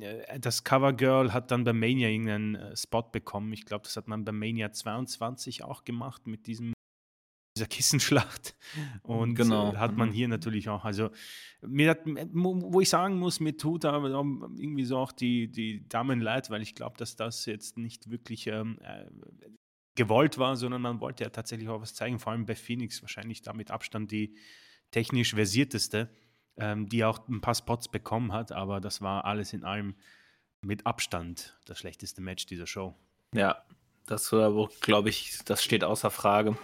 [0.00, 3.52] Äh, das Covergirl hat dann bei Mania irgendeinen äh, Spot bekommen.
[3.52, 6.72] Ich glaube, das hat man bei Mania 22 auch gemacht mit diesem
[7.56, 8.56] dieser Kissenschlacht.
[9.02, 9.74] Und genau.
[9.74, 10.14] Äh, hat man mhm.
[10.14, 10.86] hier natürlich auch.
[10.86, 11.10] Also,
[11.60, 16.20] mir hat, wo ich sagen muss, mir tut aber irgendwie so auch die, die Damen
[16.20, 19.04] leid, weil ich glaube, dass das jetzt nicht wirklich ähm, äh,
[19.94, 23.42] gewollt war, sondern man wollte ja tatsächlich auch was zeigen, vor allem bei Phoenix wahrscheinlich
[23.42, 24.36] damit Abstand die
[24.90, 26.10] technisch versierteste,
[26.56, 29.94] ähm, die auch ein paar Spots bekommen hat, aber das war alles in allem
[30.60, 32.94] mit Abstand das schlechteste Match dieser Show.
[33.34, 33.64] Ja,
[34.06, 34.30] das
[34.80, 36.56] glaube ich, das steht außer Frage.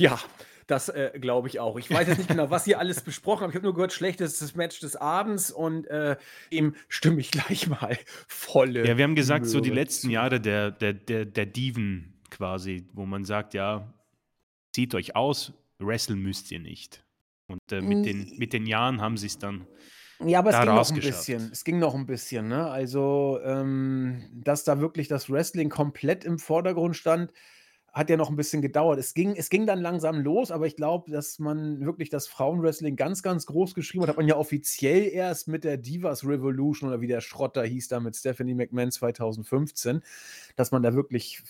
[0.00, 0.18] Ja,
[0.66, 1.78] das äh, glaube ich auch.
[1.78, 3.52] Ich weiß jetzt nicht genau, was ihr alles besprochen habt.
[3.52, 6.16] Ich habe nur gehört, schlechtestes Match des Abends und äh,
[6.52, 7.98] dem stimme ich gleich mal
[8.28, 8.86] volle.
[8.86, 10.10] Ja, wir haben gesagt, Möhre so die letzten.
[10.10, 13.92] Jahre der, der, der, der Diven quasi, wo man sagt, ja,
[14.72, 17.04] zieht euch aus, wresteln müsst ihr nicht.
[17.46, 19.66] Und äh, mit, den, mit den Jahren haben sie es dann.
[20.24, 21.50] Ja, aber es ging noch ein bisschen.
[21.52, 22.68] Es ging noch ein bisschen, ne?
[22.68, 27.32] Also, ähm, dass da wirklich das Wrestling komplett im Vordergrund stand,
[27.92, 28.98] hat ja noch ein bisschen gedauert.
[28.98, 32.96] Es ging, es ging dann langsam los, aber ich glaube, dass man wirklich das Frauenwrestling
[32.96, 37.00] ganz, ganz groß geschrieben hat, hat man ja offiziell erst mit der Divas Revolution oder
[37.00, 40.02] wie der Schrotter hieß da mit Stephanie McMahon 2015,
[40.56, 41.42] dass man da wirklich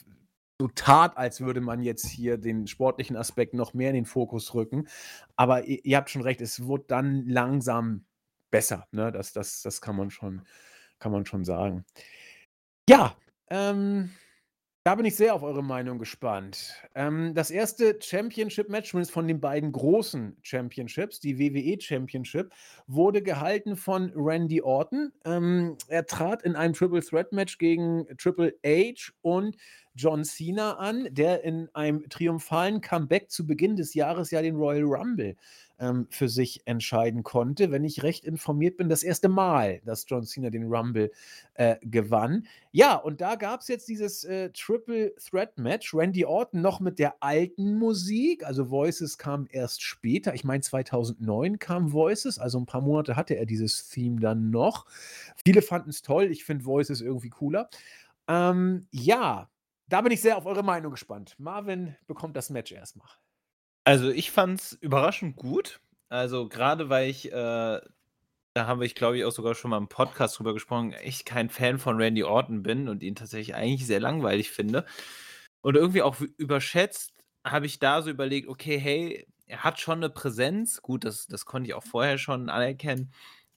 [0.60, 4.54] so tat, als würde man jetzt hier den sportlichen Aspekt noch mehr in den Fokus
[4.54, 4.88] rücken.
[5.36, 8.04] Aber ihr, ihr habt schon recht, es wurde dann langsam
[8.50, 8.88] besser.
[8.90, 9.12] Ne?
[9.12, 10.42] Das, das, das kann man schon,
[10.98, 11.84] kann man schon sagen.
[12.88, 13.16] Ja,
[13.50, 14.10] ähm,
[14.88, 16.72] da bin ich sehr auf eure Meinung gespannt.
[16.94, 22.54] Ähm, das erste Championship-Match, zumindest von den beiden großen Championships, die WWE Championship,
[22.86, 25.12] wurde gehalten von Randy Orton.
[25.26, 29.58] Ähm, er trat in einem Triple Threat Match gegen Triple H und
[29.94, 34.84] John Cena an, der in einem triumphalen Comeback zu Beginn des Jahres ja den Royal
[34.84, 35.36] Rumble
[35.78, 37.70] ähm, für sich entscheiden konnte.
[37.70, 41.10] Wenn ich recht informiert bin, das erste Mal, dass John Cena den Rumble
[41.54, 42.46] äh, gewann.
[42.72, 45.94] Ja, und da gab es jetzt dieses äh, Triple Threat Match.
[45.94, 50.34] Randy Orton noch mit der alten Musik, also Voices kam erst später.
[50.34, 54.86] Ich meine, 2009 kam Voices, also ein paar Monate hatte er dieses Theme dann noch.
[55.44, 56.24] Viele fanden es toll.
[56.30, 57.68] Ich finde Voices irgendwie cooler.
[58.28, 59.48] Ähm, ja,
[59.88, 61.34] da bin ich sehr auf eure Meinung gespannt.
[61.38, 63.08] Marvin bekommt das Match erstmal.
[63.88, 65.80] Also, ich fand's überraschend gut.
[66.10, 67.80] Also, gerade weil ich, äh
[68.54, 71.50] da haben wir, glaube ich, auch sogar schon mal im Podcast drüber gesprochen, echt kein
[71.50, 74.84] Fan von Randy Orton bin und ihn tatsächlich eigentlich sehr langweilig finde.
[75.62, 77.12] Und irgendwie auch überschätzt,
[77.46, 80.82] habe ich da so überlegt, okay, hey, er hat schon eine Präsenz.
[80.82, 83.12] Gut, das das konnte ich auch vorher schon anerkennen.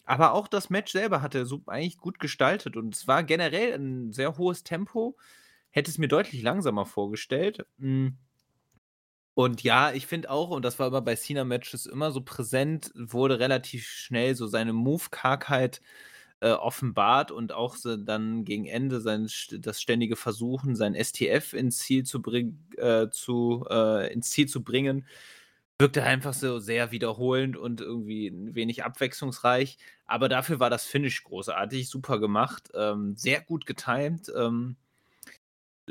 [0.06, 3.74] Aber auch das Match selber hat er so eigentlich gut gestaltet und es war generell
[3.76, 5.18] ein sehr hohes Tempo.
[5.72, 7.66] Hätte es mir deutlich langsamer vorgestellt.
[7.80, 8.18] Hm.
[9.34, 13.40] Und ja, ich finde auch, und das war immer bei Cena-Matches immer so präsent, wurde
[13.40, 15.82] relativ schnell so seine Move-Kargheit
[16.41, 19.30] äh, offenbart und auch so dann gegen Ende sein,
[19.60, 24.64] das ständige Versuchen, sein STF ins Ziel zu, bring, äh, zu, äh, ins Ziel zu
[24.64, 25.08] bringen,
[25.80, 29.78] wirkte einfach so sehr wiederholend und irgendwie wenig abwechslungsreich.
[30.06, 34.32] Aber dafür war das Finish großartig, super gemacht, ähm, sehr gut getimed.
[34.36, 34.78] Ähm,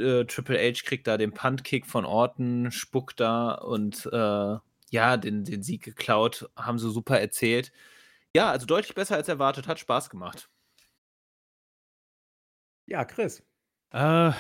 [0.01, 4.56] äh, Triple H kriegt da den Punt-Kick von Orton, spuckt da und äh,
[4.90, 7.72] ja, den, den Sieg geklaut, haben sie super erzählt.
[8.35, 10.48] Ja, also deutlich besser als erwartet, hat Spaß gemacht.
[12.86, 13.43] Ja, Chris.
[13.93, 14.32] Äh,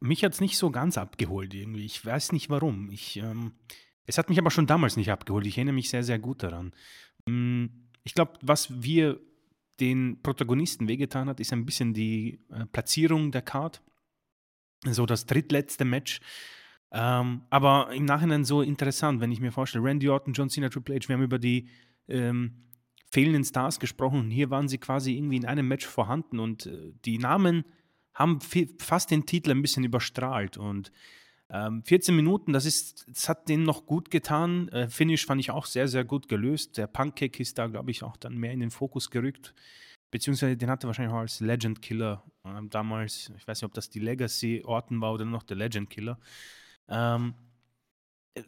[0.00, 1.84] mich hat es nicht so ganz abgeholt irgendwie.
[1.84, 2.90] Ich weiß nicht warum.
[2.90, 3.54] Ich, ähm,
[4.04, 5.46] es hat mich aber schon damals nicht abgeholt.
[5.46, 6.72] Ich erinnere mich sehr, sehr gut daran.
[7.28, 9.20] Hm, ich glaube, was wir
[9.80, 13.82] den Protagonisten wehgetan hat, ist ein bisschen die äh, Platzierung der Card
[14.92, 16.20] so das drittletzte Match.
[16.92, 20.94] Ähm, aber im Nachhinein so interessant, wenn ich mir vorstelle, Randy Orton, John Cena, Triple
[20.94, 21.68] H, wir haben über die
[22.08, 22.66] ähm,
[23.10, 26.92] fehlenden Stars gesprochen und hier waren sie quasi irgendwie in einem Match vorhanden und äh,
[27.04, 27.64] die Namen
[28.14, 28.38] haben
[28.78, 30.90] fast den Titel ein bisschen überstrahlt und
[31.48, 34.68] ähm, 14 Minuten, das, ist, das hat denen noch gut getan.
[34.68, 36.76] Äh, Finish fand ich auch sehr, sehr gut gelöst.
[36.76, 39.54] Der Pancake ist da, glaube ich, auch dann mehr in den Fokus gerückt.
[40.10, 43.32] Beziehungsweise den hatte wahrscheinlich auch als Legend Killer äh, damals.
[43.36, 46.18] Ich weiß nicht, ob das die Legacy-Orten war oder noch der Legend Killer.
[46.88, 47.34] Ähm,
[48.34, 48.42] äh,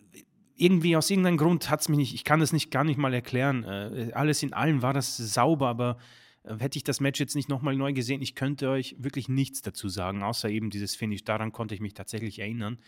[0.54, 3.14] irgendwie aus irgendeinem Grund hat es mich nicht, ich kann das nicht gar nicht mal
[3.14, 3.64] erklären.
[3.64, 5.98] Äh, alles in allem war das sauber, aber
[6.42, 9.62] äh, hätte ich das Match jetzt nicht nochmal neu gesehen, ich könnte euch wirklich nichts
[9.62, 11.24] dazu sagen, außer eben dieses Finish.
[11.24, 12.78] Daran konnte ich mich tatsächlich erinnern.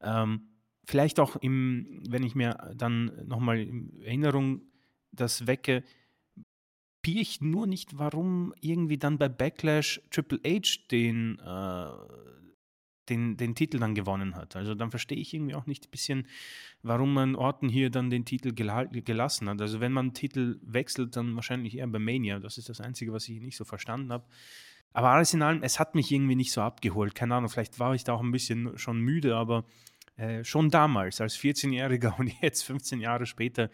[0.00, 0.48] Ähm,
[0.84, 4.62] vielleicht auch, im, wenn ich mir dann nochmal in Erinnerung
[5.12, 5.82] das wecke,
[7.06, 11.86] pier ich nur nicht, warum irgendwie dann bei Backlash Triple H den, äh,
[13.08, 14.56] den, den Titel dann gewonnen hat.
[14.56, 16.26] Also dann verstehe ich irgendwie auch nicht ein bisschen,
[16.82, 19.60] warum man Orten hier dann den Titel gelassen hat.
[19.60, 22.40] Also wenn man Titel wechselt, dann wahrscheinlich eher bei Mania.
[22.40, 24.24] Das ist das Einzige, was ich nicht so verstanden habe.
[24.92, 27.14] Aber alles in allem, es hat mich irgendwie nicht so abgeholt.
[27.14, 29.64] Keine Ahnung, vielleicht war ich da auch ein bisschen schon müde, aber
[30.16, 33.70] äh, schon damals als 14-Jähriger und jetzt 15 Jahre später,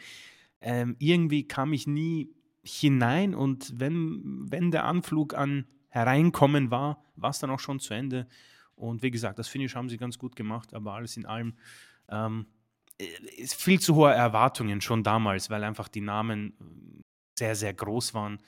[0.60, 2.28] ähm, irgendwie kam ich nie
[2.62, 7.92] hinein und wenn, wenn der Anflug an Hereinkommen war, war es dann auch schon zu
[7.94, 8.26] Ende.
[8.74, 11.54] Und wie gesagt, das Finish haben sie ganz gut gemacht, aber alles in allem
[12.08, 12.46] ähm,
[13.44, 17.02] viel zu hohe Erwartungen schon damals, weil einfach die Namen
[17.38, 18.38] sehr, sehr groß waren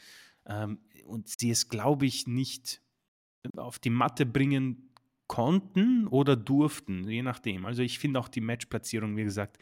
[0.46, 2.80] ähm, und sie es, glaube ich, nicht
[3.56, 4.90] auf die Matte bringen
[5.26, 7.66] konnten oder durften, je nachdem.
[7.66, 9.58] Also ich finde auch die Matchplatzierung, wie gesagt,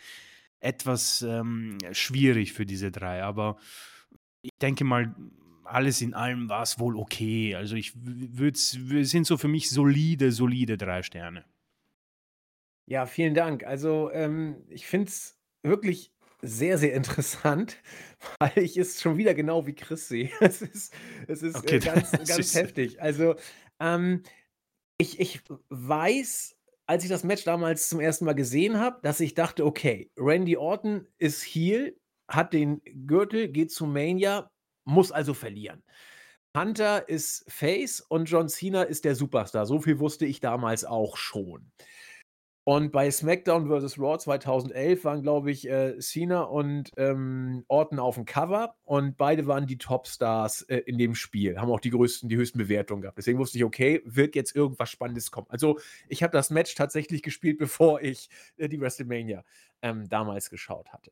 [0.60, 3.56] etwas ähm, schwierig für diese drei, aber
[4.43, 5.14] ich denke mal,
[5.64, 7.55] alles in allem war es wohl okay.
[7.55, 11.44] Also ich würde sind so für mich solide, solide drei Sterne.
[12.86, 13.64] Ja, vielen Dank.
[13.64, 16.12] Also ähm, ich finde es wirklich
[16.43, 17.77] sehr, sehr interessant,
[18.39, 20.31] weil ich es schon wieder genau wie Chris sehe.
[20.40, 20.93] Es ist,
[21.28, 23.01] es ist okay, äh, ganz, ganz heftig.
[23.01, 23.36] Also
[23.81, 24.23] ähm,
[24.98, 26.56] ich, ich weiß,
[26.86, 30.56] als ich das Match damals zum ersten Mal gesehen habe, dass ich dachte, okay, Randy
[30.56, 31.97] Orton ist Heel,
[32.28, 34.51] hat den Gürtel, geht zu Mania,
[34.85, 35.82] muss also verlieren.
[36.57, 39.65] Hunter ist Face und John Cena ist der Superstar.
[39.65, 41.73] So viel wusste ich damals auch schon.
[42.65, 43.99] Und bei SmackDown vs.
[43.99, 49.49] Raw 2011 waren, glaube ich, äh, Cena und ähm, Orton auf dem Cover und beide
[49.49, 53.19] waren die Topstars äh, in dem Spiel, haben auch die größten, die höchsten Bewertungen gehabt.
[53.19, 55.49] Deswegen wusste ich, okay, wird jetzt irgendwas Spannendes kommen.
[55.51, 58.28] Also ich habe das Match tatsächlich gespielt, bevor ich
[58.59, 59.43] äh, die WrestleMania
[59.82, 61.11] ähm, damals geschaut hatte.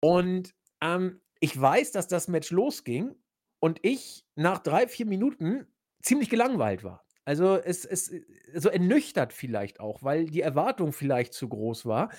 [0.00, 3.14] Und ähm, ich weiß, dass das Match losging
[3.60, 5.66] und ich nach drei, vier Minuten
[6.02, 7.04] ziemlich gelangweilt war.
[7.24, 8.12] Also es, es
[8.54, 12.10] so ernüchtert vielleicht auch, weil die Erwartung vielleicht zu groß war.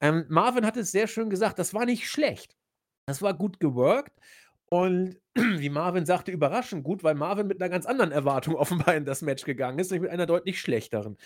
[0.00, 2.56] Ähm, Marvin hat es sehr schön gesagt, das war nicht schlecht.
[3.06, 4.18] Das war gut geworkt
[4.68, 9.04] und wie Marvin sagte, überraschend gut, weil Marvin mit einer ganz anderen Erwartung offenbar in
[9.04, 11.16] das Match gegangen ist, nämlich mit einer deutlich schlechteren.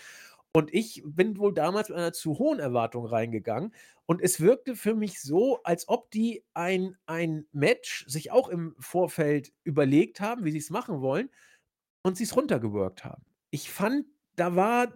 [0.53, 3.73] Und ich bin wohl damals mit einer zu hohen Erwartung reingegangen.
[4.05, 8.75] Und es wirkte für mich so, als ob die ein, ein Match sich auch im
[8.77, 11.29] Vorfeld überlegt haben, wie sie es machen wollen,
[12.03, 13.23] und sie es runtergeworkt haben.
[13.51, 14.05] Ich fand,
[14.35, 14.93] da war,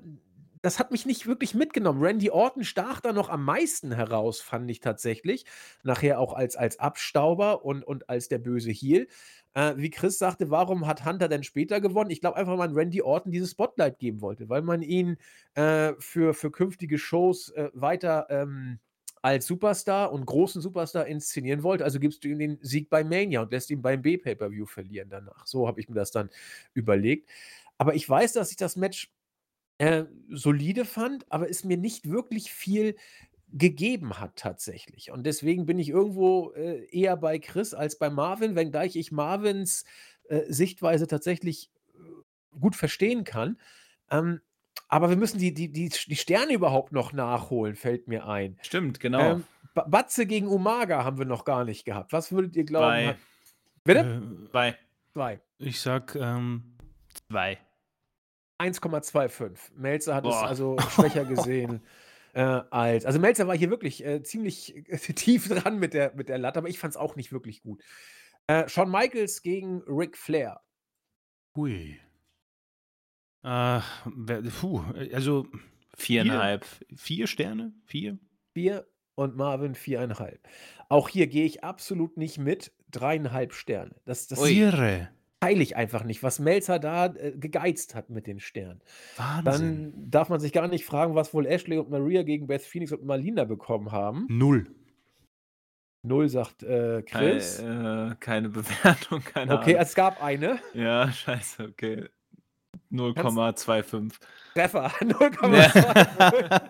[0.65, 2.01] das hat mich nicht wirklich mitgenommen.
[2.01, 5.45] Randy Orton stach da noch am meisten heraus, fand ich tatsächlich.
[5.83, 9.07] Nachher auch als, als Abstauber und, und als der böse Heel.
[9.53, 12.09] Äh, wie Chris sagte, warum hat Hunter denn später gewonnen?
[12.09, 15.17] Ich glaube einfach, weil man Randy Orton dieses Spotlight geben wollte, weil man ihn
[15.53, 18.79] äh, für, für künftige Shows äh, weiter ähm,
[19.21, 21.83] als Superstar und großen Superstar inszenieren wollte.
[21.83, 25.45] Also gibst du ihm den Sieg bei Mania und lässt ihn beim B-Pay-Per-View verlieren danach.
[25.45, 26.31] So habe ich mir das dann
[26.73, 27.29] überlegt.
[27.77, 29.11] Aber ich weiß, dass ich das Match
[29.77, 32.95] äh, solide fand, aber es mir nicht wirklich viel
[33.51, 35.11] gegeben hat tatsächlich.
[35.11, 39.85] Und deswegen bin ich irgendwo äh, eher bei Chris als bei Marvin, wenngleich ich Marvins
[40.27, 43.57] äh, Sichtweise tatsächlich äh, gut verstehen kann.
[44.09, 44.41] Ähm,
[44.87, 48.57] aber wir müssen die, die, die, die Sterne überhaupt noch nachholen, fällt mir ein.
[48.61, 49.31] Stimmt, genau.
[49.31, 49.43] Ähm,
[49.73, 52.13] Batze gegen Umaga haben wir noch gar nicht gehabt.
[52.13, 53.07] Was würdet ihr glauben?
[53.07, 53.17] Hat...
[53.83, 54.21] Bitte?
[54.45, 54.77] Äh, zwei.
[55.13, 55.39] Zwei.
[55.59, 56.75] Ich sag ähm,
[57.29, 57.57] zwei.
[58.59, 59.71] 1,25.
[59.75, 60.43] Melzer hat Boah.
[60.43, 61.81] es also schwächer gesehen.
[62.33, 63.05] äh, als.
[63.05, 66.59] Also Melzer war hier wirklich äh, ziemlich äh, tief dran mit der, mit der Latte,
[66.59, 67.83] aber ich fand es auch nicht wirklich gut.
[68.47, 70.61] Äh, Shawn Michaels gegen Ric Flair.
[71.55, 71.99] Hui.
[73.43, 73.79] Äh,
[74.59, 74.83] puh,
[75.13, 75.47] also
[75.95, 76.65] viereinhalb.
[76.65, 77.73] Vier, vier Sterne?
[77.85, 78.19] Vier?
[78.53, 80.47] Vier und Marvin viereinhalb.
[80.89, 82.71] Auch hier gehe ich absolut nicht mit.
[82.91, 83.95] Dreieinhalb Sterne.
[84.05, 85.09] Das, das Irre
[85.39, 88.81] teile ich einfach nicht, was Melzer da äh, gegeizt hat mit den Sternen.
[89.17, 89.43] Wahnsinn.
[89.93, 92.91] Dann darf man sich gar nicht fragen, was wohl Ashley und Maria gegen Beth Phoenix
[92.91, 94.25] und Marlina bekommen haben.
[94.29, 94.67] Null.
[96.03, 97.57] Null sagt äh, Chris.
[97.57, 99.81] Kei, äh, keine Bewertung, keine okay, Ahnung.
[99.81, 100.59] es gab eine.
[100.73, 102.05] Ja, scheiße, okay.
[102.91, 104.13] 0,25.
[104.53, 106.61] Treffer, 0,2.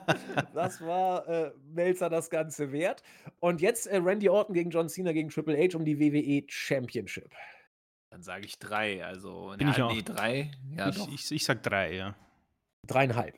[0.54, 3.04] das war äh, Melzer das Ganze wert.
[3.40, 7.30] Und jetzt äh, Randy Orton gegen John Cena gegen Triple H um die WWE Championship.
[8.10, 9.92] Dann sage ich drei, also Bin ich auch.
[9.94, 10.52] nee, drei.
[10.76, 11.12] Ja, ich, doch.
[11.12, 12.16] ich, ich sag drei, ja.
[12.88, 13.36] Dreieinhalb.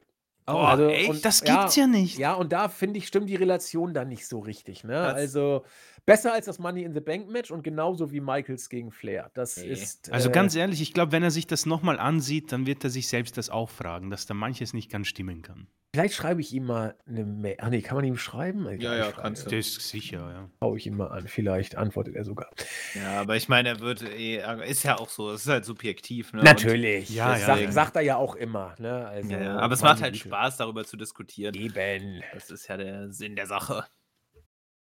[0.50, 1.10] Oh, also, echt?
[1.10, 2.18] und- Das ja, gibt's ja nicht.
[2.18, 4.84] Ja, und da finde ich, stimmt die Relation dann nicht so richtig.
[4.84, 4.94] Ne?
[4.94, 5.66] Das- Also
[6.08, 9.30] besser als das Money in the Bank Match und genauso wie Michaels gegen Flair.
[9.36, 9.68] Das Nee.
[9.68, 10.12] ist.
[10.12, 12.90] Also äh, ganz ehrlich, ich glaube, wenn er sich das nochmal ansieht, dann wird er
[12.90, 15.68] sich selbst das auch fragen, dass da manches nicht ganz stimmen kann.
[15.94, 17.56] Vielleicht schreibe ich ihm mal eine Mail.
[17.60, 18.66] Ach nee, kann man ihm schreiben?
[18.66, 19.56] Ja, Ich ja, schreibe- kannst du.
[19.56, 20.50] Das ist sicher, ja.
[20.62, 21.28] Hau ich ihn mal an.
[21.28, 22.50] Vielleicht antwortet er sogar.
[22.94, 26.34] Ja, aber ich meine, er wird eh, ist ja auch so, es ist halt subjektiv.
[26.34, 26.44] Ne?
[26.44, 27.10] Natürlich.
[27.10, 27.72] Ja, das ja, sagt, ja.
[27.72, 28.76] sagt er ja auch immer.
[28.80, 29.08] Ne?
[29.08, 30.16] Also, Und, ja, ja, aber es macht halt.
[30.18, 31.56] Spaß, darüber zu diskutieren.
[31.56, 32.22] Eben.
[32.34, 33.86] Das ist ja der Sinn der Sache.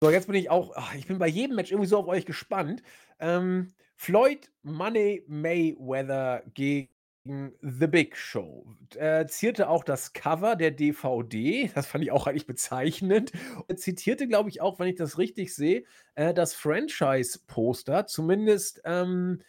[0.03, 2.26] So, jetzt bin ich auch, ach, ich bin bei jedem Match irgendwie so auf euch
[2.26, 2.82] gespannt.
[3.19, 6.90] Ähm, Floyd Money Mayweather gegen
[7.23, 8.65] The Big Show.
[8.95, 13.32] Äh, zierte auch das Cover der DVD, das fand ich auch eigentlich bezeichnend.
[13.68, 15.84] Und zitierte, glaube ich, auch, wenn ich das richtig sehe,
[16.15, 19.44] äh, das Franchise-Poster, zumindest ähm,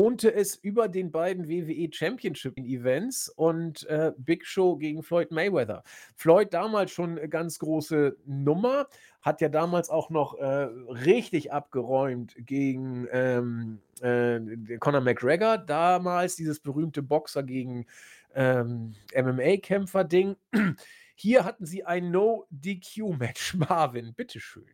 [0.00, 5.82] wohnte es über den beiden WWE Championship Events und äh, Big Show gegen Floyd Mayweather.
[6.14, 8.88] Floyd damals schon eine ganz große Nummer,
[9.22, 14.40] hat ja damals auch noch äh, richtig abgeräumt gegen ähm, äh,
[14.78, 17.86] Conor McGregor, damals dieses berühmte Boxer gegen
[18.34, 20.36] ähm, MMA-Kämpfer-Ding.
[21.14, 23.54] Hier hatten sie ein No-DQ-Match.
[23.68, 24.68] Marvin, bitteschön.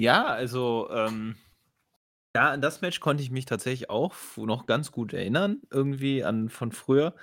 [0.00, 1.36] Ja, also, ähm,
[2.36, 6.50] ja, an das Match konnte ich mich tatsächlich auch noch ganz gut erinnern, irgendwie an
[6.50, 7.14] von früher.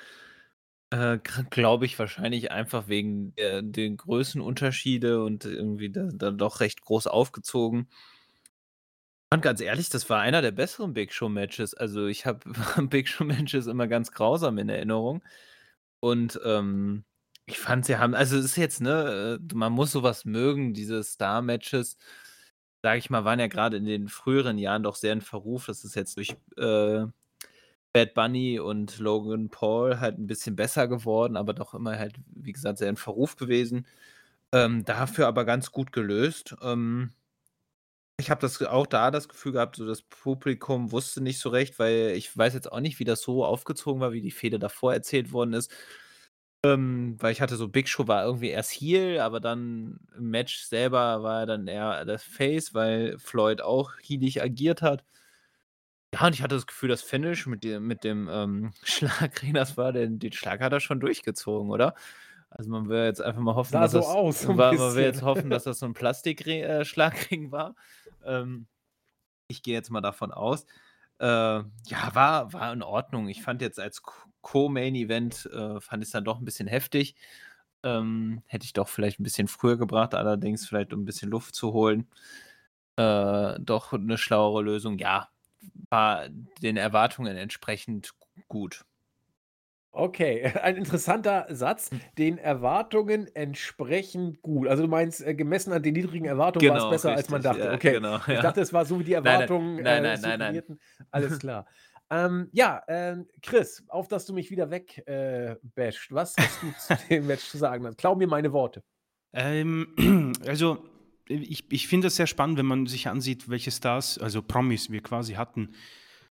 [0.89, 1.19] Äh,
[1.51, 7.05] Glaube ich wahrscheinlich einfach wegen der, den Größenunterschiede und irgendwie da, da doch recht groß
[7.05, 7.89] aufgezogen.
[9.31, 11.75] Und ganz ehrlich, das war einer der besseren Big Show Matches.
[11.75, 12.39] Also ich habe
[12.89, 15.23] Big Show Matches immer ganz grausam in Erinnerung.
[15.99, 17.05] Und ähm,
[17.45, 21.03] ich fand, sie haben, also es ist jetzt, ne, äh, man muss sowas mögen, diese
[21.03, 21.97] Star-Matches
[22.83, 25.67] sage ich mal, waren ja gerade in den früheren Jahren doch sehr in Verruf.
[25.67, 27.05] Das ist jetzt durch äh,
[27.93, 32.51] Bad Bunny und Logan Paul halt ein bisschen besser geworden, aber doch immer halt, wie
[32.53, 33.87] gesagt, sehr in Verruf gewesen.
[34.51, 36.55] Ähm, dafür aber ganz gut gelöst.
[36.61, 37.11] Ähm,
[38.19, 41.79] ich habe das auch da das Gefühl gehabt, so das Publikum wusste nicht so recht,
[41.79, 44.93] weil ich weiß jetzt auch nicht, wie das so aufgezogen war, wie die Fehde davor
[44.93, 45.71] erzählt worden ist.
[46.65, 50.63] Ähm, weil ich hatte so Big Show war irgendwie erst Heel, aber dann im Match
[50.63, 55.03] selber war er dann eher das Face, weil Floyd auch heelig agiert hat.
[56.13, 59.77] Ja, und ich hatte das Gefühl, das Finish mit dem, mit dem ähm, Schlagring, das
[59.77, 61.95] war, den, den Schlag hat er schon durchgezogen, oder?
[62.49, 64.73] Also man will jetzt einfach mal hoffen, Sah dass so das, aus, so ein war,
[64.73, 67.75] man will jetzt hoffen, dass das so ein Plastik-Schlagring war.
[68.23, 68.67] Ähm,
[69.47, 70.65] ich gehe jetzt mal davon aus.
[71.19, 73.27] Äh, ja, war, war in Ordnung.
[73.27, 74.03] Ich fand jetzt als
[74.43, 77.15] Co-Main-Event, äh, fand ich es dann doch ein bisschen heftig.
[77.83, 81.55] Ähm, hätte ich doch vielleicht ein bisschen früher gebracht, allerdings vielleicht um ein bisschen Luft
[81.55, 82.09] zu holen.
[82.97, 84.99] Äh, doch eine schlauere Lösung.
[84.99, 85.29] Ja,
[85.89, 88.13] war den Erwartungen entsprechend
[88.49, 88.85] gut.
[89.95, 91.91] Okay, ein interessanter Satz.
[92.17, 94.67] Den Erwartungen entsprechend gut.
[94.67, 97.51] Also du meinst, äh, gemessen an den niedrigen Erwartungen war es besser, als man Genau,
[97.51, 97.71] richtig, dachte.
[97.71, 97.99] ja, Okay.
[97.99, 98.39] Genau, Ich ja.
[98.39, 100.63] dachte, es war so wie die nein, Erwartungen nein, äh, nein, nein, nein.
[101.11, 101.67] Alles klar.
[102.09, 105.55] Ähm, ja, ähm, Chris, auf dass du mich wieder weg äh.
[106.09, 107.95] Was hast du zu dem Match zu sagen?
[107.97, 108.83] Klau mir meine Worte.
[109.33, 110.85] Ähm, also,
[111.27, 115.01] ich, ich finde es sehr spannend, wenn man sich ansieht, welche Stars, also Promis wir
[115.01, 115.73] quasi hatten,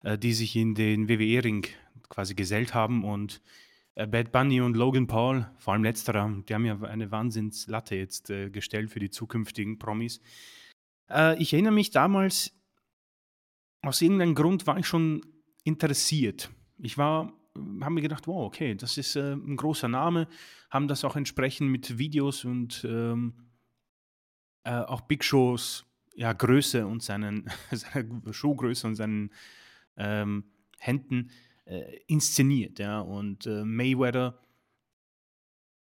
[0.02, 1.66] äh, die sich in den WWE-Ring
[2.08, 3.40] quasi gesellt haben und
[3.94, 8.30] äh, Bad Bunny und Logan Paul, vor allem letzterer, die haben ja eine Wahnsinnslatte jetzt
[8.30, 10.20] äh, gestellt für die zukünftigen Promis.
[11.10, 12.52] Äh, ich erinnere mich damals,
[13.82, 15.22] aus irgendeinem Grund war ich schon
[15.64, 16.50] interessiert.
[16.78, 17.32] Ich war,
[17.80, 20.28] habe mir gedacht, wow, okay, das ist äh, ein großer Name,
[20.70, 23.34] haben das auch entsprechend mit Videos und ähm,
[24.64, 25.84] äh, auch Big Shows,
[26.14, 29.30] ja, Größe und seinen, seine Showgröße und seinen
[29.96, 30.44] ähm,
[30.78, 31.30] Händen
[31.64, 34.38] äh, inszeniert, ja, und äh, Mayweather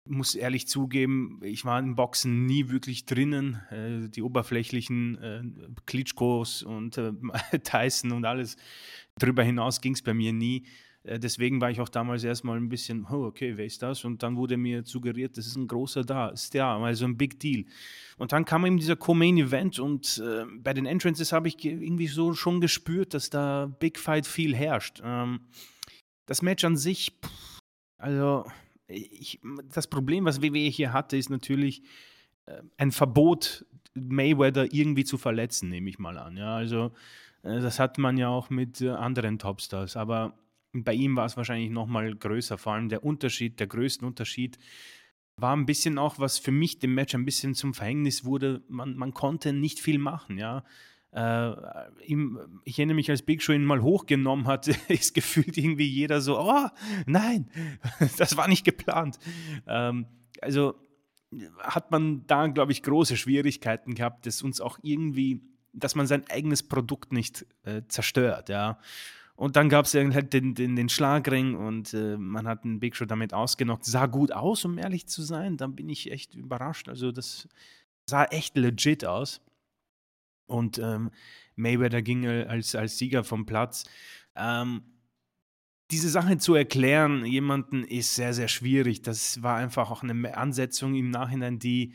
[0.08, 3.62] muss ehrlich zugeben, ich war im Boxen nie wirklich drinnen.
[3.72, 5.44] Äh, die oberflächlichen äh,
[5.86, 7.12] Klitschkos und äh,
[7.64, 8.58] Tyson und alles
[9.20, 10.66] drüber hinaus ging es bei mir nie.
[11.08, 14.06] Deswegen war ich auch damals erstmal ein bisschen, oh, okay, wer ist das?
[14.06, 17.66] Und dann wurde mir suggeriert, das ist ein großer da, Star, also ein Big Deal.
[18.18, 20.20] Und dann kam eben dieser Co-Main-Event und
[20.64, 24.56] bei den Entrances habe ich ge- irgendwie so schon gespürt, dass da Big Fight viel
[24.56, 25.00] herrscht.
[25.04, 25.42] Ähm,
[26.26, 27.60] das Match an sich, pff,
[28.02, 28.48] also
[28.88, 29.40] ich,
[29.74, 31.82] das Problem, was WWE hier hatte, ist natürlich
[32.46, 36.38] äh, ein Verbot Mayweather irgendwie zu verletzen, nehme ich mal an.
[36.38, 36.92] Ja, also
[37.44, 40.38] äh, das hat man ja auch mit äh, anderen Topstars, aber
[40.74, 42.58] bei ihm war es wahrscheinlich noch mal größer.
[42.58, 44.58] Vor allem der Unterschied, der größte Unterschied
[45.38, 48.62] war ein bisschen auch, was für mich dem Match ein bisschen zum Verhängnis wurde.
[48.68, 50.64] Man, man konnte nicht viel machen, ja.
[51.16, 51.56] Äh,
[52.06, 56.20] ihm, ich erinnere mich, als Big Show ihn mal hochgenommen hat, ist gefühlt irgendwie jeder
[56.20, 56.68] so, oh,
[57.06, 57.50] nein,
[58.18, 59.18] das war nicht geplant.
[59.66, 60.08] Ähm,
[60.42, 60.76] also
[61.60, 66.24] hat man da, glaube ich, große Schwierigkeiten gehabt, dass uns auch irgendwie, dass man sein
[66.30, 68.78] eigenes Produkt nicht äh, zerstört, ja.
[69.38, 72.96] Und dann gab es halt den, den, den, Schlagring und äh, man hat den Big
[72.96, 73.84] Show damit ausgenockt.
[73.84, 75.58] Sah gut aus, um ehrlich zu sein.
[75.58, 76.88] Dann bin ich echt überrascht.
[76.88, 77.50] Also das
[78.06, 79.42] sah echt legit aus.
[80.48, 81.12] Und ähm,
[81.56, 83.86] Mayweather ging als, als Sieger vom Platz.
[84.36, 84.84] Ähm,
[85.92, 89.02] diese Sache zu erklären, jemanden ist sehr, sehr schwierig.
[89.02, 91.94] Das war einfach auch eine Ansetzung im Nachhinein, die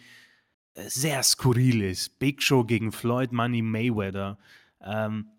[0.74, 2.18] äh, sehr skurril ist.
[2.18, 4.38] Big Show gegen Floyd Money Mayweather.
[4.80, 5.30] Ähm,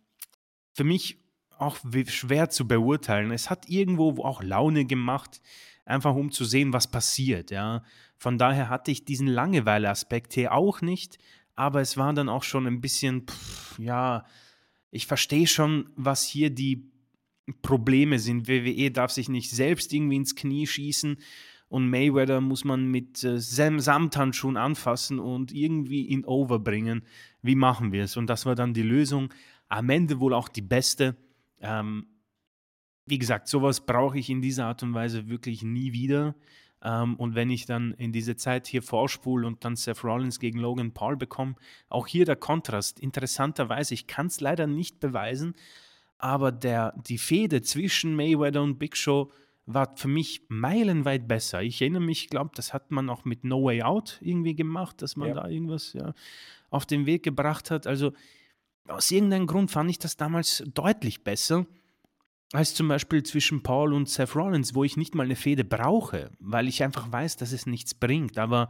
[0.74, 1.20] für mich
[1.58, 1.78] auch
[2.08, 3.32] schwer zu beurteilen.
[3.32, 5.42] Es hat irgendwo auch Laune gemacht,
[5.86, 7.52] einfach um zu sehen, was passiert.
[7.52, 7.84] Ja.
[8.18, 11.18] Von daher hatte ich diesen Langeweile-Aspekt hier auch nicht
[11.56, 14.26] aber es war dann auch schon ein bisschen, pff, ja,
[14.90, 16.92] ich verstehe schon, was hier die
[17.62, 18.48] Probleme sind.
[18.48, 21.18] WWE darf sich nicht selbst irgendwie ins Knie schießen
[21.72, 27.04] und Mayweather muss man mit äh, Samthandschuhen anfassen und irgendwie ihn overbringen.
[27.42, 28.18] Wie machen wir es?
[28.18, 29.34] Und das war dann die Lösung.
[29.70, 31.16] Am Ende wohl auch die beste.
[31.62, 32.08] Ähm,
[33.06, 36.36] wie gesagt, sowas brauche ich in dieser Art und Weise wirklich nie wieder.
[36.84, 40.60] Ähm, und wenn ich dann in diese Zeit hier vorspule und dann Seth Rollins gegen
[40.60, 41.56] Logan Paul bekomme,
[41.90, 43.00] auch hier der Kontrast.
[43.00, 45.56] Interessanterweise, ich kann es leider nicht beweisen,
[46.18, 49.32] aber der, die Fehde zwischen Mayweather und Big Show
[49.66, 51.62] war für mich meilenweit besser.
[51.62, 55.02] Ich erinnere mich, ich glaube, das hat man auch mit No Way Out irgendwie gemacht,
[55.02, 55.36] dass man ja.
[55.36, 56.14] da irgendwas ja,
[56.70, 57.86] auf den Weg gebracht hat.
[57.88, 58.14] Also
[58.88, 61.66] aus irgendeinem Grund fand ich das damals deutlich besser
[62.54, 66.32] als zum Beispiel zwischen Paul und Seth Rollins, wo ich nicht mal eine Fehde brauche,
[66.40, 68.38] weil ich einfach weiß, dass es nichts bringt.
[68.38, 68.70] Aber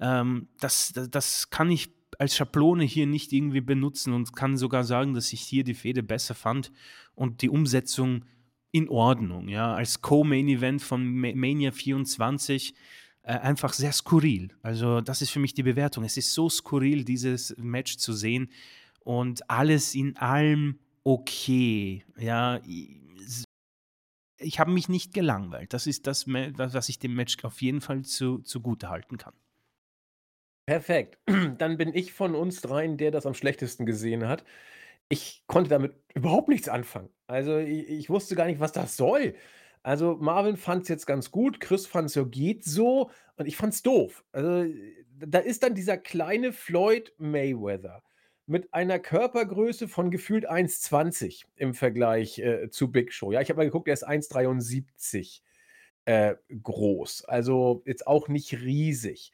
[0.00, 4.84] ähm, das, das, das, kann ich als Schablone hier nicht irgendwie benutzen und kann sogar
[4.84, 6.72] sagen, dass ich hier die Fehde besser fand
[7.14, 8.24] und die Umsetzung
[8.70, 9.48] in Ordnung.
[9.48, 12.74] Ja, als Co-Main-Event von Mania 24
[13.22, 14.50] äh, einfach sehr skurril.
[14.62, 16.04] Also das ist für mich die Bewertung.
[16.04, 18.50] Es ist so skurril, dieses Match zu sehen
[19.00, 22.04] und alles in allem okay.
[22.18, 22.60] Ja,
[24.42, 25.72] ich habe mich nicht gelangweilt.
[25.72, 29.34] Das ist das, was ich dem Match auf jeden Fall zu, zugute halten kann.
[30.66, 31.18] Perfekt.
[31.58, 34.44] Dann bin ich von uns dreien, der das am schlechtesten gesehen hat.
[35.08, 37.10] Ich konnte damit überhaupt nichts anfangen.
[37.26, 39.34] Also ich, ich wusste gar nicht, was das soll.
[39.82, 43.56] Also Marvin fand es jetzt ganz gut, Chris fand es ja geht so und ich
[43.56, 44.24] fand es doof.
[44.32, 44.72] Also
[45.18, 48.02] da ist dann dieser kleine Floyd Mayweather
[48.52, 53.32] mit einer Körpergröße von gefühlt 1,20 im Vergleich äh, zu Big Show.
[53.32, 55.40] Ja, ich habe mal geguckt, er ist 1,73
[56.04, 57.24] äh, groß.
[57.24, 59.32] Also jetzt auch nicht riesig.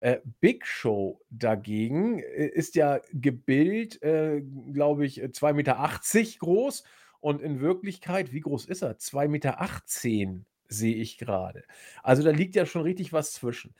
[0.00, 4.42] Äh, Big Show dagegen äh, ist ja gebildet, äh,
[4.72, 6.00] glaube ich, 2,80 Meter
[6.38, 6.84] groß.
[7.20, 8.98] Und in Wirklichkeit, wie groß ist er?
[8.98, 11.64] 2,18 Meter sehe ich gerade.
[12.02, 13.74] Also da liegt ja schon richtig was zwischen.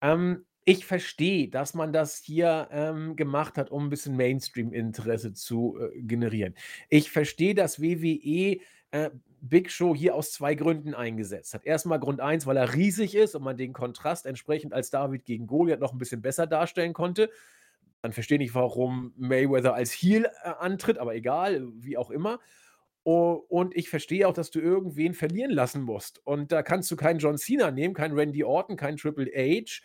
[0.00, 5.78] Ähm, ich verstehe, dass man das hier, ähm, gemacht hat, um ein bisschen Mainstream-Interesse zu,
[5.80, 6.54] äh, generieren.
[6.88, 8.60] Ich verstehe, dass WWE,
[8.92, 9.10] äh,
[9.40, 11.66] Big Show hier aus zwei Gründen eingesetzt hat.
[11.66, 15.48] Erstmal Grund eins, weil er riesig ist und man den Kontrast entsprechend als David gegen
[15.48, 17.28] Goliath noch ein bisschen besser darstellen konnte.
[18.02, 22.38] Dann verstehe ich, warum Mayweather als Heel, äh, antritt, aber egal, wie auch immer.
[23.04, 26.24] und ich verstehe auch, dass du irgendwen verlieren lassen musst.
[26.24, 29.82] Und da kannst du keinen John Cena nehmen, keinen Randy Orton, keinen Triple H.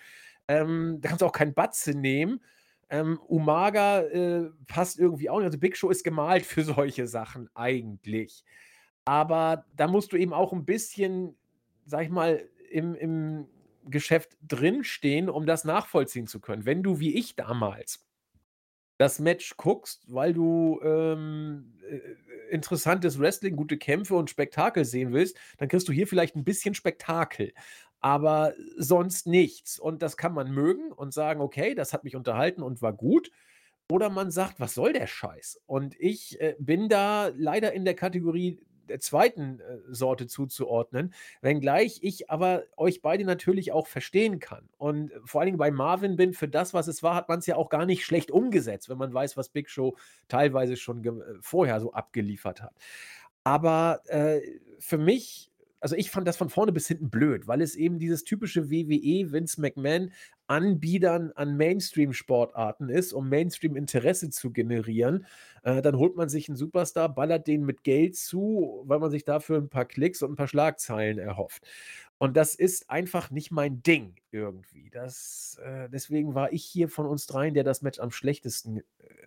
[0.48, 2.42] Ähm, da kannst du auch keinen Batze nehmen.
[2.90, 5.46] Ähm, Umaga äh, passt irgendwie auch nicht.
[5.46, 8.44] Also Big Show ist gemalt für solche Sachen eigentlich.
[9.06, 11.38] Aber da musst du eben auch ein bisschen,
[11.86, 13.48] sag ich mal, im, im
[13.86, 16.66] Geschäft drinstehen, um das nachvollziehen zu können.
[16.66, 18.06] Wenn du wie ich damals
[18.98, 22.00] das Match guckst, weil du ähm, äh,
[22.50, 26.74] interessantes Wrestling, gute Kämpfe und Spektakel sehen willst, dann kriegst du hier vielleicht ein bisschen
[26.74, 27.54] Spektakel
[28.02, 29.80] aber sonst nichts.
[29.80, 33.32] Und das kann man mögen und sagen, okay, das hat mich unterhalten und war gut.
[33.90, 35.62] Oder man sagt, was soll der Scheiß?
[35.66, 42.00] Und ich äh, bin da leider in der Kategorie der zweiten äh, Sorte zuzuordnen, wenngleich
[42.02, 44.68] ich aber euch beide natürlich auch verstehen kann.
[44.78, 47.46] Und vor allen Dingen bei Marvin bin, für das, was es war, hat man es
[47.46, 49.96] ja auch gar nicht schlecht umgesetzt, wenn man weiß, was Big Show
[50.28, 52.74] teilweise schon äh, vorher so abgeliefert hat.
[53.44, 54.42] Aber äh,
[54.80, 58.24] für mich also ich fand das von vorne bis hinten blöd, weil es eben dieses
[58.24, 60.12] typische WWE Vince McMahon
[60.48, 65.26] Anbiedern an Mainstream-Sportarten ist, um Mainstream-Interesse zu generieren.
[65.64, 69.26] Äh, dann holt man sich einen Superstar, ballert den mit Geld zu, weil man sich
[69.26, 71.68] dafür ein paar Klicks und ein paar Schlagzeilen erhofft.
[72.18, 74.90] Und das ist einfach nicht mein Ding irgendwie.
[74.90, 78.84] Das, äh, deswegen war ich hier von uns dreien, der das Match am schlechtesten äh,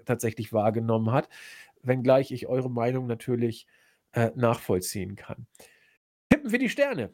[0.06, 1.28] tatsächlich wahrgenommen hat,
[1.82, 3.66] wenngleich ich eure Meinung natürlich
[4.12, 5.46] äh, nachvollziehen kann.
[6.30, 7.12] Tippen wir die Sterne.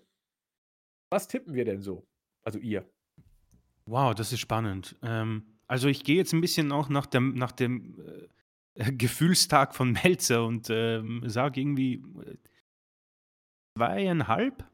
[1.10, 2.06] Was tippen wir denn so?
[2.44, 2.88] Also ihr.
[3.86, 4.96] Wow, das ist spannend.
[5.02, 8.28] Ähm, also ich gehe jetzt ein bisschen auch nach dem, nach dem
[8.74, 12.36] äh, Gefühlstag von Melzer und ähm, sage irgendwie äh,
[13.76, 14.64] zweieinhalb.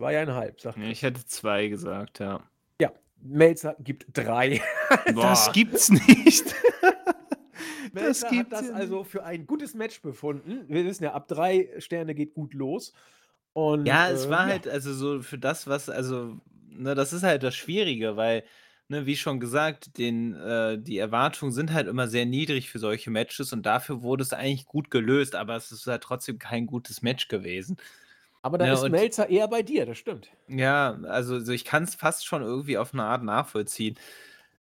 [0.00, 2.42] Zweieinhalb, sagt Ich hätte zwei gesagt, ja.
[2.80, 4.60] Ja, Melzer gibt drei.
[5.14, 6.54] das gibt's nicht.
[7.92, 10.64] Melzer das hat das also für ein gutes Match befunden.
[10.68, 12.92] Wir wissen ja, ab drei Sterne geht gut los.
[13.60, 14.46] Und, ja, es äh, war ja.
[14.46, 16.40] halt, also so für das, was, also,
[16.70, 18.44] ne, das ist halt das Schwierige, weil,
[18.88, 23.10] ne, wie schon gesagt, den, äh, die Erwartungen sind halt immer sehr niedrig für solche
[23.10, 27.02] Matches und dafür wurde es eigentlich gut gelöst, aber es ist halt trotzdem kein gutes
[27.02, 27.76] Match gewesen.
[28.42, 30.30] Aber da Ja, ist und- Melzer eher bei dir, das stimmt.
[30.50, 33.98] Ja, also so ich kann es fast schon irgendwie auf eine Art nachvollziehen.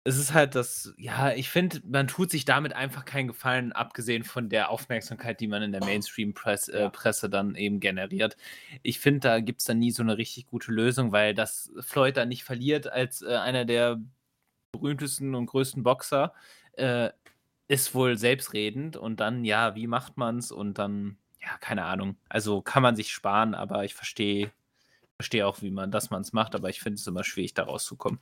[0.07, 4.23] Es ist halt das, ja, ich finde, man tut sich damit einfach keinen Gefallen, abgesehen
[4.23, 6.89] von der Aufmerksamkeit, die man in der Mainstream-Presse äh, Ja.
[6.89, 8.37] Presse dann eben generiert.
[8.83, 12.15] Ich finde, da gibt es dann nie so eine richtig gute Lösung, weil das Floyd
[12.15, 13.99] dann nicht verliert als äh, einer der
[14.71, 16.33] berühmtesten und größten Boxer,
[16.73, 17.09] äh,
[17.67, 22.17] ist wohl selbstredend und dann, ja, wie macht man es und dann, ja, keine Ahnung.
[22.29, 24.51] Also kann man sich sparen, aber ich verstehe
[25.17, 27.63] verstehe auch, wie man, dass man es macht, aber ich finde es immer schwierig, da
[27.63, 28.19] rauszukommen.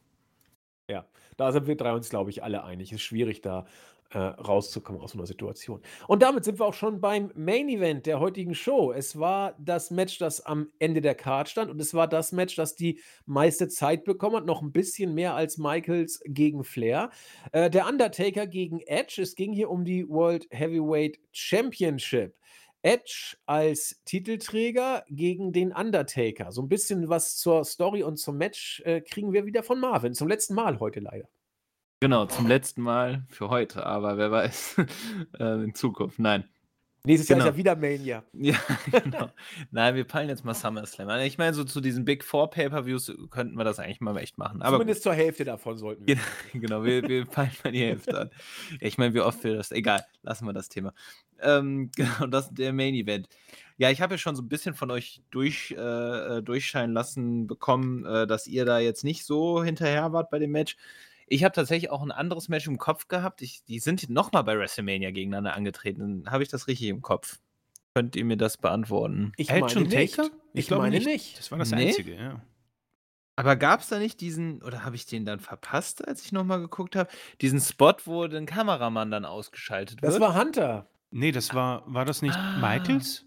[1.38, 2.91] Da sind wir drei uns, glaube ich, alle einig.
[2.91, 3.66] Es ist schwierig, da
[4.12, 5.82] äh, rauszukommen aus so einer Situation.
[6.07, 8.91] Und damit sind wir auch schon beim Main Event der heutigen Show.
[8.91, 12.56] Es war das Match, das am Ende der Card stand und es war das Match,
[12.56, 14.45] das die meiste Zeit bekommen hat.
[14.45, 17.10] Noch ein bisschen mehr als Michaels gegen Flair.
[17.52, 19.22] Äh, der Undertaker gegen Edge.
[19.22, 22.36] Es ging hier um die World Heavyweight Championship.
[22.86, 26.52] Edge als Titelträger gegen den Undertaker.
[26.52, 30.14] So ein bisschen was zur Story und zum Match äh, kriegen wir wieder von Marvin.
[30.14, 31.28] Zum letzten Mal heute leider.
[31.99, 34.76] Genau, zum letzten Mal für heute, aber wer weiß,
[35.40, 36.20] äh, in Zukunft.
[36.20, 36.44] Nein.
[37.06, 37.49] Nächstes Jahr Genau.
[37.49, 38.23] ist ja wieder Mania.
[38.34, 38.57] Ja,
[38.91, 39.30] genau.
[39.72, 41.22] Nein, wir peilen jetzt mal SummerSlam an.
[41.22, 44.61] Ich meine, so zu diesen Big Four Pay-Per-Views könnten wir das eigentlich mal echt machen.
[44.61, 46.18] Aber Zumindest zur Hälfte davon sollten wir.
[46.53, 48.30] Genau, wir, wir peilen mal die Hälfte an.
[48.80, 49.72] Ich meine, wie oft wir das.
[49.72, 50.94] Egal, lassen wir das Thema.
[51.41, 53.27] Ähm, genau, das der Main Event.
[53.77, 57.45] Ja, ich habe ja schon so ein bisschen von euch durch, äh, äh, durchscheinen lassen
[57.45, 60.77] bekommen, äh, dass ihr da jetzt nicht so hinterher wart bei dem Match.
[61.28, 63.42] Ich habe tatsächlich auch ein anderes Match im Kopf gehabt.
[63.42, 66.24] Ich, die sind nochmal bei WrestleMania gegeneinander angetreten.
[66.30, 67.40] Habe ich das richtig im Kopf?
[67.96, 69.32] Könnt ihr mir das beantworten?
[69.38, 70.16] Ich Edge meine und nicht.
[70.16, 70.30] Taker?
[70.54, 71.40] Ich glaube meine nicht.
[71.40, 71.88] Das war das Nee?
[71.88, 72.42] Einzige, ja.
[73.38, 76.60] Aber gab es da nicht diesen, oder habe ich den dann verpasst, als ich nochmal
[76.62, 77.10] geguckt habe,
[77.42, 80.22] diesen Spot, wo ein Kameramann dann ausgeschaltet Das wird?
[80.22, 80.90] war Hunter.
[81.12, 82.58] Nee, das war, war das nicht Ah.
[82.60, 83.25] Michaels?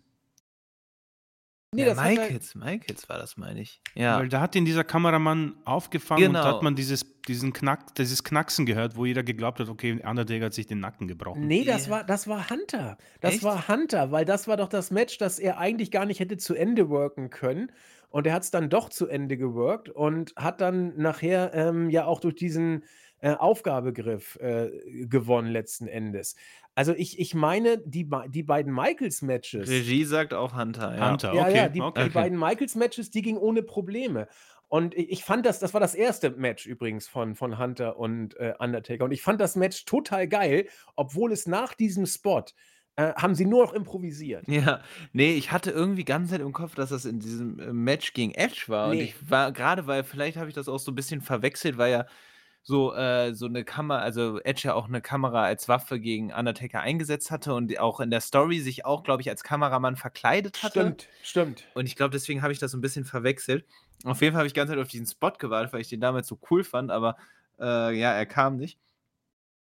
[1.75, 3.83] Nee, ja, hat er- Michaels, Michaels war das, meine ich.
[3.95, 4.19] Ja.
[4.19, 6.55] Weil da hat ihn dieser Kameramann aufgefangen und da Genau.
[6.57, 10.55] hat man dieses, diesen Knack, dieses Knacksen gehört, wo jeder geglaubt hat, okay, Undertaker hat
[10.55, 11.47] sich den Nacken gebrochen.
[11.47, 11.93] Nee, das Ja.
[11.93, 12.97] war, das war Hunter.
[13.21, 13.43] Das Echt?
[13.45, 16.55] war Hunter, weil das war doch das Match, das er eigentlich gar nicht hätte zu
[16.55, 17.71] Ende worken können.
[18.11, 22.07] Und er hat es dann doch zu Ende geworkt und hat dann nachher ähm, ja
[22.07, 22.85] auch durch diesen
[23.21, 24.71] äh, Aufgabegriff äh,
[25.07, 26.37] gewonnen letzten Endes.
[26.75, 29.69] Also ich, ich meine, die, die beiden Michaels-Matches.
[29.69, 31.11] Regie sagt auch Hunter, ja.
[31.11, 31.57] Hunter, Ja, okay.
[31.57, 32.05] ja, die, okay.
[32.05, 34.29] die beiden Michaels-Matches, die gingen ohne Probleme.
[34.69, 38.55] Und ich, fand das, das war das erste Match übrigens von, von Hunter und äh,
[38.59, 39.05] Undertaker.
[39.05, 42.45] Und ich fand das Match total geil, obwohl es nach diesem Spot
[42.97, 44.47] äh, haben sie nur noch improvisiert.
[44.47, 44.83] Ja,
[45.13, 48.33] nee, ich hatte irgendwie ganz Zeit im Kopf, dass das in diesem äh, Match gegen
[48.35, 48.91] Edge war.
[48.91, 49.03] Und Nee.
[49.05, 52.07] ich war, gerade weil, vielleicht habe ich das auch so ein bisschen verwechselt, weil ja
[52.69, 56.83] so, äh, so eine Kamera, also Edge ja auch eine Kamera als Waffe gegen Undertaker
[56.83, 60.81] eingesetzt hatte und auch in der Story sich auch, glaube ich, als Kameramann verkleidet hatte.
[60.81, 61.65] Stimmt, stimmt.
[61.73, 63.65] Und ich glaube, deswegen habe ich das so ein bisschen verwechselt.
[64.05, 66.29] Auf jeden Fall habe ich ganz Zeit auf diesen Spot gewartet, weil ich den damals
[66.29, 67.17] so cool fand, aber
[67.59, 68.79] äh, ja, er kam nicht.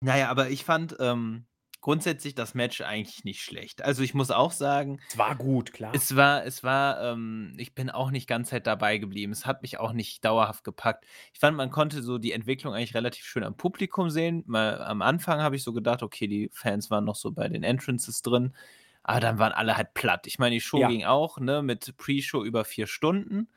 [0.03, 1.47] Naja, aber ich fand ähm,
[1.81, 3.83] grundsätzlich das Match eigentlich nicht schlecht.
[3.83, 5.93] Also ich muss auch sagen, Es war gut, klar.
[5.93, 9.33] es war, es war, ähm, ich bin auch nicht ganz Zeit dabei geblieben.
[9.33, 11.05] Es hat mich auch nicht dauerhaft gepackt.
[11.35, 14.45] Ich fand, man konnte so die Entwicklung eigentlich relativ schön am Publikum sehen.
[14.47, 17.65] Mal am Anfang habe ich so gedacht, okay, die Fans waren noch so bei den
[17.65, 18.55] Entrances drin,
[19.03, 20.27] aber dann waren alle halt platt.
[20.29, 20.89] Ich meine, die Show Ja.
[20.89, 23.49] ging auch, ne, mit Pre-Show über vier Stunden,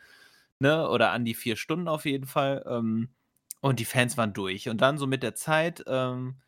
[0.59, 2.63] ne, oder an die vier Stunden auf jeden Fall.
[2.67, 3.09] Ähm,
[3.61, 4.69] und die Fans waren durch.
[4.69, 6.41] Und dann so mit der Zeit, ähm,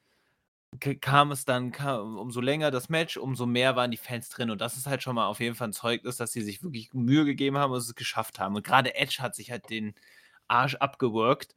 [0.80, 4.50] kam es dann, kam, umso länger das Match, umso mehr waren die Fans drin.
[4.52, 6.94] Und das ist halt schon mal auf jeden Fall ein Zeugnis, dass sie sich wirklich
[6.94, 8.56] Mühe gegeben haben und es geschafft haben.
[8.56, 9.94] Und gerade Edge hat sich halt den
[10.48, 11.56] Arsch abgeworkt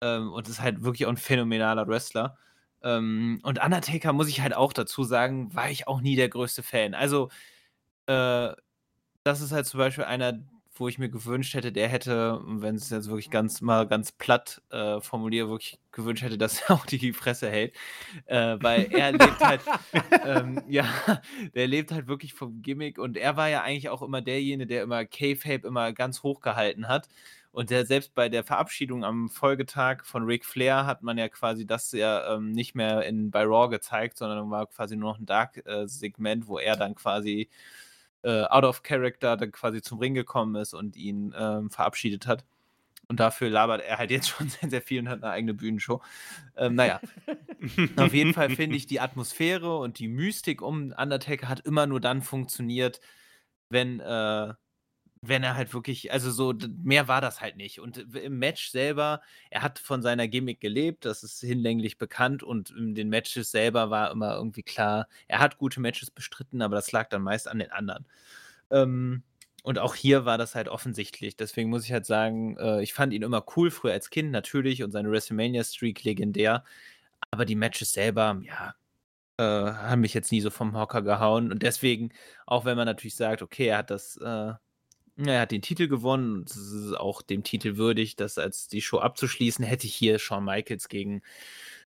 [0.00, 2.38] ähm, und ist halt wirklich auch ein phänomenaler Wrestler.
[2.82, 6.62] Ähm, und Undertaker, muss ich halt auch dazu sagen, war ich auch nie der größte
[6.62, 6.94] Fan.
[6.94, 7.30] Also,
[8.06, 8.52] äh,
[9.24, 10.40] das ist halt zum Beispiel einer,
[10.80, 14.62] wo ich mir gewünscht hätte, der hätte, wenn es jetzt wirklich ganz mal ganz platt
[14.70, 17.74] äh, formuliere, wirklich gewünscht hätte, dass er auch die Fresse hält.
[18.24, 19.60] Äh, weil er lebt halt,
[20.24, 20.86] ähm, ja,
[21.54, 24.82] der lebt halt wirklich vom Gimmick und er war ja eigentlich auch immer derjenige, der
[24.82, 27.08] immer K-Fape immer ganz hoch gehalten hat.
[27.52, 31.66] Und der selbst bei der Verabschiedung am Folgetag von Ric Flair hat man ja quasi
[31.66, 35.26] das ja ähm, nicht mehr in, bei Raw gezeigt, sondern war quasi nur noch ein
[35.26, 37.50] Dark-Segment, äh, wo er dann quasi
[38.22, 42.44] äh, out of character dann quasi zum Ring gekommen ist und ihn ähm, verabschiedet hat.
[43.08, 46.00] Und dafür labert er halt jetzt schon sehr, sehr viel und hat eine eigene Bühnenshow.
[46.56, 47.00] Ähm, naja,
[47.96, 52.00] auf jeden Fall finde ich die Atmosphäre und die Mystik um Undertaker hat immer nur
[52.00, 53.00] dann funktioniert,
[53.68, 54.54] wenn äh,
[55.22, 57.80] wenn er halt wirklich, also so, mehr war das halt nicht.
[57.80, 59.20] Und im Match selber,
[59.50, 63.90] er hat von seiner Gimmick gelebt, das ist hinlänglich bekannt und in den Matches selber
[63.90, 67.58] war immer irgendwie klar, er hat gute Matches bestritten, aber das lag dann meist an
[67.58, 68.06] den anderen.
[68.70, 69.22] Ähm,
[69.62, 71.36] und auch hier war das halt offensichtlich.
[71.36, 74.82] Deswegen muss ich halt sagen, äh, ich fand ihn immer cool, früher als Kind natürlich
[74.82, 76.64] und seine WrestleMania-Streak legendär.
[77.30, 78.74] Aber die Matches selber, ja,
[79.38, 81.52] äh, haben mich jetzt nie so vom Hocker gehauen.
[81.52, 82.10] Und deswegen,
[82.46, 84.16] auch wenn man natürlich sagt, okay, er hat das.
[84.18, 84.54] Äh,
[85.28, 88.82] er hat den Titel gewonnen und es ist auch dem Titel würdig, das als die
[88.82, 89.64] Show abzuschließen.
[89.64, 91.22] Hätte ich hier Shawn Michaels gegen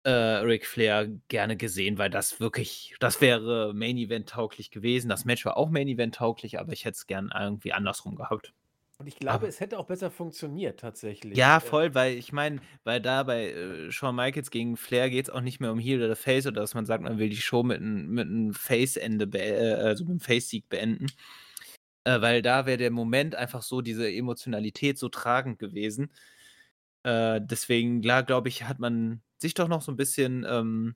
[0.04, 5.08] äh, Ric Flair gerne gesehen, weil das wirklich, das wäre Main Event tauglich gewesen.
[5.08, 8.52] Das Match war auch Main Event tauglich, aber ich hätte es gern irgendwie andersrum gehabt.
[8.98, 11.36] Und ich glaube, aber, es hätte auch besser funktioniert tatsächlich.
[11.36, 15.26] Ja, äh voll, weil ich meine, weil da bei äh, Shawn Michaels gegen Flair geht
[15.26, 17.36] es auch nicht mehr um Heel oder Face oder dass man sagt, man will die
[17.36, 21.08] Show mit einem mit Face-Ende, äh, also mit einem Face-Sieg beenden
[22.06, 26.12] äh, weil da wäre der Moment einfach so, diese Emotionalität so tragend gewesen.
[27.02, 30.94] Äh, deswegen, klar, glaube ich, hat man sich doch noch so ein bisschen, ähm,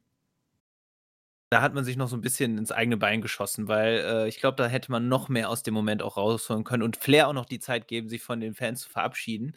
[1.50, 4.38] da hat man sich noch so ein bisschen ins eigene Bein geschossen, weil äh, ich
[4.38, 7.32] glaube, da hätte man noch mehr aus dem Moment auch rausholen können und Flair auch
[7.32, 9.56] noch die Zeit geben, sich von den Fans zu verabschieden.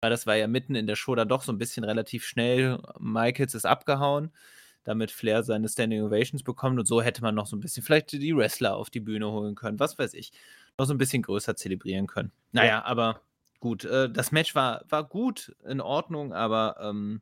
[0.00, 2.80] Weil das war ja mitten in der Show da doch so ein bisschen relativ schnell.
[2.98, 4.32] Michaels ist abgehauen
[4.84, 8.12] damit Flair seine Standing Ovations bekommt und so hätte man noch so ein bisschen vielleicht
[8.12, 10.32] die Wrestler auf die Bühne holen können, was weiß ich
[10.78, 12.32] noch so ein bisschen größer zelebrieren können.
[12.52, 12.84] Naja, ja.
[12.84, 13.20] aber
[13.60, 17.20] gut, äh, das Match war, war gut, in Ordnung, aber ähm,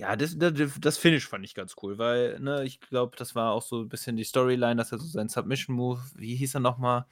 [0.00, 3.52] ja, das, das, das, Finish fand ich ganz cool, weil, ne, ich glaube, das war
[3.52, 7.06] auch so ein bisschen die Storyline, dass er so sein Submission-Move, wie hieß er nochmal?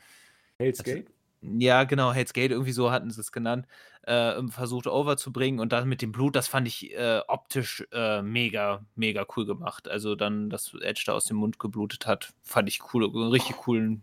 [0.58, 1.06] Hell's Gate?
[1.40, 3.66] Ja, genau, Hell's Gate, irgendwie so hatten sie es genannt,
[4.02, 8.84] äh, versucht overzubringen und dann mit dem Blut, das fand ich äh, optisch äh, mega,
[8.96, 9.88] mega cool gemacht.
[9.88, 14.02] Also dann, dass Edge da aus dem Mund geblutet hat, fand ich cool, richtig coolen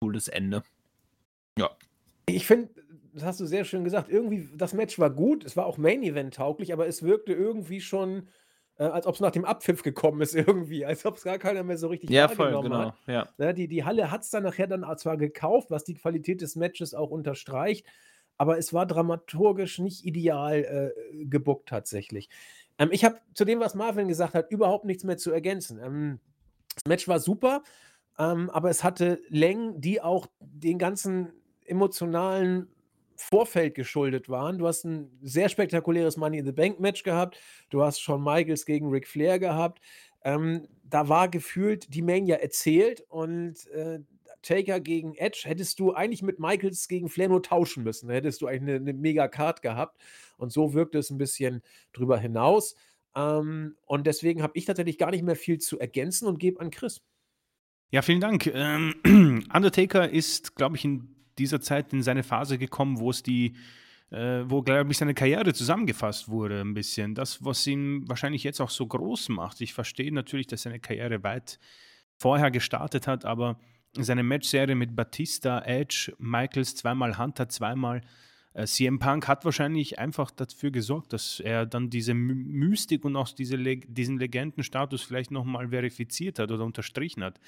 [0.00, 0.62] cooles Ende.
[1.58, 1.70] Ja.
[2.26, 2.70] Ich finde,
[3.14, 6.72] das hast du sehr schön gesagt, irgendwie, das Match war gut, es war auch Main-Event-tauglich,
[6.72, 8.28] aber es wirkte irgendwie schon,
[8.78, 11.62] äh, als ob es nach dem Abpfiff gekommen ist, irgendwie, als ob es gar keiner
[11.62, 12.94] mehr so richtig ja, voll, genau, hat.
[13.06, 13.28] Ja.
[13.38, 16.56] ja, die, die Halle hat es dann nachher dann zwar gekauft, was die Qualität des
[16.56, 17.86] Matches auch unterstreicht,
[18.38, 22.28] aber es war dramaturgisch nicht ideal äh, gebuckt tatsächlich.
[22.78, 25.80] Ähm, ich habe zu dem, was Marvin gesagt hat, überhaupt nichts mehr zu ergänzen.
[25.82, 26.20] Ähm,
[26.74, 27.62] das Match war super.
[28.18, 31.32] Ähm, aber es hatte Längen, die auch den ganzen
[31.64, 32.68] emotionalen
[33.16, 34.58] Vorfeld geschuldet waren.
[34.58, 37.38] Du hast ein sehr spektakuläres Money in the Bank Match gehabt.
[37.70, 39.80] Du hast Shawn Michaels gegen Ric Flair gehabt.
[40.22, 44.00] Ähm, da war gefühlt die Mania erzählt und äh,
[44.42, 48.08] Taker gegen Edge hättest du eigentlich mit Michaels gegen Flair nur tauschen müssen.
[48.08, 50.00] Da hättest du eigentlich eine, eine mega Card gehabt.
[50.36, 51.62] Und so wirkt es ein bisschen
[51.92, 52.76] drüber hinaus.
[53.14, 56.70] Ähm, und deswegen habe ich tatsächlich gar nicht mehr viel zu ergänzen und gebe an
[56.70, 57.02] Chris.
[57.90, 58.46] Ja, vielen Dank.
[58.52, 58.94] Ähm,
[59.52, 61.08] Undertaker ist, glaube ich, in
[61.38, 63.54] dieser Zeit in seine Phase gekommen, wo es die,
[64.10, 67.14] äh, wo, glaube ich, seine Karriere zusammengefasst wurde, ein bisschen.
[67.14, 69.60] Das, was ihn wahrscheinlich jetzt auch so groß macht.
[69.60, 71.60] Ich verstehe natürlich, dass seine Karriere weit
[72.16, 73.58] vorher gestartet hat, aber
[73.92, 78.02] seine Matchserie mit Batista, Edge, Michaels, zweimal Hunter, zweimal
[78.64, 83.56] CM Punk hat wahrscheinlich einfach dafür gesorgt, dass er dann diese Mystik und auch diese
[83.56, 87.38] Le diesen Legendenstatus vielleicht nochmal verifiziert hat oder unterstrichen hat.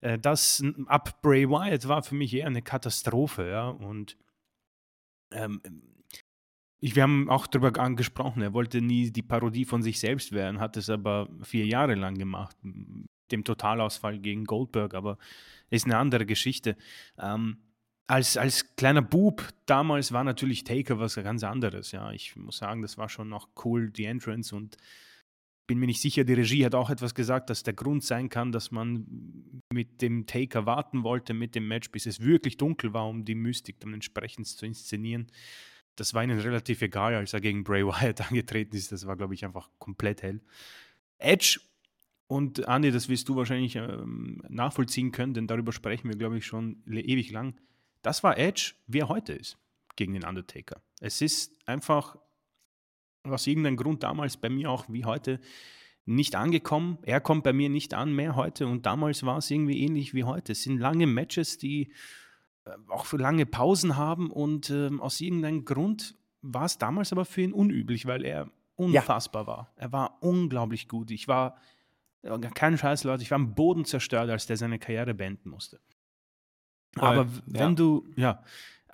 [0.00, 4.16] Äh, das ab Bray Wyatt war für mich eher eine Katastrophe, ja, und
[5.32, 5.60] ähm,
[6.80, 10.76] wir haben auch darüber angesprochen, er wollte nie die Parodie von sich selbst werden, hat
[10.76, 15.18] es aber vier Jahre lang gemacht, dem Totalausfall gegen Goldberg, aber
[15.70, 16.76] ist eine andere Geschichte.
[17.18, 17.58] Ähm,
[18.06, 21.92] als, als kleiner Bub damals war natürlich Taker was ganz anderes.
[21.92, 24.76] Ja, ich muss sagen, das war schon noch cool, die Entrance und
[25.66, 28.52] bin mir nicht sicher, die Regie hat auch etwas gesagt, dass der Grund sein kann,
[28.52, 33.08] dass man mit dem Taker warten wollte, mit dem Match, bis es wirklich dunkel war,
[33.08, 35.26] um die Mystik dann entsprechend zu inszenieren.
[35.96, 38.92] Das war ihnen relativ egal, als er gegen Bray Wyatt angetreten ist.
[38.92, 40.40] Das war, glaube ich, einfach komplett hell.
[41.18, 41.58] Edge
[42.28, 46.46] und Andy, das wirst du wahrscheinlich ähm, nachvollziehen können, denn darüber sprechen wir, glaube ich,
[46.46, 47.54] schon ewig lang.
[48.06, 49.58] Das war Edge, wie er heute ist,
[49.96, 50.80] gegen den Undertaker.
[51.00, 52.16] Es ist einfach
[53.24, 55.40] aus irgendeinem Grund damals bei mir auch wie heute
[56.04, 56.98] nicht angekommen.
[57.02, 60.22] Er kommt bei mir nicht an mehr heute und damals war es irgendwie ähnlich wie
[60.22, 60.52] heute.
[60.52, 61.90] Es sind lange Matches, die
[62.64, 67.24] äh, auch für lange Pausen haben und äh, aus irgendeinem Grund war es damals aber
[67.24, 69.46] für ihn unüblich, weil er unfassbar ja.
[69.48, 69.72] war.
[69.74, 71.10] Er war unglaublich gut.
[71.10, 71.56] Ich war
[72.54, 75.80] kein Scheiß, Leute, ich war am Boden zerstört, als der seine Karriere beenden musste.
[76.96, 77.28] Aber ja.
[77.46, 78.42] wenn du, ja,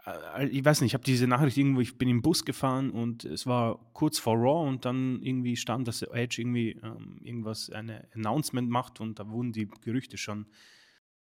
[0.07, 3.25] äh, ich weiß nicht, ich habe diese Nachricht irgendwo, ich bin im Bus gefahren und
[3.25, 8.09] es war kurz vor Raw und dann irgendwie stand, dass Edge irgendwie ähm, irgendwas, eine
[8.15, 10.47] Announcement macht und da wurden die Gerüchte schon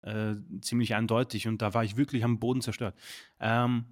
[0.01, 2.95] äh, ziemlich eindeutig und da war ich wirklich am Boden zerstört.
[3.39, 3.85] Ähm,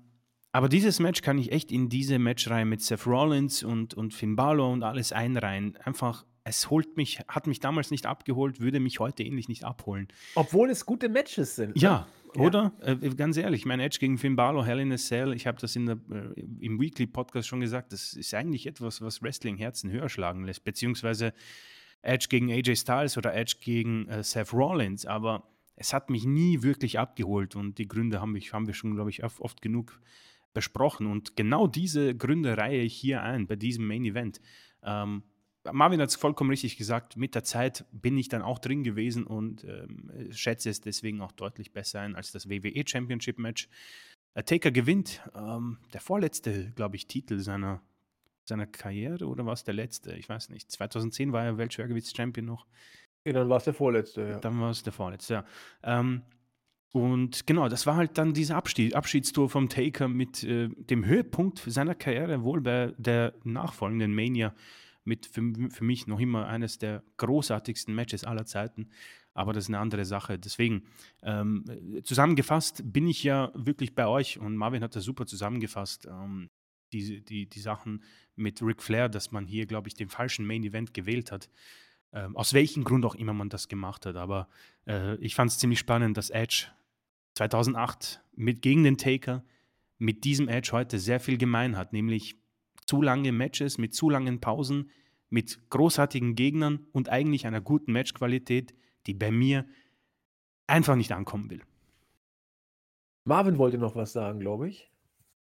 [0.54, 4.36] aber dieses Match kann ich echt in diese Matchreihe mit Seth Rollins und, und Finn
[4.36, 5.78] Balor und alles einreihen.
[5.78, 10.08] Einfach es holt mich, hat mich damals nicht abgeholt, würde mich heute ähnlich nicht abholen.
[10.36, 11.76] Obwohl es gute Matches sind.
[12.00, 12.08] Ne?
[12.36, 12.74] Ja, oder?
[12.80, 15.76] Äh, ganz ehrlich, mein Edge gegen Finn Balor, Hell in a Cell, ich habe das
[15.76, 20.46] in der, äh, im Weekly-Podcast schon gesagt, das ist eigentlich etwas, was Wrestling-Herzen höher schlagen
[20.46, 21.34] lässt, beziehungsweise
[22.02, 26.62] Edge gegen AJ Styles oder Edge gegen äh, Seth Rollins, aber es hat mich nie
[26.62, 30.00] wirklich abgeholt und die Gründe haben, mich, haben wir schon, glaube ich, oft genug
[30.54, 34.42] besprochen und genau diese Gründe reihe ich hier ein bei diesem Main Event.
[34.84, 35.24] Ähm,
[35.72, 39.26] Marvin hat es vollkommen richtig gesagt, mit der Zeit bin ich dann auch drin gewesen
[39.26, 43.70] und ähm, schätze es deswegen auch deutlich besser ein als das WWE Championship Match.
[44.34, 47.82] Äh, Taker gewinnt, ähm, der vorletzte, glaube ich, Titel seiner,
[48.46, 50.16] seiner Karriere oder war es der letzte?
[50.16, 50.72] Ich weiß nicht.
[50.72, 52.66] 2010 war er Weltschwergewichts-Champion noch.
[53.26, 54.40] Ja, dann war es der vorletzte, ja.
[54.40, 55.46] Dann war es der vorletzte, ja.
[55.84, 56.24] Ähm,
[56.94, 61.60] und genau, das war halt dann dieser Abschied, Abschiedstour vom Taker mit äh, dem Höhepunkt
[61.66, 64.54] seiner Karriere, wohl bei der nachfolgenden Mania
[65.04, 68.90] mit für, für mich noch immer eines der großartigsten Matches aller Zeiten.
[69.34, 70.38] Aber das ist eine andere Sache.
[70.38, 70.84] Deswegen,
[71.24, 71.64] ähm,
[72.04, 76.08] zusammengefasst bin ich ja wirklich bei euch und Marvin hat das super zusammengefasst.
[76.08, 76.50] Ähm,
[76.92, 78.04] die, die, die Sachen
[78.36, 81.50] mit Ric Flair, dass man hier, glaube ich, den falschen Main Event gewählt hat.
[82.14, 84.18] Ähm, aus welchem Grund auch immer man das gemacht hat.
[84.18, 84.50] Aber
[84.86, 86.68] äh, ich fand es ziemlich spannend, dass Edge
[87.36, 89.44] 2008 mit, gegen den Taker
[89.98, 92.36] mit diesem Edge heute sehr viel gemein hat, nämlich
[92.86, 94.92] zu lange Matches mit zu langen Pausen,
[95.30, 98.74] mit großartigen Gegnern und eigentlich einer guten Matchqualität,
[99.08, 99.66] die bei mir
[100.68, 101.62] einfach nicht ankommen will.
[103.26, 104.92] Marvin wollte noch was sagen, glaube ich.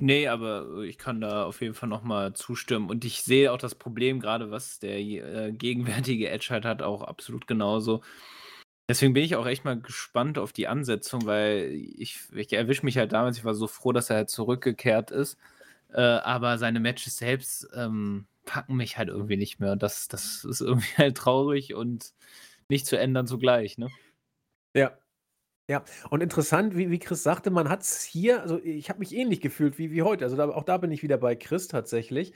[0.01, 2.89] Nee, aber ich kann da auf jeden Fall nochmal zustimmen.
[2.89, 7.03] Und ich sehe auch das Problem, gerade was der äh, gegenwärtige Edge halt hat, auch
[7.03, 8.03] absolut genauso.
[8.89, 12.97] Deswegen bin ich auch echt mal gespannt auf die Ansetzung, weil ich, ich erwische mich
[12.97, 15.37] halt damals, ich war so froh, dass er halt zurückgekehrt ist.
[15.93, 19.77] Äh, aber seine Matches selbst ähm, packen mich halt irgendwie nicht mehr.
[19.77, 22.13] Das, das ist irgendwie halt traurig und
[22.69, 23.89] nicht zu ändern zugleich, ne?
[24.75, 24.99] Ja.
[25.71, 29.15] Ja, und interessant, wie, wie Chris sagte, man hat es hier, also ich habe mich
[29.15, 30.25] ähnlich gefühlt wie, wie heute.
[30.25, 32.33] Also da, auch da bin ich wieder bei Chris tatsächlich.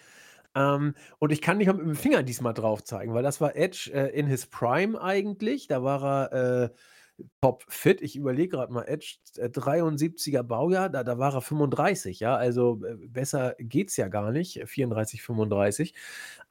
[0.55, 3.91] Ähm, und ich kann nicht mit dem Finger diesmal drauf zeigen, weil das war Edge
[3.95, 5.67] äh, in his Prime eigentlich.
[5.67, 6.71] Da war er äh,
[7.41, 8.01] top fit.
[8.03, 12.81] Ich überlege gerade mal, Edge, äh, 73er Baujahr, da, da war er 35, ja, also
[12.85, 15.95] äh, besser es ja gar nicht, 34, 35.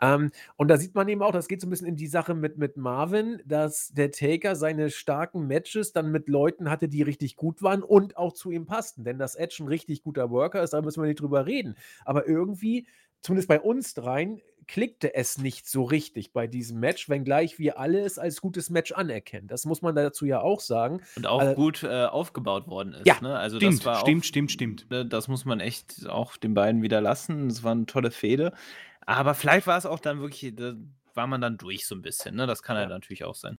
[0.02, 2.34] Ähm, und da sieht man eben auch, das geht so ein bisschen in die Sache
[2.34, 7.36] mit, mit Marvin, dass der Taker seine starken Matches dann mit Leuten hatte, die richtig
[7.36, 9.04] gut waren und auch zu ihm passten.
[9.04, 11.76] Denn dass Edge ein richtig guter Worker ist, da müssen wir nicht drüber reden.
[12.06, 12.88] Aber irgendwie
[13.22, 18.02] zumindest bei uns dreien, klickte es nicht so richtig bei diesem Match, wenngleich wir alle
[18.02, 19.48] es als gutes Match anerkennen.
[19.48, 21.02] Das muss man dazu ja auch sagen.
[21.16, 23.08] Und auch äh, gut äh, aufgebaut worden ist.
[23.08, 23.38] Ja, ne?
[23.38, 24.90] also stimmt, das war stimmt, auch, stimmt, stimmt.
[24.90, 27.48] Ne, das muss man echt auch den beiden wieder lassen.
[27.48, 28.54] Es war eine tolle Fehde.
[29.06, 30.76] Aber vielleicht war es auch dann wirklich, da
[31.14, 32.36] war man dann durch so ein bisschen.
[32.36, 32.48] Ne?
[32.48, 32.82] Das kann ja.
[32.82, 33.58] halt natürlich auch sein.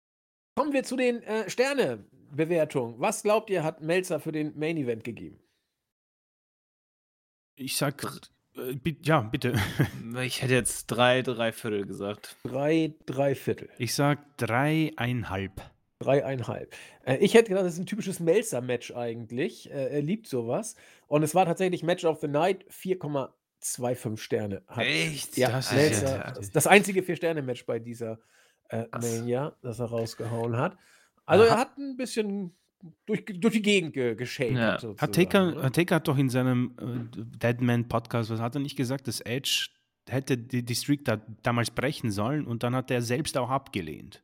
[0.57, 2.99] Kommen wir zu den äh, Sterne-Bewertungen.
[2.99, 5.41] Was glaubt ihr, hat Melzer für den Main Event gegeben?
[7.57, 7.99] Ich sag
[9.03, 9.55] ja, bitte.
[10.23, 12.37] Ich hätte jetzt drei, drei Viertel gesagt.
[12.45, 13.71] Drei, drei Viertel.
[13.79, 15.63] Ich sag dreieinhalb.
[15.99, 16.75] Dreieinhalb.
[17.05, 19.71] Äh, ich hätte gedacht, das ist ein typisches Melzer-Match eigentlich.
[19.71, 20.77] Äh, er liebt sowas.
[21.07, 22.65] Und es war tatsächlich Match of the Night.
[22.71, 24.63] 4,25 Sterne.
[24.67, 25.37] Hat, Echt?
[25.37, 28.19] Ja, das, Melzer, ja das einzige Vier-Sterne-Match bei dieser
[28.69, 30.77] äh, Mania, das er rausgehauen hat.
[31.25, 31.53] Also Aha.
[31.55, 32.55] er hat ein bisschen
[33.07, 34.57] durch, durch die Gegend ge geschält.
[34.57, 34.79] Ja.
[34.99, 39.07] Hat Taker, Taker hat doch in seinem äh, Deadman Podcast, was hat er nicht gesagt,
[39.09, 39.69] dass Edge
[40.09, 44.23] hätte die, die Streak da damals brechen sollen und dann hat er selbst auch abgelehnt.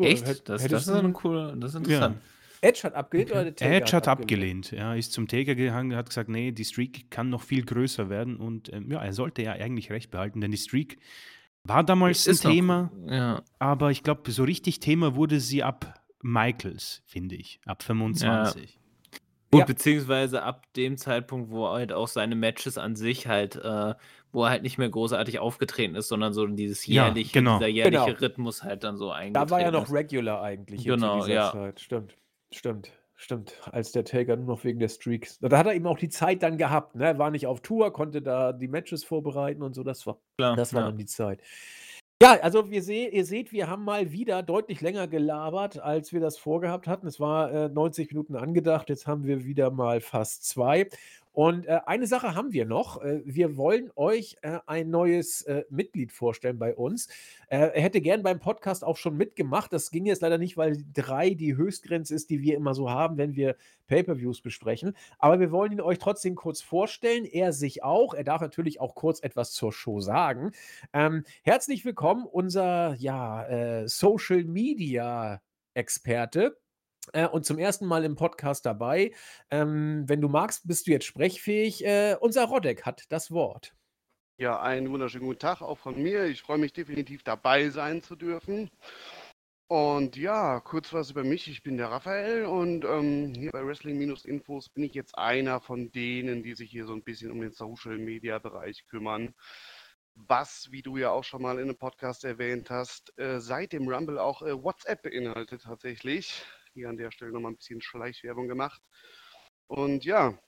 [0.00, 0.24] Echt?
[0.26, 2.18] Hätt- Das, das ist du- eine coole, das ist interessant.
[2.62, 4.70] Edge hat abgelehnt oder der Taker Edge hat abgelehnt.
[4.70, 8.36] Ja, ist zum Taker gegangen, hat gesagt, nee, die Streak kann noch viel größer werden
[8.36, 10.98] und ähm, ja, er sollte ja eigentlich recht behalten, denn die Streak
[11.64, 13.42] war damals Ist ein Thema, Ja.
[13.58, 18.78] aber ich glaube, so richtig Thema wurde sie ab Michaels, finde ich, ab 25.
[19.50, 19.64] Gut, Ja.
[19.66, 23.94] beziehungsweise ab dem Zeitpunkt, wo halt auch seine Matches an sich halt, äh,
[24.32, 27.58] wo er halt nicht mehr großartig aufgetreten ist, sondern so dieses Ja, jährliche, genau.
[27.58, 28.18] dieser jährliche Genau.
[28.20, 29.90] Rhythmus halt dann so eingetreten Da war er noch.
[29.92, 31.50] Regular eigentlich Genau, ja.
[31.50, 31.80] Zeit.
[31.80, 32.14] Stimmt,
[32.52, 33.54] stimmt, stimmt.
[33.72, 35.40] Als der Taker nur noch wegen der Streaks.
[35.40, 36.94] Da hat er eben auch die Zeit dann gehabt.
[36.94, 37.06] Ne?
[37.06, 39.82] Er war nicht auf Tour, konnte da die Matches vorbereiten und so.
[39.82, 40.86] Das war, Klar, das war ja.
[40.88, 41.40] dann die Zeit.
[42.22, 46.20] Ja, also wir seh, ihr seht, wir haben mal wieder deutlich länger gelabert, als wir
[46.20, 47.06] das vorgehabt hatten.
[47.06, 50.90] Es war äh, 90 Minuten angedacht, jetzt haben wir wieder mal fast zwei.
[51.32, 53.00] Und äh, eine Sache haben wir noch.
[53.02, 57.06] Äh, wir wollen euch äh, ein neues äh, Mitglied vorstellen bei uns.
[57.48, 59.72] Äh, er hätte gern beim Podcast auch schon mitgemacht.
[59.72, 63.16] Das ging jetzt leider nicht, weil drei die Höchstgrenze ist, die wir immer so haben,
[63.16, 64.96] wenn wir Pay-per-Views besprechen.
[65.18, 67.24] Aber wir wollen ihn euch trotzdem kurz vorstellen.
[67.24, 68.14] Er sich auch.
[68.14, 70.50] Er darf natürlich auch kurz etwas zur Show sagen.
[70.92, 75.40] Ähm, herzlich willkommen, unser ja, äh, Social Media
[75.74, 76.56] Experte.
[77.12, 79.12] Äh, und zum ersten Mal im Podcast dabei.
[79.50, 81.84] Ähm, wenn du magst, bist du jetzt sprechfähig.
[81.84, 83.74] Äh, unser Rodek hat das Wort.
[84.38, 86.24] Ja, einen wunderschönen guten Tag auch von mir.
[86.24, 88.70] Ich freue mich definitiv dabei sein zu dürfen.
[89.68, 91.46] Und ja, kurz was über mich.
[91.46, 96.42] Ich bin der Raphael und ähm, hier bei Wrestling-Infos bin ich jetzt einer von denen,
[96.42, 99.32] die sich hier so ein bisschen um den Social-Media-Bereich kümmern.
[100.16, 103.88] Was, wie du ja auch schon mal in einem Podcast erwähnt hast, äh, seit dem
[103.88, 106.44] Rumble auch äh, WhatsApp beinhaltet tatsächlich.
[106.74, 108.82] Hier an der Stelle nochmal ein bisschen Schleichwerbung gemacht.
[109.66, 110.38] Und ja,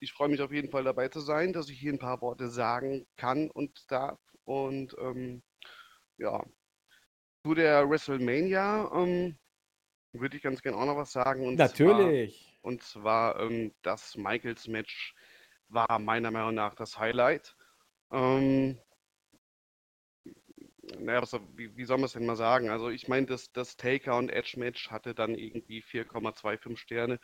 [0.00, 2.48] ich freue mich auf jeden Fall dabei zu sein, dass ich hier ein paar Worte
[2.48, 4.18] sagen kann und darf.
[4.44, 5.42] Und ähm,
[6.18, 6.44] ja,
[7.44, 9.38] zu der WrestleMania ähm,
[10.12, 11.46] würde ich ganz gerne auch noch was sagen.
[11.46, 12.58] Und Natürlich.
[12.60, 15.14] Zwar, und zwar ähm, das Michaels-Match
[15.68, 17.56] war meiner Meinung nach das Highlight.
[18.10, 18.78] Ähm,
[21.04, 22.70] naja, was, wie, wie soll man es denn mal sagen?
[22.70, 27.20] Also ich meine, das, das Taker und Edge-Match hatte dann irgendwie 4,25 Sterne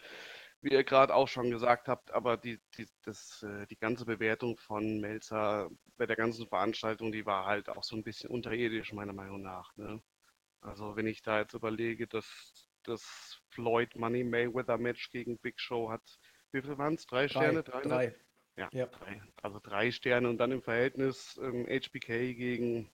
[0.62, 4.56] wie ihr gerade auch schon gesagt habt, aber die, die, das, äh, die ganze Bewertung
[4.56, 9.12] von Melzer bei der ganzen Veranstaltung, die war halt auch so ein bisschen unterirdisch, meiner
[9.12, 9.76] Meinung nach.
[9.76, 10.00] Ne?
[10.60, 15.90] Also wenn ich da jetzt überlege, dass das Floyd Money Mayweather Match gegen Big Show
[15.90, 16.02] hat,
[16.52, 17.06] wie viel waren es?
[17.06, 17.64] Drei Sterne?
[17.64, 17.82] Drei.
[17.82, 17.88] ne?
[17.88, 18.16] drei.
[18.56, 18.86] Ja, Ja.
[18.86, 19.22] Drei.
[19.42, 22.90] Also drei Sterne und dann im Verhältnis ähm, HBK gegen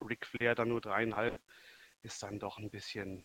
[0.00, 1.40] Ric Flair dann nur dreieinhalb,
[2.02, 3.24] ist dann doch ein bisschen,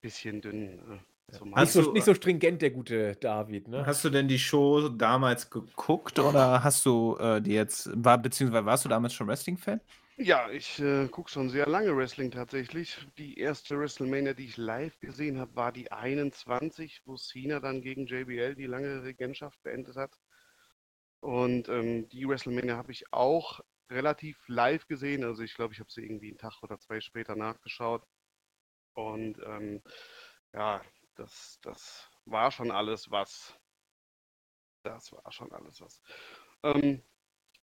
[0.00, 0.78] bisschen dünn.
[0.78, 1.54] Äh, Nicht machen.
[1.56, 3.68] Hast so, du- nicht so stringent, der gute David.
[3.68, 3.84] Ne?
[3.86, 8.64] Hast du denn die Show damals geguckt oder hast du äh, die jetzt, war, beziehungsweise
[8.66, 9.80] warst du damals schon Wrestling-Fan?
[10.18, 12.98] Ja, ich äh, gucke schon sehr lange Wrestling tatsächlich.
[13.16, 18.06] Die erste WrestleMania, die ich live gesehen habe, war die 21, wo Cena dann gegen
[18.06, 20.12] JBL die lange Regentschaft beendet hat.
[21.20, 25.24] Und ähm, die WrestleMania habe ich auch relativ live gesehen.
[25.24, 28.06] Also ich glaube, ich habe sie irgendwie einen Tag oder zwei später nachgeschaut.
[28.94, 29.82] Und ähm,
[30.52, 30.82] ja,
[31.14, 33.58] das, das war schon alles was.
[34.82, 36.00] Das war schon alles was.
[36.62, 37.02] Ähm,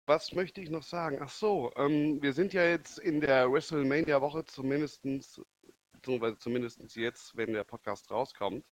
[0.05, 1.19] was möchte ich noch sagen?
[1.21, 5.41] Ach so, ähm, wir sind ja jetzt in der WrestleMania-Woche zumindestens,
[5.91, 8.65] beziehungsweise zumindest jetzt, wenn der Podcast rauskommt.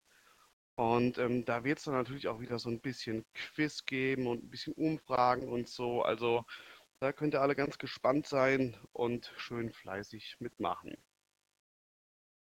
[0.76, 4.44] Und ähm, da wird es dann natürlich auch wieder so ein bisschen Quiz geben und
[4.44, 6.04] ein bisschen Umfragen und so.
[6.04, 6.46] Also
[7.00, 10.98] da könnt ihr alle ganz gespannt sein und schön fleißig mitmachen.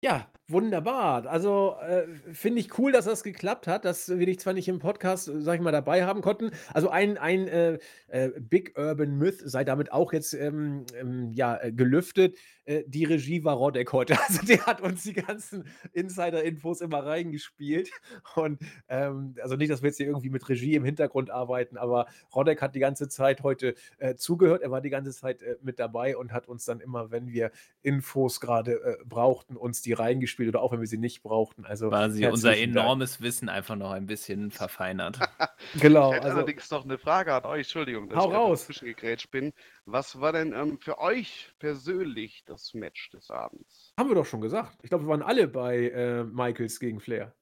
[0.05, 1.27] Ja, wunderbar.
[1.29, 4.81] Also äh, finde ich cool, dass das geklappt hat, dass wir dich zwar nicht im
[4.81, 6.51] Podcast, äh, sag ich mal, dabei haben konnten.
[6.75, 11.57] Also ein, ein äh, äh, Big Urban Myth sei damit auch jetzt ähm, ähm, ja,
[11.57, 12.37] äh, gelüftet.
[12.65, 14.17] Äh, die Regie war Rodek heute.
[14.29, 17.91] Also der hat uns die ganzen Insider-Infos immer reingespielt.
[18.35, 22.07] Und ähm, also nicht, dass wir jetzt hier irgendwie mit Regie im Hintergrund arbeiten, aber
[22.35, 23.75] Rodek hat die ganze Zeit heute
[24.17, 24.63] zugehört.
[24.63, 27.51] Er war die ganze Zeit mit dabei und hat uns dann immer, wenn wir
[27.83, 31.65] Infos gerade brauchten, uns die reingespielt oder auch wenn wir sie nicht brauchten.
[31.65, 32.85] Also Quasi unser herzlichen Dank.
[32.87, 35.19] enormes Wissen einfach noch ein bisschen verfeinert.
[35.81, 37.61] Genau, Ich hätte also allerdings noch eine Frage an euch.
[37.67, 38.61] Entschuldigung, dass Hau ich raus.
[38.63, 39.53] dazwischen gegrätscht bin.
[39.85, 43.93] Was war denn ähm, für euch persönlich das Match des Abends?
[43.99, 44.79] haben wir doch schon gesagt.
[44.83, 47.35] Ich glaube, wir waren alle bei äh, Michaels gegen Flair.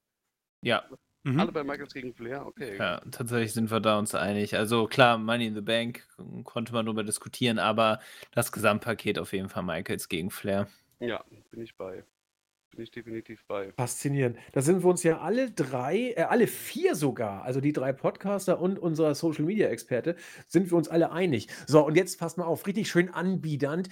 [0.62, 0.84] Ja,
[1.22, 1.38] Mhm.
[1.38, 2.46] Alle bei Michaels gegen Flair?
[2.46, 2.78] Okay.
[2.78, 4.56] ja, tatsächlich sind wir da uns einig.
[4.56, 6.08] Also klar, Money in the Bank
[6.44, 8.00] konnte man darüber diskutieren, aber
[8.32, 10.66] das Gesamtpaket auf jeden Fall Michaels gegen Flair.
[10.98, 12.04] Ja, bin ich bei.
[12.70, 13.72] Bin ich definitiv bei.
[13.72, 14.36] Faszinierend.
[14.52, 18.60] Da sind wir uns ja alle drei, äh, alle vier sogar, also die drei Podcaster
[18.60, 20.16] und unser Social Media Experte,
[20.46, 21.48] sind wir uns alle einig.
[21.66, 23.88] So, und jetzt passt mal auf, richtig schön anbiedernd.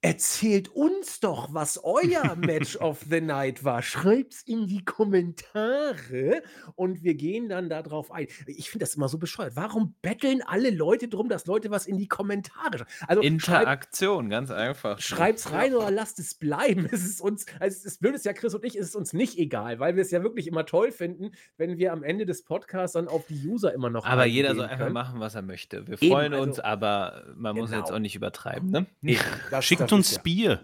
[0.00, 3.82] Erzählt uns doch, was euer Match of the Night war.
[3.82, 6.42] Schreibt's in die Kommentare
[6.76, 8.28] und wir gehen dann darauf ein.
[8.46, 9.56] Ich finde das immer so bescheuert.
[9.56, 12.90] Warum betteln alle Leute drum, dass Leute was in die Kommentare schreiben?
[13.08, 15.00] Also Interaktion, ganz einfach.
[15.00, 16.88] schreibt's rein oder lasst es bleiben.
[16.98, 19.36] Es ist uns, also das Blöde ist ja, Chris und ich, es ist uns nicht
[19.38, 22.94] egal, weil wir es ja wirklich immer toll finden, wenn wir am Ende des Podcasts
[22.94, 24.92] dann auf die User immer noch Aber jeder soll einfach können.
[24.92, 25.86] machen, was er möchte.
[25.86, 27.96] Wir Eben, freuen uns, also- aber man muss jetzt Genau.
[27.96, 28.86] auch nicht übertreiben, ne?
[29.00, 29.18] Nee,
[29.50, 30.60] das- Schickt das uns Bier.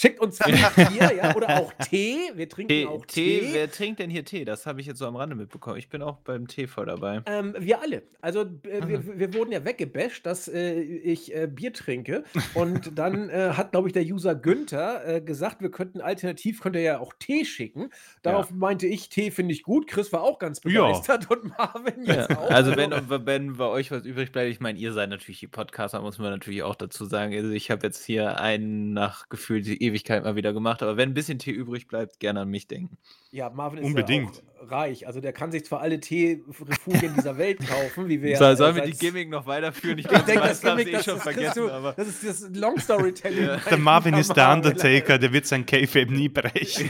[0.00, 2.18] Schickt uns Bier, ja, oder auch Tee.
[2.34, 3.48] Wir trinken Tee, auch Tee, Tee.
[3.52, 4.44] wer trinkt denn hier Tee?
[4.44, 5.76] Das habe ich jetzt so am Rande mitbekommen.
[5.78, 7.22] Ich bin auch beim Tee voll dabei.
[7.26, 8.02] Ähm, wir alle.
[8.20, 12.24] Also äh, wir, wir wurden ja weggebasht, dass äh, ich äh, Bier trinke.
[12.54, 16.80] Und dann äh, hat, glaube ich, der User Günther äh, gesagt, wir könnten alternativ, könnte
[16.80, 17.90] ja auch Tee schicken.
[18.22, 19.86] Darauf meinte ich, Tee finde ich gut.
[19.86, 20.86] Chris war auch ganz Ja.
[20.88, 22.14] begeistert und Marvin Ja.
[22.14, 22.50] jetzt auch.
[22.50, 26.00] Also wenn, wenn bei euch was übrig bleibt, ich meine, ihr seid natürlich die Podcaster,
[26.02, 27.32] muss man natürlich auch dazu sagen.
[27.34, 31.10] Also ich habe jetzt hier einen nach gefühlt die Ewigkeit mal wieder gemacht, aber wenn
[31.10, 32.98] ein bisschen Tee übrig bleibt, gerne an mich denken.
[33.30, 34.36] Ja, Marvin ist Unbedingt.
[34.36, 35.06] ja auch reich.
[35.06, 38.76] Also der kann sich zwar alle Teerefugien dieser Welt kaufen, wie wir So, äh, sollen
[38.76, 39.98] wir die Gimmick noch weiterführen?
[39.98, 42.24] Ich Ich denke, das Gimmick, es eh das, schon das, vergessen, du, aber das ist
[42.24, 43.44] das Long Storytelling.
[43.44, 43.56] Ja.
[43.70, 44.52] Der Marvin ist der.
[44.52, 46.88] Undertaker, der wird sein Kayfabe nie brechen.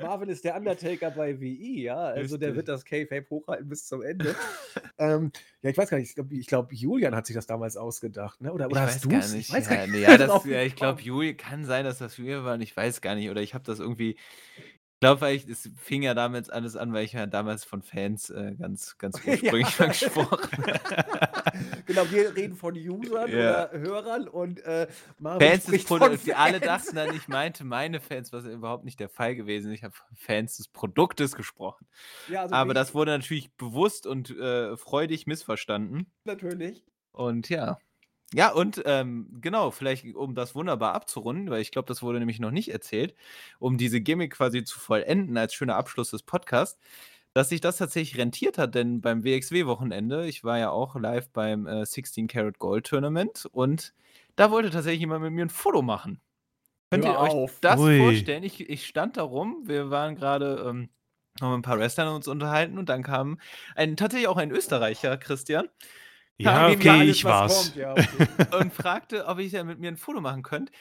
[0.00, 1.96] Marvin ist der Undertaker bei WI, ja.
[1.96, 2.56] Also der Richtig.
[2.56, 4.34] wird das K-Fape hochhalten bis zum Ende.
[4.98, 5.32] ähm,
[5.62, 8.52] ja, ich weiß gar nicht, ich glaube, glaub, Julian hat sich das damals ausgedacht, ne?
[8.52, 9.48] Oder, oder ich hast du gar nicht.
[9.48, 10.00] Ich weiß ja, gar nicht.
[10.00, 11.06] ja, das, ja, ich glaube, Fall.
[11.06, 12.60] Juli kann sein, dass das wir waren.
[12.60, 13.30] Ich weiß gar nicht.
[13.30, 14.16] Oder ich habe das irgendwie.
[14.16, 17.82] Ich glaube, weil ich, es fing ja damals alles an, weil ich ja damals von
[17.82, 20.38] Fans äh, ganz, ganz ursprünglich mal gesprochen
[21.86, 23.70] genau, wir reden von Usern Ja.
[23.70, 24.86] oder Hörern und äh,
[25.18, 26.24] Marvin Fans des Produkts.
[26.24, 29.78] Die alle dachten dann, ich meinte meine Fans, was überhaupt nicht der Fall gewesen ist.
[29.78, 31.86] Ich habe von Fans des Produktes gesprochen.
[32.28, 36.06] Ja, also Aber das wurde natürlich bewusst und äh, freudig missverstanden.
[36.24, 36.84] natürlich.
[37.12, 37.78] Und ja.
[38.34, 42.40] Ja, und ähm, genau, vielleicht um das wunderbar abzurunden, weil ich glaube, das wurde nämlich
[42.40, 43.14] noch nicht erzählt,
[43.58, 46.80] um diese Gimmick quasi zu vollenden als schöner Abschluss des Podcasts,
[47.34, 51.66] dass sich das tatsächlich rentiert hat, denn beim WXW-Wochenende, ich war ja auch live beim
[51.66, 53.94] äh, 16 Karat Gold Tournament und
[54.36, 56.20] da wollte tatsächlich jemand mit mir ein Foto machen.
[56.90, 57.58] Könnt Hör ihr euch auf.
[57.60, 57.98] das Ui.
[57.98, 58.42] vorstellen?
[58.42, 60.90] Ich, ich stand da rum, wir waren gerade, ähm,
[61.40, 63.38] haben mit ein paar Wrestlern uns unterhalten und dann kam
[63.74, 65.68] ein, tatsächlich auch ein Österreicher, Christian,
[66.38, 67.72] Ja, okay, alles, ich war's.
[67.72, 68.06] kommt, ja, okay.
[68.60, 70.72] und fragte, ob ich ja mit mir ein Foto machen könnte.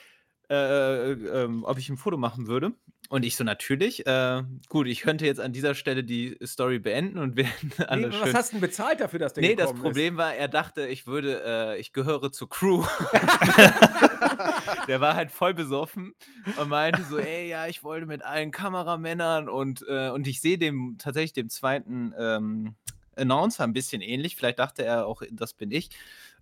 [0.51, 2.73] Äh, äh, ähm, ob ich ein Foto machen würde.
[3.07, 4.05] Und ich so, natürlich.
[4.05, 8.09] Äh, gut, ich könnte jetzt an dieser Stelle die Story beenden und werden Nee, alle
[8.09, 8.33] was schön.
[8.33, 11.41] hast du denn bezahlt dafür, dass der Nee, das Problem war, er dachte, ich würde,
[11.45, 12.83] äh, ich gehöre zur Crew.
[14.87, 16.15] Der war halt voll besoffen
[16.57, 20.57] und meinte so, ey, ja, ich wollte mit allen Kameramännern und, äh, und ich sehe
[20.57, 22.75] dem tatsächlich dem zweiten ähm,
[23.15, 24.35] Announcer ein bisschen ähnlich.
[24.35, 25.89] Vielleicht dachte er auch, das bin ich.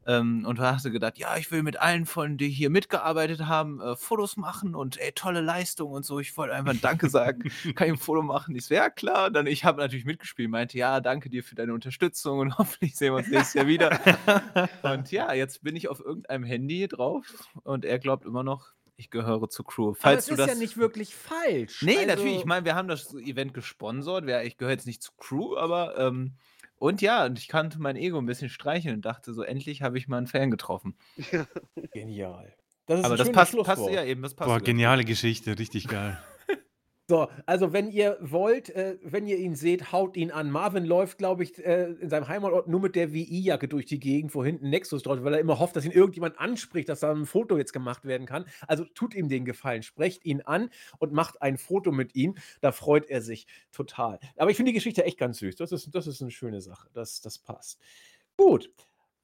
[0.10, 3.46] Ähm, und da hast du gedacht, ja, ich will mit allen von die hier mitgearbeitet
[3.46, 6.20] haben, äh, Fotos machen und ey, tolle Leistung und so.
[6.20, 7.44] Ich wollte einfach ein Danke sagen.
[7.76, 8.56] Kann ich ein Foto machen?
[8.56, 9.28] Ich so, ja, klar.
[9.28, 12.96] Und dann, ich habe natürlich mitgespielt, meinte, ja, danke dir für deine Unterstützung und hoffentlich
[12.96, 14.00] sehen wir uns nächstes Jahr wieder.
[14.82, 17.26] und ja, jetzt bin ich auf irgendeinem Handy drauf
[17.64, 19.90] und er glaubt immer noch, ich gehöre zur Crew.
[19.90, 20.48] Aber Falls es du ist das.
[20.48, 21.84] ja nicht wirklich falsch.
[21.84, 22.38] Nee, Also- natürlich.
[22.40, 24.28] Ich meine, wir haben das Event gesponsert.
[24.46, 25.98] Ich gehöre jetzt nicht zur Crew, aber.
[25.98, 26.34] Ähm,
[26.80, 29.98] und ja, und ich kannte mein Ego ein bisschen streicheln und dachte so, endlich habe
[29.98, 30.96] ich mal einen Fan getroffen.
[31.94, 32.56] Genial.
[32.86, 34.50] Das ist aber ein das passt, passt ja eben, das passt.
[34.50, 36.18] Boah, geniale Geschichte, richtig geil.
[37.10, 40.52] So, also wenn ihr wollt, äh, wenn ihr ihn seht, haut ihn an.
[40.52, 44.36] Marvin läuft, glaube ich, äh, in seinem Heimatort nur mit der WI-Jacke durch die Gegend,
[44.36, 47.26] wo hinten Nexus drauf weil er immer hofft, dass ihn irgendjemand anspricht, dass da ein
[47.26, 48.46] Foto jetzt gemacht werden kann.
[48.68, 50.70] Also tut ihm den Gefallen, sprecht ihn an
[51.00, 52.36] und macht ein Foto mit ihm.
[52.62, 54.20] Da freut er sich total.
[54.38, 55.56] Aber ich finde die Geschichte echt ganz süß.
[55.56, 56.90] Das ist, das ist eine schöne Sache.
[56.94, 57.82] Das, das passt.
[58.38, 58.70] Gut.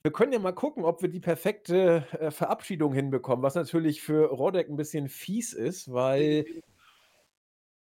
[0.01, 4.25] Wir können ja mal gucken, ob wir die perfekte äh, Verabschiedung hinbekommen, was natürlich für
[4.31, 6.45] Rodek ein bisschen fies ist, weil.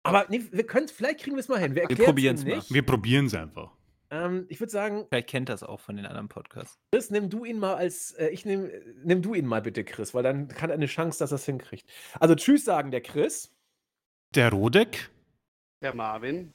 [0.08, 1.76] Aber nee, wir können vielleicht kriegen wir es mal hin.
[1.76, 2.64] Wir, erklären's ihm probieren's mal.
[2.70, 3.72] Wir probieren es einfach.
[4.10, 6.80] Ähm, ich würde sagen, Vielleicht kennt das auch von den anderen Podcasts.
[6.94, 8.70] Chris, nimm du ihn mal als, äh, ich nehm,
[9.04, 11.46] nimm du ihn mal bitte, Chris, weil dann kann er eine Chance, dass er es
[11.46, 11.90] hinkriegt.
[12.20, 13.54] Also Tschüss sagen der Chris.
[14.34, 15.10] Der Rodek?
[15.82, 16.54] Der Marvin.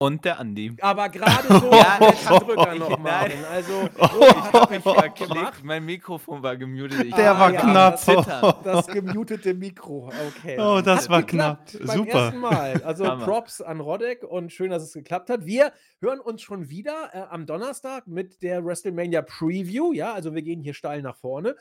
[0.00, 0.76] Und der Andi.
[0.80, 2.98] Aber gerade so Ja, ich- Drücker ich- noch.
[3.00, 3.44] Marvin.
[3.52, 5.32] Also, Ich Oh, verklickt.
[5.32, 5.64] gemacht.
[5.64, 7.02] Mein Mikrofon war gemutet.
[7.04, 7.98] Ich Der war ja, knapp.
[7.98, 8.54] zittern.
[8.64, 10.08] das gemutete Mikro.
[10.36, 10.56] Okay.
[10.60, 11.64] Oh, das Hat war knapp.
[11.84, 12.10] Beim Super.
[12.26, 12.80] ersten Mal.
[12.84, 13.24] Also Hammer.
[13.24, 15.44] Props an Rodek und schön, dass es geklappt hat.
[15.46, 19.92] Wir hören uns schon wieder äh, am Donnerstag mit der WrestleMania Preview.
[19.92, 21.56] Ja, also wir gehen hier steil nach vorne.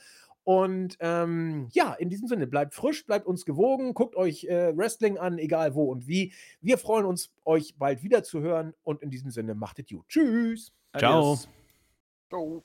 [0.47, 5.17] Und ähm, ja, in diesem Sinne, bleibt frisch, bleibt uns gewogen, guckt euch äh, Wrestling
[5.17, 6.31] an, egal wo und wie.
[6.61, 10.07] Wir freuen uns, euch bald wieder zu hören und in diesem Sinne, macht es gut.
[10.07, 10.71] Tschüss.
[10.97, 11.19] Ciao.
[11.19, 11.49] Adios.
[12.29, 12.63] Ciao.